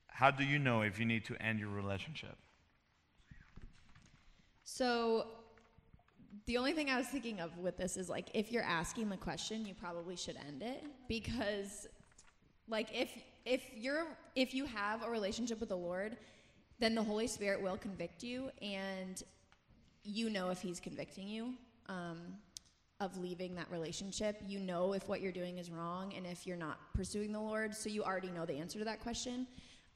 how 0.09 0.31
do 0.31 0.44
you 0.44 0.59
know 0.59 0.83
if 0.83 0.99
you 0.99 1.05
need 1.05 1.25
to 1.27 1.40
end 1.42 1.61
your 1.61 1.68
relationship? 1.68 2.37
So 4.64 5.27
the 6.47 6.57
only 6.57 6.73
thing 6.73 6.91
I 6.91 6.99
was 6.99 7.07
thinking 7.07 7.41
of 7.41 7.57
with 7.59 7.77
this 7.77 7.97
is 7.97 8.09
like 8.09 8.31
if 8.35 8.53
you're 8.53 8.62
asking 8.62 9.09
the 9.09 9.17
question, 9.17 9.64
you 9.67 9.75
probably 9.75 10.17
should 10.17 10.37
end 10.47 10.62
it 10.62 10.85
because 11.09 11.87
like 12.69 12.88
if 12.95 13.11
if 13.45 13.62
you're 13.75 14.07
if 14.35 14.55
you 14.55 14.67
have 14.67 15.03
a 15.03 15.11
relationship 15.11 15.61
with 15.61 15.71
the 15.71 15.77
Lord, 15.77 16.17
then 16.79 16.95
the 16.95 17.03
Holy 17.03 17.27
Spirit 17.27 17.62
will 17.62 17.77
convict 17.77 18.23
you 18.23 18.51
and 18.61 19.23
you 20.05 20.31
know 20.31 20.51
if 20.51 20.61
he's 20.61 20.81
convicting 20.81 21.29
you 21.29 21.55
um, 21.88 22.19
of 23.01 23.17
leaving 23.19 23.55
that 23.55 23.71
relationship. 23.71 24.41
You 24.47 24.61
know 24.61 24.93
if 24.93 25.09
what 25.09 25.21
you're 25.21 25.33
doing 25.33 25.59
is 25.59 25.71
wrong 25.71 26.12
and 26.17 26.27
if 26.27 26.47
you're 26.47 26.57
not 26.57 26.79
pursuing 26.95 27.33
the 27.33 27.41
Lord, 27.41 27.75
so 27.75 27.88
you 27.88 28.03
already 28.05 28.31
know 28.31 28.45
the 28.47 28.55
answer 28.55 28.79
to 28.79 28.85
that 28.85 29.01
question. 29.01 29.47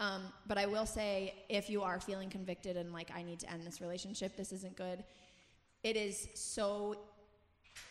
Um, 0.00 0.22
but 0.46 0.58
I 0.58 0.66
will 0.66 0.86
say, 0.86 1.44
if 1.48 1.70
you 1.70 1.82
are 1.82 2.00
feeling 2.00 2.28
convicted 2.28 2.76
and 2.76 2.92
like, 2.92 3.10
I 3.14 3.22
need 3.22 3.38
to 3.40 3.50
end 3.50 3.64
this 3.64 3.80
relationship, 3.80 4.36
this 4.36 4.50
isn't 4.50 4.76
good, 4.76 5.04
it 5.82 5.96
is 5.96 6.28
so 6.34 6.96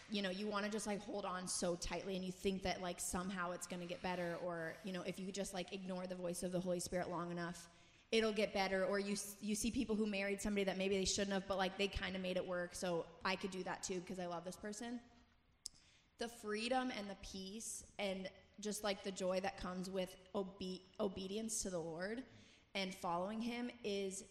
you 0.09 0.21
know 0.21 0.29
you 0.29 0.47
want 0.47 0.65
to 0.65 0.71
just 0.71 0.87
like 0.87 1.01
hold 1.01 1.25
on 1.25 1.47
so 1.47 1.75
tightly 1.75 2.15
and 2.15 2.23
you 2.23 2.31
think 2.31 2.61
that 2.63 2.81
like 2.81 2.99
somehow 2.99 3.51
it's 3.51 3.67
going 3.67 3.81
to 3.81 3.87
get 3.87 4.01
better 4.01 4.37
or 4.45 4.73
you 4.83 4.93
know 4.93 5.01
if 5.05 5.19
you 5.19 5.31
just 5.31 5.53
like 5.53 5.73
ignore 5.73 6.05
the 6.07 6.15
voice 6.15 6.43
of 6.43 6.51
the 6.51 6.59
holy 6.59 6.79
spirit 6.79 7.09
long 7.09 7.31
enough 7.31 7.69
it'll 8.11 8.33
get 8.33 8.53
better 8.53 8.85
or 8.85 8.99
you 8.99 9.15
you 9.41 9.55
see 9.55 9.71
people 9.71 9.95
who 9.95 10.05
married 10.05 10.41
somebody 10.41 10.63
that 10.63 10.77
maybe 10.77 10.97
they 10.97 11.05
shouldn't 11.05 11.33
have 11.33 11.47
but 11.47 11.57
like 11.57 11.77
they 11.77 11.87
kind 11.87 12.15
of 12.15 12.21
made 12.21 12.37
it 12.37 12.45
work 12.45 12.75
so 12.75 13.05
i 13.23 13.35
could 13.35 13.51
do 13.51 13.63
that 13.63 13.81
too 13.81 13.99
because 14.01 14.19
i 14.19 14.25
love 14.25 14.43
this 14.43 14.57
person. 14.57 14.99
The 16.19 16.27
freedom 16.27 16.91
and 16.95 17.09
the 17.09 17.15
peace 17.23 17.83
and 17.97 18.29
just 18.59 18.83
like 18.83 19.03
the 19.03 19.11
joy 19.11 19.39
that 19.39 19.59
comes 19.59 19.89
with 19.89 20.15
obe- 20.35 20.81
obedience 20.99 21.63
to 21.63 21.71
the 21.71 21.79
lord 21.79 22.21
and 22.75 22.93
following 22.93 23.41
him 23.41 23.71
is 23.83 24.23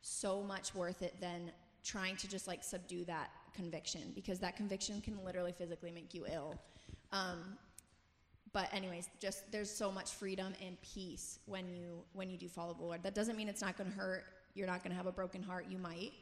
so 0.00 0.42
much 0.42 0.74
worth 0.74 1.02
it 1.02 1.14
than 1.20 1.52
trying 1.86 2.16
to 2.16 2.28
just 2.28 2.46
like 2.48 2.64
subdue 2.64 3.04
that 3.04 3.30
conviction 3.54 4.12
because 4.14 4.40
that 4.40 4.56
conviction 4.56 5.00
can 5.00 5.16
literally 5.24 5.52
physically 5.52 5.92
make 5.92 6.12
you 6.12 6.26
ill. 6.32 6.58
Um, 7.12 7.56
but 8.52 8.72
anyways, 8.72 9.08
just 9.20 9.50
there's 9.52 9.70
so 9.70 9.92
much 9.92 10.10
freedom 10.12 10.52
and 10.64 10.76
peace 10.82 11.38
when 11.46 11.68
you 11.68 12.02
when 12.14 12.28
you 12.30 12.36
do 12.36 12.48
follow 12.48 12.74
the 12.74 12.82
Lord. 12.82 13.02
That 13.02 13.14
doesn't 13.14 13.36
mean 13.36 13.48
it's 13.48 13.60
not 13.60 13.76
going 13.76 13.90
to 13.90 13.96
hurt. 13.96 14.24
You're 14.54 14.66
not 14.66 14.82
going 14.82 14.90
to 14.90 14.96
have 14.96 15.06
a 15.06 15.12
broken 15.12 15.42
heart. 15.42 15.66
You 15.68 15.78
might, 15.78 16.12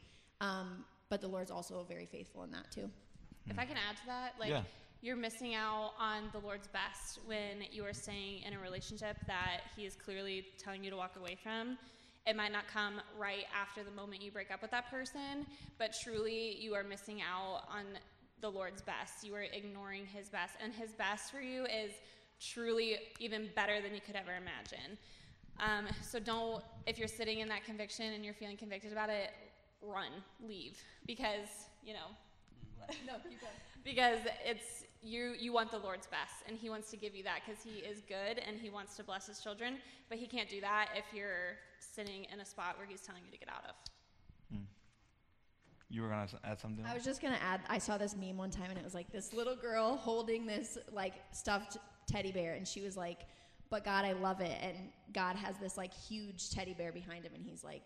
um, 0.41 0.83
but 1.09 1.21
the 1.21 1.27
Lord's 1.27 1.51
also 1.51 1.83
very 1.87 2.05
faithful 2.05 2.43
in 2.43 2.51
that 2.51 2.69
too. 2.71 2.89
If 3.47 3.57
I 3.57 3.65
can 3.65 3.77
add 3.77 3.95
to 3.97 4.05
that, 4.07 4.33
like 4.39 4.49
Yeah. 4.49 4.63
you're 5.01 5.15
missing 5.15 5.55
out 5.55 5.93
on 5.99 6.29
the 6.33 6.39
Lord's 6.39 6.67
best 6.67 7.19
when 7.25 7.63
you 7.71 7.85
are 7.85 7.93
staying 7.93 8.41
in 8.43 8.53
a 8.53 8.59
relationship 8.59 9.17
that 9.27 9.61
He 9.75 9.85
is 9.85 9.95
clearly 9.95 10.45
telling 10.57 10.83
you 10.83 10.89
to 10.89 10.97
walk 10.97 11.15
away 11.15 11.37
from. 11.41 11.77
It 12.25 12.35
might 12.35 12.51
not 12.51 12.67
come 12.67 13.01
right 13.17 13.45
after 13.53 13.83
the 13.83 13.91
moment 13.91 14.23
you 14.23 14.31
break 14.31 14.51
up 14.51 14.61
with 14.61 14.71
that 14.71 14.89
person, 14.89 15.45
but 15.77 15.95
truly 16.03 16.57
you 16.59 16.73
are 16.73 16.83
missing 16.83 17.21
out 17.21 17.63
on 17.69 17.85
the 18.41 18.49
Lord's 18.49 18.81
best. 18.81 19.23
You 19.23 19.35
are 19.35 19.43
ignoring 19.43 20.05
His 20.07 20.29
best, 20.29 20.55
and 20.61 20.73
His 20.73 20.91
best 20.91 21.31
for 21.31 21.39
you 21.39 21.65
is 21.65 21.91
truly 22.39 22.97
even 23.19 23.49
better 23.55 23.79
than 23.79 23.93
you 23.93 24.01
could 24.01 24.15
ever 24.15 24.31
imagine. 24.31 24.97
Um, 25.59 25.85
so 26.01 26.19
don't, 26.19 26.63
if 26.87 26.97
you're 26.97 27.07
sitting 27.07 27.39
in 27.39 27.47
that 27.49 27.63
conviction 27.63 28.13
and 28.13 28.25
you're 28.25 28.33
feeling 28.33 28.57
convicted 28.57 28.91
about 28.91 29.09
it, 29.09 29.29
run, 29.81 30.11
leave, 30.45 30.81
because 31.05 31.67
you 31.85 31.93
know. 31.93 32.87
no, 33.05 33.13
keep 33.29 33.39
going. 33.39 33.53
Because 33.83 34.19
it's 34.43 34.84
you. 35.05 35.33
You 35.39 35.53
want 35.53 35.71
the 35.71 35.77
Lord's 35.77 36.07
best, 36.07 36.43
and 36.47 36.57
He 36.57 36.69
wants 36.69 36.89
to 36.91 36.97
give 36.97 37.15
you 37.15 37.23
that 37.23 37.41
because 37.45 37.63
He 37.63 37.79
is 37.79 38.01
good 38.07 38.39
and 38.45 38.59
He 38.59 38.69
wants 38.69 38.95
to 38.97 39.03
bless 39.03 39.27
His 39.27 39.39
children. 39.39 39.77
But 40.09 40.17
He 40.17 40.27
can't 40.27 40.49
do 40.49 40.61
that 40.61 40.89
if 40.95 41.05
you're 41.13 41.57
sitting 41.79 42.25
in 42.31 42.39
a 42.39 42.45
spot 42.45 42.77
where 42.77 42.87
He's 42.87 43.01
telling 43.01 43.21
you 43.25 43.31
to 43.31 43.37
get 43.37 43.49
out 43.49 43.63
of. 43.65 43.75
Hmm. 44.51 44.63
You 45.89 46.01
were 46.01 46.09
gonna 46.09 46.27
add 46.43 46.59
something. 46.59 46.85
I 46.85 46.93
was 46.93 47.03
just 47.03 47.21
gonna 47.21 47.39
add. 47.41 47.61
I 47.69 47.77
saw 47.77 47.97
this 47.97 48.15
meme 48.15 48.37
one 48.37 48.51
time, 48.51 48.69
and 48.69 48.77
it 48.77 48.83
was 48.83 48.93
like 48.93 49.11
this 49.11 49.33
little 49.33 49.55
girl 49.55 49.95
holding 49.95 50.45
this 50.45 50.77
like 50.91 51.13
stuffed 51.31 51.77
teddy 52.07 52.31
bear, 52.31 52.53
and 52.53 52.67
she 52.67 52.81
was 52.81 52.97
like, 52.97 53.19
"But 53.69 53.85
God, 53.85 54.05
I 54.05 54.13
love 54.13 54.41
it." 54.41 54.57
And 54.61 54.75
God 55.13 55.35
has 55.35 55.57
this 55.57 55.77
like 55.77 55.93
huge 55.93 56.49
teddy 56.49 56.73
bear 56.73 56.91
behind 56.91 57.25
him, 57.25 57.33
and 57.35 57.43
he's 57.43 57.63
like, 57.63 57.83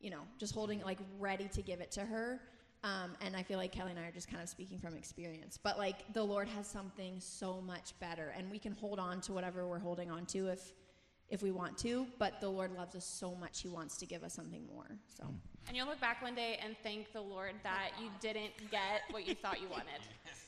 you 0.00 0.10
know, 0.10 0.20
just 0.38 0.54
holding 0.54 0.80
it 0.80 0.86
like 0.86 0.98
ready 1.18 1.48
to 1.48 1.62
give 1.62 1.80
it 1.80 1.90
to 1.92 2.02
her. 2.02 2.40
Um, 2.84 3.12
and 3.22 3.34
I 3.34 3.42
feel 3.42 3.56
like 3.56 3.72
Kelly 3.72 3.92
and 3.92 3.98
I 3.98 4.04
are 4.04 4.12
just 4.12 4.28
kind 4.30 4.42
of 4.42 4.48
speaking 4.48 4.78
from 4.78 4.94
experience. 4.94 5.58
But 5.60 5.78
like 5.78 6.12
the 6.12 6.22
Lord 6.22 6.46
has 6.48 6.66
something 6.66 7.18
so 7.18 7.62
much 7.62 7.98
better, 7.98 8.34
and 8.36 8.50
we 8.50 8.58
can 8.58 8.72
hold 8.72 8.98
on 8.98 9.22
to 9.22 9.32
whatever 9.32 9.66
we're 9.66 9.78
holding 9.78 10.10
on 10.10 10.26
to 10.26 10.48
if 10.48 10.60
if 11.30 11.42
we 11.42 11.50
want 11.50 11.78
to. 11.78 12.06
But 12.18 12.42
the 12.42 12.48
Lord 12.48 12.72
loves 12.76 12.94
us 12.94 13.06
so 13.06 13.34
much; 13.34 13.62
He 13.62 13.68
wants 13.68 13.96
to 13.96 14.06
give 14.06 14.22
us 14.22 14.34
something 14.34 14.66
more. 14.66 14.98
So. 15.08 15.24
And 15.66 15.74
you'll 15.74 15.86
look 15.86 16.00
back 16.00 16.20
one 16.20 16.34
day 16.34 16.58
and 16.62 16.76
thank 16.82 17.10
the 17.14 17.22
Lord 17.22 17.54
that 17.62 17.92
you 17.98 18.10
didn't 18.20 18.52
get 18.70 19.00
what 19.10 19.26
you 19.26 19.34
thought 19.34 19.60
you 19.60 19.68
wanted. 19.68 19.88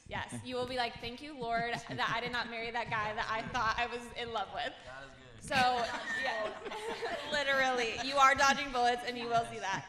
Yes, 0.08 0.36
you 0.44 0.54
will 0.54 0.68
be 0.68 0.76
like, 0.76 1.00
thank 1.00 1.20
you, 1.20 1.36
Lord, 1.36 1.72
that 1.90 2.14
I 2.14 2.20
did 2.20 2.30
not 2.30 2.48
marry 2.48 2.70
that 2.70 2.90
guy 2.90 3.12
that 3.16 3.26
I 3.28 3.42
thought 3.52 3.74
I 3.76 3.86
was 3.86 4.06
in 4.16 4.32
love 4.32 4.46
with. 4.54 4.72
That 4.86 5.02
is 5.02 5.10
good. 5.18 5.48
So, 5.48 5.84
yeah, 6.22 6.46
literally, 7.32 7.94
you 8.04 8.14
are 8.14 8.36
dodging 8.36 8.70
bullets 8.70 9.02
and 9.04 9.18
you 9.18 9.26
will 9.26 9.44
see 9.50 9.58
that. 9.58 9.84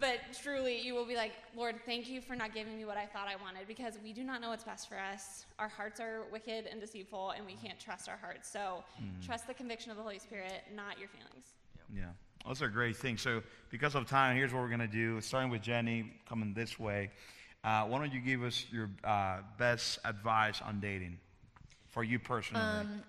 But 0.00 0.20
truly, 0.42 0.80
you 0.80 0.94
will 0.94 1.06
be 1.06 1.16
like, 1.16 1.32
Lord, 1.56 1.76
thank 1.84 2.08
you 2.08 2.20
for 2.20 2.36
not 2.36 2.54
giving 2.54 2.76
me 2.76 2.84
what 2.84 2.96
I 2.96 3.06
thought 3.06 3.26
I 3.26 3.36
wanted 3.42 3.66
because 3.66 3.98
we 4.02 4.12
do 4.12 4.22
not 4.22 4.40
know 4.40 4.50
what's 4.50 4.64
best 4.64 4.88
for 4.88 4.96
us. 4.96 5.44
Our 5.58 5.68
hearts 5.68 5.98
are 6.00 6.22
wicked 6.30 6.66
and 6.66 6.80
deceitful, 6.80 7.30
and 7.30 7.44
we 7.44 7.54
can't 7.54 7.80
trust 7.80 8.08
our 8.08 8.16
hearts. 8.16 8.48
So, 8.48 8.84
trust 9.24 9.46
the 9.48 9.54
conviction 9.54 9.90
of 9.90 9.96
the 9.96 10.02
Holy 10.02 10.18
Spirit, 10.18 10.64
not 10.74 10.98
your 10.98 11.08
feelings. 11.08 11.52
Yeah, 11.92 12.04
those 12.46 12.62
are 12.62 12.68
great 12.68 12.96
things. 12.96 13.22
So, 13.22 13.42
because 13.70 13.94
of 13.96 14.06
time, 14.06 14.36
here's 14.36 14.52
what 14.52 14.62
we're 14.62 14.68
going 14.68 14.80
to 14.80 14.86
do. 14.86 15.20
Starting 15.20 15.50
with 15.50 15.62
Jenny, 15.62 16.12
coming 16.28 16.54
this 16.54 16.78
way. 16.78 17.10
Uh, 17.64 17.84
why 17.84 17.98
don't 17.98 18.12
you 18.12 18.20
give 18.20 18.44
us 18.44 18.66
your 18.70 18.88
uh, 19.02 19.38
best 19.58 19.98
advice 20.04 20.62
on 20.62 20.78
dating 20.78 21.18
for 21.88 22.04
you 22.04 22.18
personally? 22.20 22.62
Um, 22.62 23.02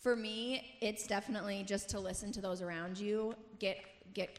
for 0.00 0.16
me, 0.16 0.78
it's 0.80 1.06
definitely 1.06 1.64
just 1.66 1.90
to 1.90 2.00
listen 2.00 2.32
to 2.32 2.40
those 2.40 2.62
around 2.62 2.98
you, 2.98 3.34
get 3.58 3.78
get 4.14 4.38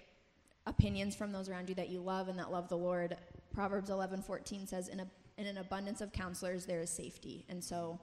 opinions 0.66 1.16
from 1.16 1.32
those 1.32 1.50
around 1.50 1.70
you 1.70 1.76
that 1.76 1.90
you 1.90 2.00
love 2.00 2.28
and 2.28 2.38
that 2.40 2.52
love 2.52 2.70
the 2.70 2.78
Lord. 2.78 3.18
Proverbs 3.54 3.90
11:14 3.90 4.68
says, 4.68 4.88
"In 4.88 5.00
a 5.00 5.08
in 5.38 5.48
an 5.48 5.58
abundance 5.58 6.02
of 6.02 6.12
counselors 6.12 6.66
there 6.66 6.82
is 6.82 6.90
safety," 6.90 7.46
and 7.50 7.64
so. 7.64 8.00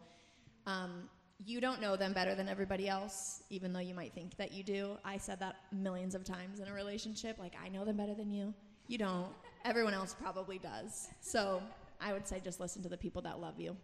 Um, 0.66 1.08
you 1.44 1.60
don't 1.60 1.80
know 1.80 1.96
them 1.96 2.12
better 2.12 2.34
than 2.34 2.48
everybody 2.48 2.88
else, 2.88 3.44
even 3.48 3.72
though 3.72 3.78
you 3.78 3.94
might 3.94 4.12
think 4.12 4.36
that 4.36 4.52
you 4.52 4.64
do. 4.64 4.98
I 5.04 5.18
said 5.18 5.38
that 5.38 5.56
millions 5.72 6.16
of 6.16 6.24
times 6.24 6.58
in 6.58 6.66
a 6.66 6.72
relationship. 6.72 7.38
Like, 7.38 7.54
I 7.62 7.68
know 7.68 7.84
them 7.84 7.96
better 7.96 8.14
than 8.14 8.28
you. 8.28 8.52
You 8.88 8.98
don't. 8.98 9.28
Everyone 9.64 9.94
else 9.94 10.16
probably 10.20 10.58
does. 10.58 11.08
So 11.20 11.62
I 12.00 12.12
would 12.12 12.26
say 12.26 12.40
just 12.40 12.58
listen 12.58 12.82
to 12.82 12.88
the 12.88 12.96
people 12.96 13.22
that 13.22 13.40
love 13.40 13.60
you. 13.60 13.76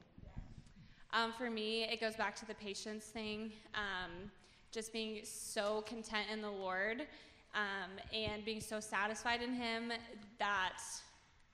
Um, 1.13 1.33
for 1.33 1.49
me, 1.49 1.85
it 1.85 2.01
goes 2.01 2.17
back 2.17 2.35
to 2.37 2.47
the 2.47 2.55
patience 2.55 3.05
thing. 3.05 3.53
Um, 3.75 4.31
just 4.73 4.93
being 4.93 5.21
so 5.23 5.83
content 5.83 6.27
in 6.33 6.43
the 6.43 6.51
Lord 6.51 7.07
um, 7.55 7.91
and 8.13 8.45
being 8.45 8.61
so 8.61 8.81
satisfied 8.81 9.43
in 9.43 9.53
Him 9.53 9.93
that 10.39 10.79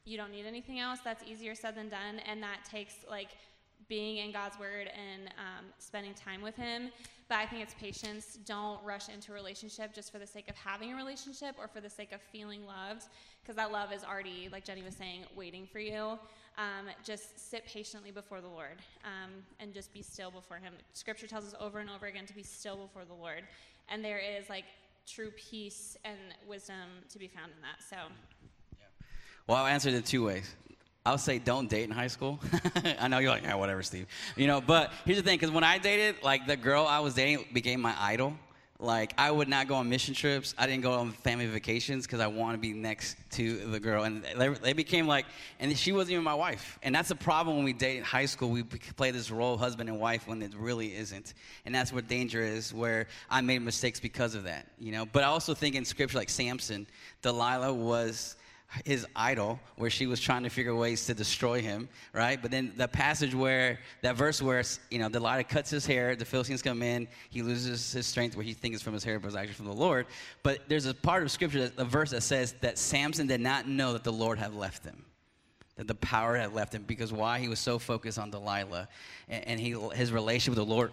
you 0.04 0.16
don't 0.16 0.30
need 0.30 0.46
anything 0.46 0.78
else. 0.80 1.00
That's 1.04 1.22
easier 1.28 1.54
said 1.54 1.74
than 1.76 1.88
done. 1.88 2.20
And 2.26 2.42
that 2.42 2.64
takes 2.64 2.94
like 3.08 3.28
being 3.88 4.18
in 4.18 4.32
God's 4.32 4.58
Word 4.58 4.88
and 4.88 5.28
um, 5.38 5.66
spending 5.78 6.14
time 6.14 6.42
with 6.42 6.56
Him. 6.56 6.90
But 7.28 7.38
I 7.38 7.46
think 7.46 7.62
it's 7.62 7.74
patience. 7.74 8.38
Don't 8.44 8.82
rush 8.84 9.08
into 9.08 9.32
a 9.32 9.34
relationship 9.34 9.94
just 9.94 10.10
for 10.10 10.18
the 10.18 10.26
sake 10.26 10.48
of 10.48 10.56
having 10.56 10.92
a 10.92 10.96
relationship 10.96 11.54
or 11.58 11.68
for 11.68 11.80
the 11.80 11.90
sake 11.90 12.12
of 12.12 12.20
feeling 12.20 12.66
loved, 12.66 13.04
because 13.42 13.54
that 13.56 13.70
love 13.70 13.92
is 13.92 14.02
already, 14.02 14.48
like 14.50 14.64
Jenny 14.64 14.82
was 14.82 14.96
saying, 14.96 15.24
waiting 15.36 15.66
for 15.70 15.78
you. 15.78 16.18
Um, 16.58 16.88
just 17.04 17.50
sit 17.50 17.64
patiently 17.66 18.10
before 18.10 18.40
the 18.40 18.48
Lord 18.48 18.82
um, 19.04 19.30
and 19.60 19.72
just 19.72 19.92
be 19.92 20.02
still 20.02 20.30
before 20.30 20.56
Him. 20.56 20.74
Scripture 20.92 21.26
tells 21.26 21.44
us 21.44 21.54
over 21.60 21.78
and 21.78 21.88
over 21.88 22.06
again 22.06 22.26
to 22.26 22.34
be 22.34 22.42
still 22.42 22.76
before 22.76 23.04
the 23.04 23.14
Lord. 23.14 23.42
And 23.88 24.04
there 24.04 24.18
is 24.18 24.48
like 24.48 24.64
true 25.10 25.30
peace 25.36 25.96
and 26.04 26.18
wisdom 26.46 26.76
to 27.08 27.18
be 27.18 27.26
found 27.26 27.50
in 27.56 27.60
that. 27.62 27.82
So, 27.88 27.96
Well, 29.46 29.58
I'll 29.58 29.66
answer 29.66 29.88
it 29.88 29.94
in 29.94 30.02
two 30.02 30.24
ways. 30.24 30.54
I'll 31.04 31.18
say 31.18 31.38
don't 31.38 31.68
date 31.68 31.84
in 31.84 31.90
high 31.90 32.08
school. 32.08 32.38
I 33.00 33.08
know 33.08 33.18
you're 33.18 33.30
like, 33.30 33.42
yeah, 33.42 33.54
whatever, 33.54 33.82
Steve. 33.82 34.06
You 34.36 34.46
know, 34.46 34.60
but 34.60 34.92
here's 35.04 35.18
the 35.18 35.24
thing, 35.24 35.38
because 35.38 35.50
when 35.50 35.64
I 35.64 35.78
dated, 35.78 36.22
like 36.22 36.46
the 36.46 36.56
girl 36.56 36.86
I 36.86 37.00
was 37.00 37.14
dating 37.14 37.46
became 37.52 37.80
my 37.80 37.94
idol. 37.98 38.34
Like 38.80 39.12
I 39.18 39.30
would 39.30 39.48
not 39.48 39.68
go 39.68 39.74
on 39.74 39.90
mission 39.90 40.14
trips. 40.14 40.54
I 40.56 40.66
didn't 40.66 40.82
go 40.82 40.92
on 40.92 41.12
family 41.12 41.46
vacations 41.46 42.06
because 42.06 42.20
I 42.20 42.28
want 42.28 42.54
to 42.54 42.58
be 42.58 42.72
next 42.72 43.16
to 43.32 43.56
the 43.66 43.78
girl, 43.78 44.04
and 44.04 44.24
they, 44.36 44.48
they 44.48 44.72
became 44.72 45.06
like, 45.06 45.26
and 45.58 45.76
she 45.76 45.92
wasn't 45.92 46.12
even 46.12 46.24
my 46.24 46.34
wife. 46.34 46.78
And 46.82 46.94
that's 46.94 47.10
the 47.10 47.14
problem 47.14 47.56
when 47.56 47.64
we 47.64 47.74
date 47.74 47.98
in 47.98 48.04
high 48.04 48.24
school. 48.24 48.48
We 48.48 48.62
play 48.62 49.10
this 49.10 49.30
role 49.30 49.58
husband 49.58 49.90
and 49.90 50.00
wife 50.00 50.26
when 50.26 50.42
it 50.42 50.54
really 50.54 50.94
isn't, 50.96 51.34
and 51.66 51.74
that's 51.74 51.92
where 51.92 52.00
danger 52.00 52.42
is. 52.42 52.72
Where 52.72 53.06
I 53.28 53.42
made 53.42 53.60
mistakes 53.60 54.00
because 54.00 54.34
of 54.34 54.44
that, 54.44 54.66
you 54.78 54.92
know. 54.92 55.04
But 55.04 55.24
I 55.24 55.26
also 55.26 55.52
think 55.52 55.74
in 55.74 55.84
scripture, 55.84 56.16
like 56.16 56.30
Samson, 56.30 56.86
Delilah 57.20 57.74
was 57.74 58.36
his 58.84 59.06
idol 59.16 59.58
where 59.76 59.90
she 59.90 60.06
was 60.06 60.20
trying 60.20 60.42
to 60.42 60.48
figure 60.48 60.74
ways 60.74 61.06
to 61.06 61.14
destroy 61.14 61.60
him 61.60 61.88
right? 62.12 62.40
But 62.40 62.50
then 62.50 62.72
the 62.76 62.88
passage 62.88 63.34
where 63.34 63.78
that 64.02 64.16
verse 64.16 64.40
where 64.40 64.62
you 64.90 64.98
know 64.98 65.08
delilah 65.08 65.44
cuts 65.44 65.70
his 65.70 65.86
hair 65.86 66.16
the 66.16 66.24
philistines 66.24 66.62
come 66.62 66.82
in 66.82 67.08
he 67.30 67.42
loses 67.42 67.92
his 67.92 68.06
strength 68.06 68.36
where 68.36 68.44
he 68.44 68.52
thinks 68.52 68.76
it's 68.76 68.84
from 68.84 68.94
his 68.94 69.04
hair 69.04 69.18
but 69.18 69.28
it's 69.28 69.36
actually 69.36 69.54
from 69.54 69.66
the 69.66 69.72
lord. 69.72 70.06
But 70.42 70.68
there's 70.68 70.86
a 70.86 70.94
part 70.94 71.22
of 71.22 71.30
scripture 71.30 71.68
that, 71.68 71.78
a 71.78 71.84
verse 71.84 72.10
that 72.10 72.22
says 72.22 72.54
that 72.60 72.78
samson 72.78 73.26
did 73.26 73.40
not 73.40 73.66
know 73.68 73.92
that 73.92 74.04
the 74.04 74.12
lord 74.12 74.38
had 74.38 74.54
left 74.54 74.84
him 74.84 75.04
that 75.76 75.88
the 75.88 75.94
power 75.94 76.36
had 76.36 76.52
left 76.52 76.74
him 76.74 76.82
because 76.86 77.10
why? 77.10 77.38
He 77.38 77.48
was 77.48 77.58
so 77.58 77.78
focused 77.78 78.18
on 78.18 78.30
delilah 78.30 78.86
and, 79.28 79.48
and 79.48 79.60
he 79.60 79.70
his 79.94 80.12
relationship 80.12 80.58
with 80.58 80.68
the 80.68 80.74
lord 80.74 80.92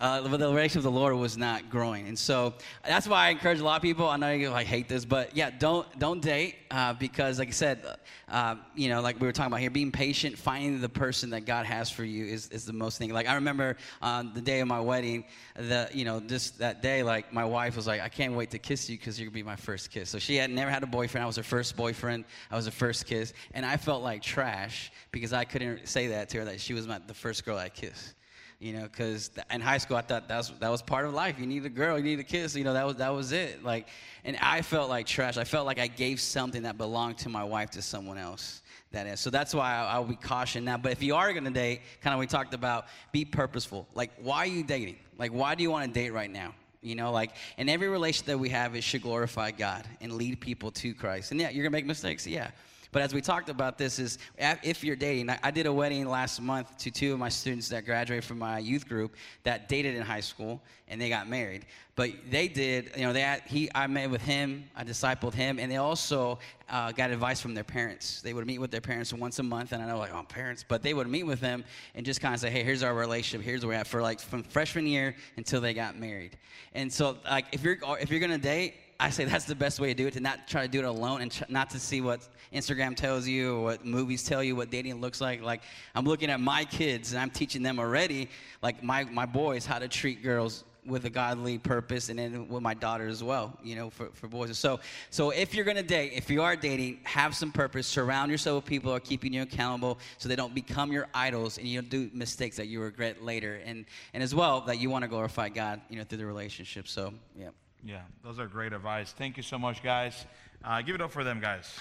uh, 0.00 0.26
but 0.28 0.38
the 0.38 0.48
relationship 0.48 0.76
with 0.76 0.84
the 0.84 0.90
Lord 0.90 1.14
was 1.14 1.36
not 1.36 1.70
growing, 1.70 2.08
and 2.08 2.18
so 2.18 2.54
that's 2.84 3.06
why 3.08 3.26
I 3.26 3.30
encourage 3.30 3.60
a 3.60 3.64
lot 3.64 3.76
of 3.76 3.82
people. 3.82 4.08
I 4.08 4.16
know 4.16 4.32
you 4.32 4.50
like 4.50 4.66
hate 4.66 4.88
this, 4.88 5.04
but 5.04 5.36
yeah, 5.36 5.50
don't 5.50 5.86
don't 5.98 6.20
date 6.20 6.56
uh, 6.70 6.92
because, 6.94 7.38
like 7.38 7.48
I 7.48 7.52
said, 7.52 7.84
uh, 8.28 8.56
you 8.74 8.88
know, 8.88 9.00
like 9.00 9.20
we 9.20 9.26
were 9.26 9.32
talking 9.32 9.52
about 9.52 9.60
here, 9.60 9.70
being 9.70 9.92
patient, 9.92 10.36
finding 10.36 10.80
the 10.80 10.88
person 10.88 11.30
that 11.30 11.46
God 11.46 11.66
has 11.66 11.90
for 11.90 12.04
you 12.04 12.26
is, 12.26 12.48
is 12.48 12.64
the 12.64 12.72
most 12.72 12.98
thing. 12.98 13.12
Like 13.12 13.28
I 13.28 13.34
remember 13.34 13.76
on 14.02 14.32
the 14.34 14.40
day 14.40 14.60
of 14.60 14.68
my 14.68 14.80
wedding, 14.80 15.24
the 15.54 15.88
you 15.92 16.04
know 16.04 16.20
just 16.20 16.58
that 16.58 16.82
day, 16.82 17.02
like 17.02 17.32
my 17.32 17.44
wife 17.44 17.76
was 17.76 17.86
like, 17.86 18.00
I 18.00 18.08
can't 18.08 18.34
wait 18.34 18.50
to 18.50 18.58
kiss 18.58 18.90
you 18.90 18.98
because 18.98 19.18
you're 19.18 19.26
gonna 19.26 19.34
be 19.34 19.42
my 19.42 19.56
first 19.56 19.90
kiss. 19.90 20.10
So 20.10 20.18
she 20.18 20.36
had 20.36 20.50
never 20.50 20.70
had 20.70 20.82
a 20.82 20.86
boyfriend. 20.86 21.22
I 21.22 21.26
was 21.26 21.36
her 21.36 21.42
first 21.42 21.76
boyfriend. 21.76 22.24
I 22.50 22.56
was 22.56 22.64
her 22.64 22.72
first 22.72 23.06
kiss, 23.06 23.32
and 23.54 23.64
I 23.64 23.76
felt 23.76 24.02
like 24.02 24.22
trash 24.22 24.90
because 25.12 25.32
I 25.32 25.44
couldn't 25.44 25.88
say 25.88 26.08
that 26.08 26.28
to 26.30 26.38
her 26.38 26.44
that 26.46 26.60
she 26.60 26.74
was 26.74 26.86
my, 26.86 26.98
the 27.06 27.14
first 27.14 27.44
girl 27.44 27.56
I 27.56 27.68
kissed 27.68 28.15
you 28.58 28.72
know 28.72 28.82
because 28.82 29.30
in 29.50 29.60
high 29.60 29.78
school 29.78 29.96
i 29.96 30.00
thought 30.00 30.28
that 30.28 30.36
was, 30.36 30.52
that 30.60 30.70
was 30.70 30.82
part 30.82 31.04
of 31.04 31.12
life. 31.12 31.38
You 31.38 31.46
need 31.46 31.64
a 31.66 31.70
girl 31.70 31.98
you 31.98 32.04
need 32.04 32.20
a 32.20 32.24
kiss 32.24 32.56
you 32.56 32.64
know 32.64 32.72
that 32.72 32.86
was, 32.86 32.96
that 32.96 33.12
was 33.12 33.32
it. 33.32 33.62
Like 33.62 33.88
and 34.24 34.36
i 34.40 34.62
felt 34.62 34.88
like 34.88 35.06
trash. 35.06 35.36
I 35.36 35.44
felt 35.44 35.66
like 35.66 35.78
i 35.78 35.86
gave 35.86 36.20
something 36.20 36.62
that 36.62 36.78
belonged 36.78 37.18
to 37.18 37.28
my 37.28 37.44
wife 37.44 37.70
to 37.70 37.82
someone 37.82 38.18
else 38.18 38.62
that 38.92 39.06
is. 39.06 39.20
So 39.20 39.30
that's 39.30 39.54
why 39.54 39.74
I, 39.74 39.98
will 39.98 40.06
be 40.06 40.16
cautioned 40.16 40.64
now. 40.64 40.78
But 40.78 40.92
if 40.92 41.02
you 41.02 41.14
are 41.16 41.32
going 41.32 41.44
to 41.44 41.50
date 41.50 41.82
kind 42.00 42.14
of 42.14 42.20
we 42.20 42.26
talked 42.26 42.54
about 42.54 42.86
be 43.12 43.24
purposeful. 43.24 43.86
Like 43.94 44.12
why 44.20 44.38
are 44.38 44.46
you 44.46 44.62
dating? 44.62 44.96
Like 45.18 45.32
why 45.32 45.54
do 45.54 45.62
you 45.62 45.70
want 45.70 45.92
to 45.92 46.00
date 46.00 46.10
right 46.10 46.30
now? 46.30 46.54
You 46.82 46.94
know 46.94 47.10
like 47.10 47.32
in 47.58 47.68
every 47.68 47.88
relationship 47.88 48.26
that 48.26 48.38
we 48.38 48.48
have 48.50 48.74
it 48.74 48.82
should 48.82 49.02
glorify 49.02 49.50
god 49.50 49.86
and 50.00 50.12
lead 50.12 50.40
people 50.40 50.70
to 50.72 50.94
christ. 50.94 51.30
And 51.30 51.40
yeah 51.40 51.50
you're 51.50 51.64
gonna 51.64 51.72
make 51.72 51.86
mistakes 51.86 52.26
yeah 52.26 52.50
but 52.92 53.02
as 53.02 53.12
we 53.12 53.20
talked 53.20 53.48
about 53.48 53.78
this, 53.78 53.98
is 53.98 54.18
if 54.38 54.82
you're 54.84 54.96
dating, 54.96 55.30
I 55.30 55.50
did 55.50 55.66
a 55.66 55.72
wedding 55.72 56.08
last 56.08 56.40
month 56.40 56.76
to 56.78 56.90
two 56.90 57.12
of 57.12 57.18
my 57.18 57.28
students 57.28 57.68
that 57.68 57.84
graduated 57.84 58.24
from 58.24 58.38
my 58.38 58.58
youth 58.58 58.88
group 58.88 59.16
that 59.42 59.68
dated 59.68 59.94
in 59.94 60.02
high 60.02 60.20
school 60.20 60.60
and 60.88 61.00
they 61.00 61.08
got 61.08 61.28
married. 61.28 61.66
But 61.96 62.10
they 62.30 62.46
did, 62.46 62.90
you 62.94 63.02
know, 63.02 63.12
they 63.12 63.22
had, 63.22 63.42
he, 63.46 63.70
I 63.74 63.86
met 63.86 64.10
with 64.10 64.20
him, 64.20 64.68
I 64.76 64.84
discipled 64.84 65.34
him, 65.34 65.58
and 65.58 65.72
they 65.72 65.78
also 65.78 66.38
uh, 66.68 66.92
got 66.92 67.10
advice 67.10 67.40
from 67.40 67.54
their 67.54 67.64
parents. 67.64 68.20
They 68.20 68.34
would 68.34 68.46
meet 68.46 68.58
with 68.58 68.70
their 68.70 68.80
parents 68.80 69.12
once 69.12 69.38
a 69.38 69.42
month, 69.42 69.72
and 69.72 69.82
I 69.82 69.86
know 69.86 69.98
like, 69.98 70.14
oh, 70.14 70.22
parents, 70.22 70.64
but 70.66 70.82
they 70.82 70.94
would 70.94 71.08
meet 71.08 71.24
with 71.24 71.40
them 71.40 71.64
and 71.94 72.04
just 72.04 72.20
kind 72.20 72.34
of 72.34 72.40
say, 72.40 72.50
hey, 72.50 72.62
here's 72.62 72.82
our 72.82 72.94
relationship, 72.94 73.44
here's 73.44 73.64
where 73.64 73.76
we're 73.76 73.80
at 73.80 73.86
for 73.86 74.02
like 74.02 74.20
from 74.20 74.42
freshman 74.42 74.86
year 74.86 75.16
until 75.36 75.60
they 75.60 75.74
got 75.74 75.98
married. 75.98 76.36
And 76.74 76.92
so, 76.92 77.16
like, 77.24 77.46
if 77.52 77.62
you're 77.62 77.78
if 77.98 78.10
you're 78.10 78.20
gonna 78.20 78.38
date, 78.38 78.74
I 78.98 79.10
say 79.10 79.24
that's 79.24 79.44
the 79.44 79.54
best 79.54 79.78
way 79.78 79.88
to 79.88 79.94
do 79.94 80.06
it, 80.06 80.14
to 80.14 80.20
not 80.20 80.48
try 80.48 80.62
to 80.62 80.68
do 80.68 80.78
it 80.78 80.84
alone 80.84 81.20
and 81.20 81.44
not 81.48 81.70
to 81.70 81.78
see 81.78 82.00
what 82.00 82.26
Instagram 82.52 82.96
tells 82.96 83.26
you 83.26 83.56
or 83.56 83.62
what 83.62 83.84
movies 83.84 84.22
tell 84.22 84.42
you 84.42 84.56
what 84.56 84.70
dating 84.70 85.00
looks 85.00 85.20
like. 85.20 85.42
Like, 85.42 85.62
I'm 85.94 86.04
looking 86.04 86.30
at 86.30 86.40
my 86.40 86.64
kids 86.64 87.12
and 87.12 87.20
I'm 87.20 87.30
teaching 87.30 87.62
them 87.62 87.78
already, 87.78 88.30
like 88.62 88.82
my, 88.82 89.04
my 89.04 89.26
boys, 89.26 89.66
how 89.66 89.78
to 89.78 89.88
treat 89.88 90.22
girls 90.22 90.64
with 90.86 91.04
a 91.04 91.10
godly 91.10 91.58
purpose, 91.58 92.08
and 92.08 92.18
then 92.18 92.48
with 92.48 92.62
my 92.62 92.74
daughter 92.74 93.08
as 93.08 93.22
well. 93.22 93.58
You 93.62 93.74
know, 93.74 93.90
for, 93.90 94.08
for 94.12 94.28
boys. 94.28 94.56
So 94.56 94.80
so 95.10 95.30
if 95.30 95.54
you're 95.54 95.64
gonna 95.64 95.82
date, 95.82 96.12
if 96.14 96.30
you 96.30 96.42
are 96.42 96.56
dating, 96.56 97.00
have 97.02 97.34
some 97.34 97.50
purpose. 97.50 97.86
Surround 97.86 98.30
yourself 98.30 98.62
with 98.62 98.66
people 98.66 98.92
who 98.92 98.96
are 98.96 99.00
keeping 99.00 99.32
you 99.32 99.42
accountable, 99.42 99.98
so 100.18 100.28
they 100.28 100.36
don't 100.36 100.54
become 100.54 100.92
your 100.92 101.08
idols, 101.12 101.58
and 101.58 101.66
you 101.66 101.80
don't 101.80 101.90
do 101.90 102.10
mistakes 102.12 102.56
that 102.56 102.68
you 102.68 102.80
regret 102.80 103.22
later. 103.22 103.60
And 103.64 103.84
and 104.14 104.22
as 104.22 104.34
well 104.34 104.60
that 104.62 104.78
you 104.78 104.88
want 104.88 105.02
to 105.02 105.08
glorify 105.08 105.48
God, 105.48 105.80
you 105.90 105.96
know, 105.96 106.04
through 106.04 106.18
the 106.18 106.26
relationship. 106.26 106.86
So 106.88 107.12
yeah. 107.36 107.48
Yeah, 107.86 108.00
those 108.24 108.40
are 108.40 108.48
great 108.48 108.72
advice. 108.72 109.14
Thank 109.16 109.36
you 109.36 109.44
so 109.44 109.60
much, 109.60 109.80
guys. 109.80 110.26
Uh, 110.64 110.82
give 110.82 110.96
it 110.96 111.00
up 111.00 111.12
for 111.12 111.22
them, 111.22 111.38
guys. 111.38 111.72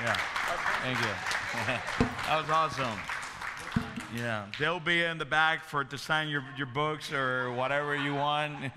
Yeah, 0.00 0.16
thank 0.82 0.98
you. 0.98 1.04
that 2.26 2.40
was 2.40 2.48
awesome. 2.48 2.98
Yeah, 4.16 4.46
they'll 4.58 4.80
be 4.80 5.02
in 5.02 5.18
the 5.18 5.26
back 5.26 5.66
for 5.66 5.84
to 5.84 5.98
sign 5.98 6.30
your, 6.30 6.42
your 6.56 6.68
books 6.68 7.12
or 7.12 7.52
whatever 7.52 7.94
you 7.94 8.14
want. 8.14 8.72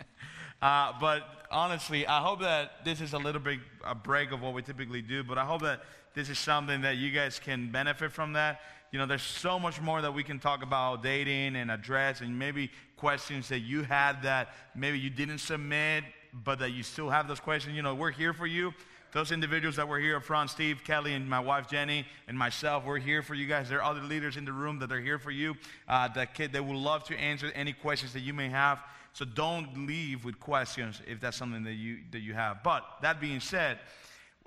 uh, 0.62 0.92
but 1.00 1.46
honestly, 1.52 2.04
I 2.04 2.20
hope 2.20 2.40
that 2.40 2.84
this 2.84 3.00
is 3.00 3.12
a 3.12 3.18
little 3.18 3.40
bit 3.40 3.60
a 3.84 3.94
break 3.94 4.32
of 4.32 4.42
what 4.42 4.54
we 4.54 4.62
typically 4.62 5.02
do. 5.02 5.22
But 5.22 5.38
I 5.38 5.44
hope 5.44 5.62
that 5.62 5.82
this 6.14 6.28
is 6.28 6.38
something 6.40 6.80
that 6.80 6.96
you 6.96 7.12
guys 7.12 7.38
can 7.38 7.70
benefit 7.70 8.10
from 8.10 8.32
that. 8.32 8.60
You 8.90 8.98
know, 8.98 9.06
there's 9.06 9.22
so 9.22 9.58
much 9.58 9.80
more 9.80 10.00
that 10.00 10.14
we 10.14 10.22
can 10.22 10.38
talk 10.38 10.62
about 10.62 11.02
dating 11.02 11.56
and 11.56 11.70
address, 11.70 12.20
and 12.20 12.38
maybe 12.38 12.70
questions 12.96 13.48
that 13.48 13.60
you 13.60 13.82
had 13.82 14.22
that 14.22 14.48
maybe 14.74 14.98
you 14.98 15.10
didn't 15.10 15.38
submit, 15.38 16.04
but 16.32 16.58
that 16.60 16.70
you 16.70 16.82
still 16.82 17.10
have 17.10 17.28
those 17.28 17.40
questions. 17.40 17.76
You 17.76 17.82
know, 17.82 17.94
we're 17.94 18.10
here 18.10 18.32
for 18.32 18.46
you. 18.46 18.72
Those 19.12 19.32
individuals 19.32 19.76
that 19.76 19.88
were 19.88 19.98
here 19.98 20.16
up 20.16 20.24
front, 20.24 20.50
Steve, 20.50 20.84
Kelly, 20.84 21.14
and 21.14 21.28
my 21.28 21.40
wife 21.40 21.68
Jenny, 21.68 22.06
and 22.28 22.38
myself, 22.38 22.84
we're 22.84 22.98
here 22.98 23.22
for 23.22 23.34
you 23.34 23.46
guys. 23.46 23.68
There 23.68 23.82
are 23.82 23.90
other 23.90 24.02
leaders 24.02 24.36
in 24.36 24.44
the 24.44 24.52
room 24.52 24.78
that 24.80 24.92
are 24.92 25.00
here 25.00 25.18
for 25.18 25.30
you. 25.30 25.56
Uh, 25.88 26.08
that 26.08 26.34
kid, 26.34 26.52
they 26.52 26.60
would 26.60 26.76
love 26.76 27.04
to 27.04 27.16
answer 27.16 27.50
any 27.54 27.72
questions 27.72 28.12
that 28.12 28.20
you 28.20 28.34
may 28.34 28.48
have. 28.50 28.80
So 29.14 29.24
don't 29.24 29.86
leave 29.86 30.24
with 30.24 30.38
questions 30.38 31.00
if 31.06 31.20
that's 31.20 31.36
something 31.36 31.64
that 31.64 31.72
you 31.72 31.98
that 32.12 32.20
you 32.20 32.34
have. 32.34 32.62
But 32.62 32.84
that 33.00 33.20
being 33.20 33.40
said, 33.40 33.78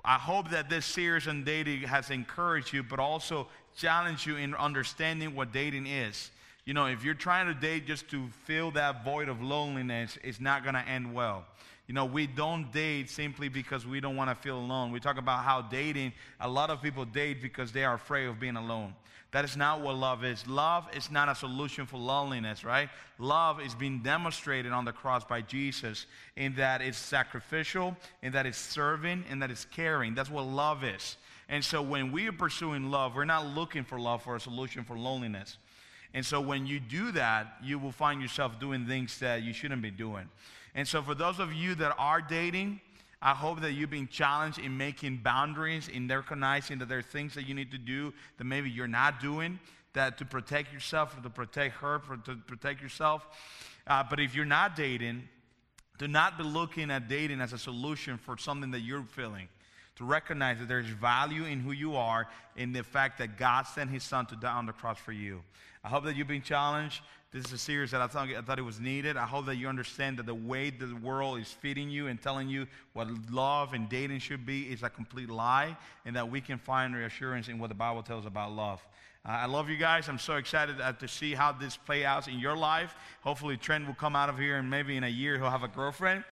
I 0.04 0.14
hope 0.14 0.50
that 0.50 0.70
this 0.70 0.86
series 0.86 1.28
on 1.28 1.44
dating 1.44 1.82
has 1.82 2.10
encouraged 2.10 2.72
you, 2.72 2.82
but 2.82 2.98
also 2.98 3.48
challenged 3.76 4.26
you 4.26 4.36
in 4.36 4.54
understanding 4.54 5.34
what 5.34 5.52
dating 5.52 5.86
is. 5.86 6.30
You 6.64 6.74
know, 6.74 6.86
if 6.86 7.04
you're 7.04 7.14
trying 7.14 7.46
to 7.46 7.54
date 7.54 7.86
just 7.86 8.08
to 8.10 8.28
fill 8.44 8.70
that 8.72 9.04
void 9.04 9.28
of 9.28 9.42
loneliness, 9.42 10.18
it's 10.22 10.40
not 10.40 10.62
going 10.62 10.74
to 10.74 10.88
end 10.88 11.12
well. 11.12 11.44
You 11.88 11.94
know, 11.94 12.04
we 12.04 12.26
don't 12.26 12.70
date 12.72 13.10
simply 13.10 13.48
because 13.48 13.84
we 13.84 14.00
don't 14.00 14.16
want 14.16 14.30
to 14.30 14.36
feel 14.36 14.58
alone. 14.58 14.92
We 14.92 15.00
talk 15.00 15.18
about 15.18 15.44
how 15.44 15.62
dating, 15.62 16.12
a 16.40 16.48
lot 16.48 16.70
of 16.70 16.80
people 16.80 17.04
date 17.04 17.42
because 17.42 17.72
they 17.72 17.84
are 17.84 17.94
afraid 17.94 18.26
of 18.26 18.38
being 18.38 18.56
alone. 18.56 18.94
That 19.32 19.44
is 19.46 19.56
not 19.56 19.80
what 19.80 19.96
love 19.96 20.24
is. 20.24 20.46
Love 20.46 20.86
is 20.94 21.10
not 21.10 21.28
a 21.28 21.34
solution 21.34 21.86
for 21.86 21.96
loneliness, 21.96 22.64
right? 22.64 22.90
Love 23.18 23.60
is 23.60 23.74
being 23.74 24.00
demonstrated 24.00 24.72
on 24.72 24.84
the 24.84 24.92
cross 24.92 25.24
by 25.24 25.40
Jesus 25.40 26.06
in 26.36 26.54
that 26.56 26.82
it's 26.82 26.98
sacrificial, 26.98 27.96
in 28.22 28.32
that 28.32 28.46
it's 28.46 28.58
serving, 28.58 29.24
in 29.30 29.38
that 29.40 29.50
it's 29.50 29.64
caring. 29.64 30.14
That's 30.14 30.30
what 30.30 30.46
love 30.46 30.84
is. 30.84 31.16
And 31.52 31.62
so 31.62 31.82
when 31.82 32.12
we 32.12 32.26
are 32.28 32.32
pursuing 32.32 32.90
love, 32.90 33.14
we're 33.14 33.26
not 33.26 33.44
looking 33.44 33.84
for 33.84 34.00
love 34.00 34.22
for 34.22 34.36
a 34.36 34.40
solution 34.40 34.84
for 34.84 34.96
loneliness. 34.96 35.58
And 36.14 36.24
so 36.24 36.40
when 36.40 36.66
you 36.66 36.80
do 36.80 37.12
that, 37.12 37.58
you 37.62 37.78
will 37.78 37.92
find 37.92 38.22
yourself 38.22 38.58
doing 38.58 38.86
things 38.86 39.18
that 39.18 39.42
you 39.42 39.52
shouldn't 39.52 39.82
be 39.82 39.90
doing. 39.90 40.30
And 40.74 40.88
so 40.88 41.02
for 41.02 41.14
those 41.14 41.38
of 41.38 41.52
you 41.52 41.74
that 41.74 41.94
are 41.98 42.22
dating, 42.22 42.80
I 43.20 43.32
hope 43.34 43.60
that 43.60 43.72
you've 43.72 43.90
been 43.90 44.08
challenged 44.08 44.60
in 44.60 44.78
making 44.78 45.18
boundaries, 45.18 45.88
in 45.88 46.08
recognizing 46.08 46.78
that 46.78 46.88
there 46.88 47.00
are 47.00 47.02
things 47.02 47.34
that 47.34 47.46
you 47.46 47.54
need 47.54 47.70
to 47.72 47.78
do 47.78 48.14
that 48.38 48.44
maybe 48.44 48.70
you're 48.70 48.88
not 48.88 49.20
doing, 49.20 49.60
that 49.92 50.16
to 50.18 50.24
protect 50.24 50.72
yourself, 50.72 51.18
or 51.18 51.22
to 51.22 51.28
protect 51.28 51.76
her, 51.76 51.98
for, 51.98 52.16
to 52.16 52.34
protect 52.34 52.80
yourself. 52.80 53.26
Uh, 53.86 54.02
but 54.02 54.20
if 54.20 54.34
you're 54.34 54.46
not 54.46 54.74
dating, 54.74 55.28
do 55.98 56.08
not 56.08 56.38
be 56.38 56.44
looking 56.44 56.90
at 56.90 57.10
dating 57.10 57.42
as 57.42 57.52
a 57.52 57.58
solution 57.58 58.16
for 58.16 58.38
something 58.38 58.70
that 58.70 58.80
you're 58.80 59.02
feeling. 59.02 59.48
To 59.96 60.04
recognize 60.04 60.58
that 60.58 60.68
there's 60.68 60.86
value 60.86 61.44
in 61.44 61.60
who 61.60 61.72
you 61.72 61.96
are, 61.96 62.28
in 62.56 62.72
the 62.72 62.82
fact 62.82 63.18
that 63.18 63.36
God 63.36 63.64
sent 63.64 63.90
His 63.90 64.02
Son 64.02 64.26
to 64.26 64.36
die 64.36 64.54
on 64.54 64.66
the 64.66 64.72
cross 64.72 64.98
for 64.98 65.12
you. 65.12 65.42
I 65.84 65.88
hope 65.88 66.04
that 66.04 66.16
you've 66.16 66.28
been 66.28 66.42
challenged. 66.42 67.02
This 67.32 67.46
is 67.46 67.52
a 67.52 67.58
series 67.58 67.90
that 67.92 68.00
I 68.02 68.06
thought, 68.06 68.28
I 68.28 68.42
thought 68.42 68.58
it 68.58 68.62
was 68.62 68.78
needed. 68.78 69.16
I 69.16 69.24
hope 69.24 69.46
that 69.46 69.56
you 69.56 69.66
understand 69.66 70.18
that 70.18 70.26
the 70.26 70.34
way 70.34 70.68
the 70.70 70.94
world 71.02 71.38
is 71.38 71.48
feeding 71.48 71.88
you 71.88 72.08
and 72.08 72.20
telling 72.20 72.48
you 72.48 72.66
what 72.92 73.08
love 73.30 73.72
and 73.72 73.88
dating 73.88 74.18
should 74.18 74.44
be 74.44 74.64
is 74.64 74.82
a 74.82 74.90
complete 74.90 75.30
lie, 75.30 75.76
and 76.04 76.14
that 76.14 76.30
we 76.30 76.40
can 76.40 76.58
find 76.58 76.94
reassurance 76.94 77.48
in 77.48 77.58
what 77.58 77.68
the 77.68 77.74
Bible 77.74 78.02
tells 78.02 78.26
about 78.26 78.52
love. 78.52 78.86
Uh, 79.24 79.30
I 79.30 79.46
love 79.46 79.70
you 79.70 79.76
guys. 79.76 80.08
I'm 80.08 80.18
so 80.18 80.36
excited 80.36 80.80
uh, 80.80 80.92
to 80.94 81.08
see 81.08 81.32
how 81.32 81.52
this 81.52 81.76
play 81.76 82.04
out 82.04 82.28
in 82.28 82.38
your 82.38 82.56
life. 82.56 82.94
Hopefully, 83.22 83.56
Trent 83.56 83.86
will 83.86 83.94
come 83.94 84.16
out 84.16 84.28
of 84.28 84.38
here, 84.38 84.56
and 84.56 84.68
maybe 84.68 84.96
in 84.96 85.04
a 85.04 85.08
year 85.08 85.38
he'll 85.38 85.50
have 85.50 85.62
a 85.62 85.68
girlfriend. 85.68 86.24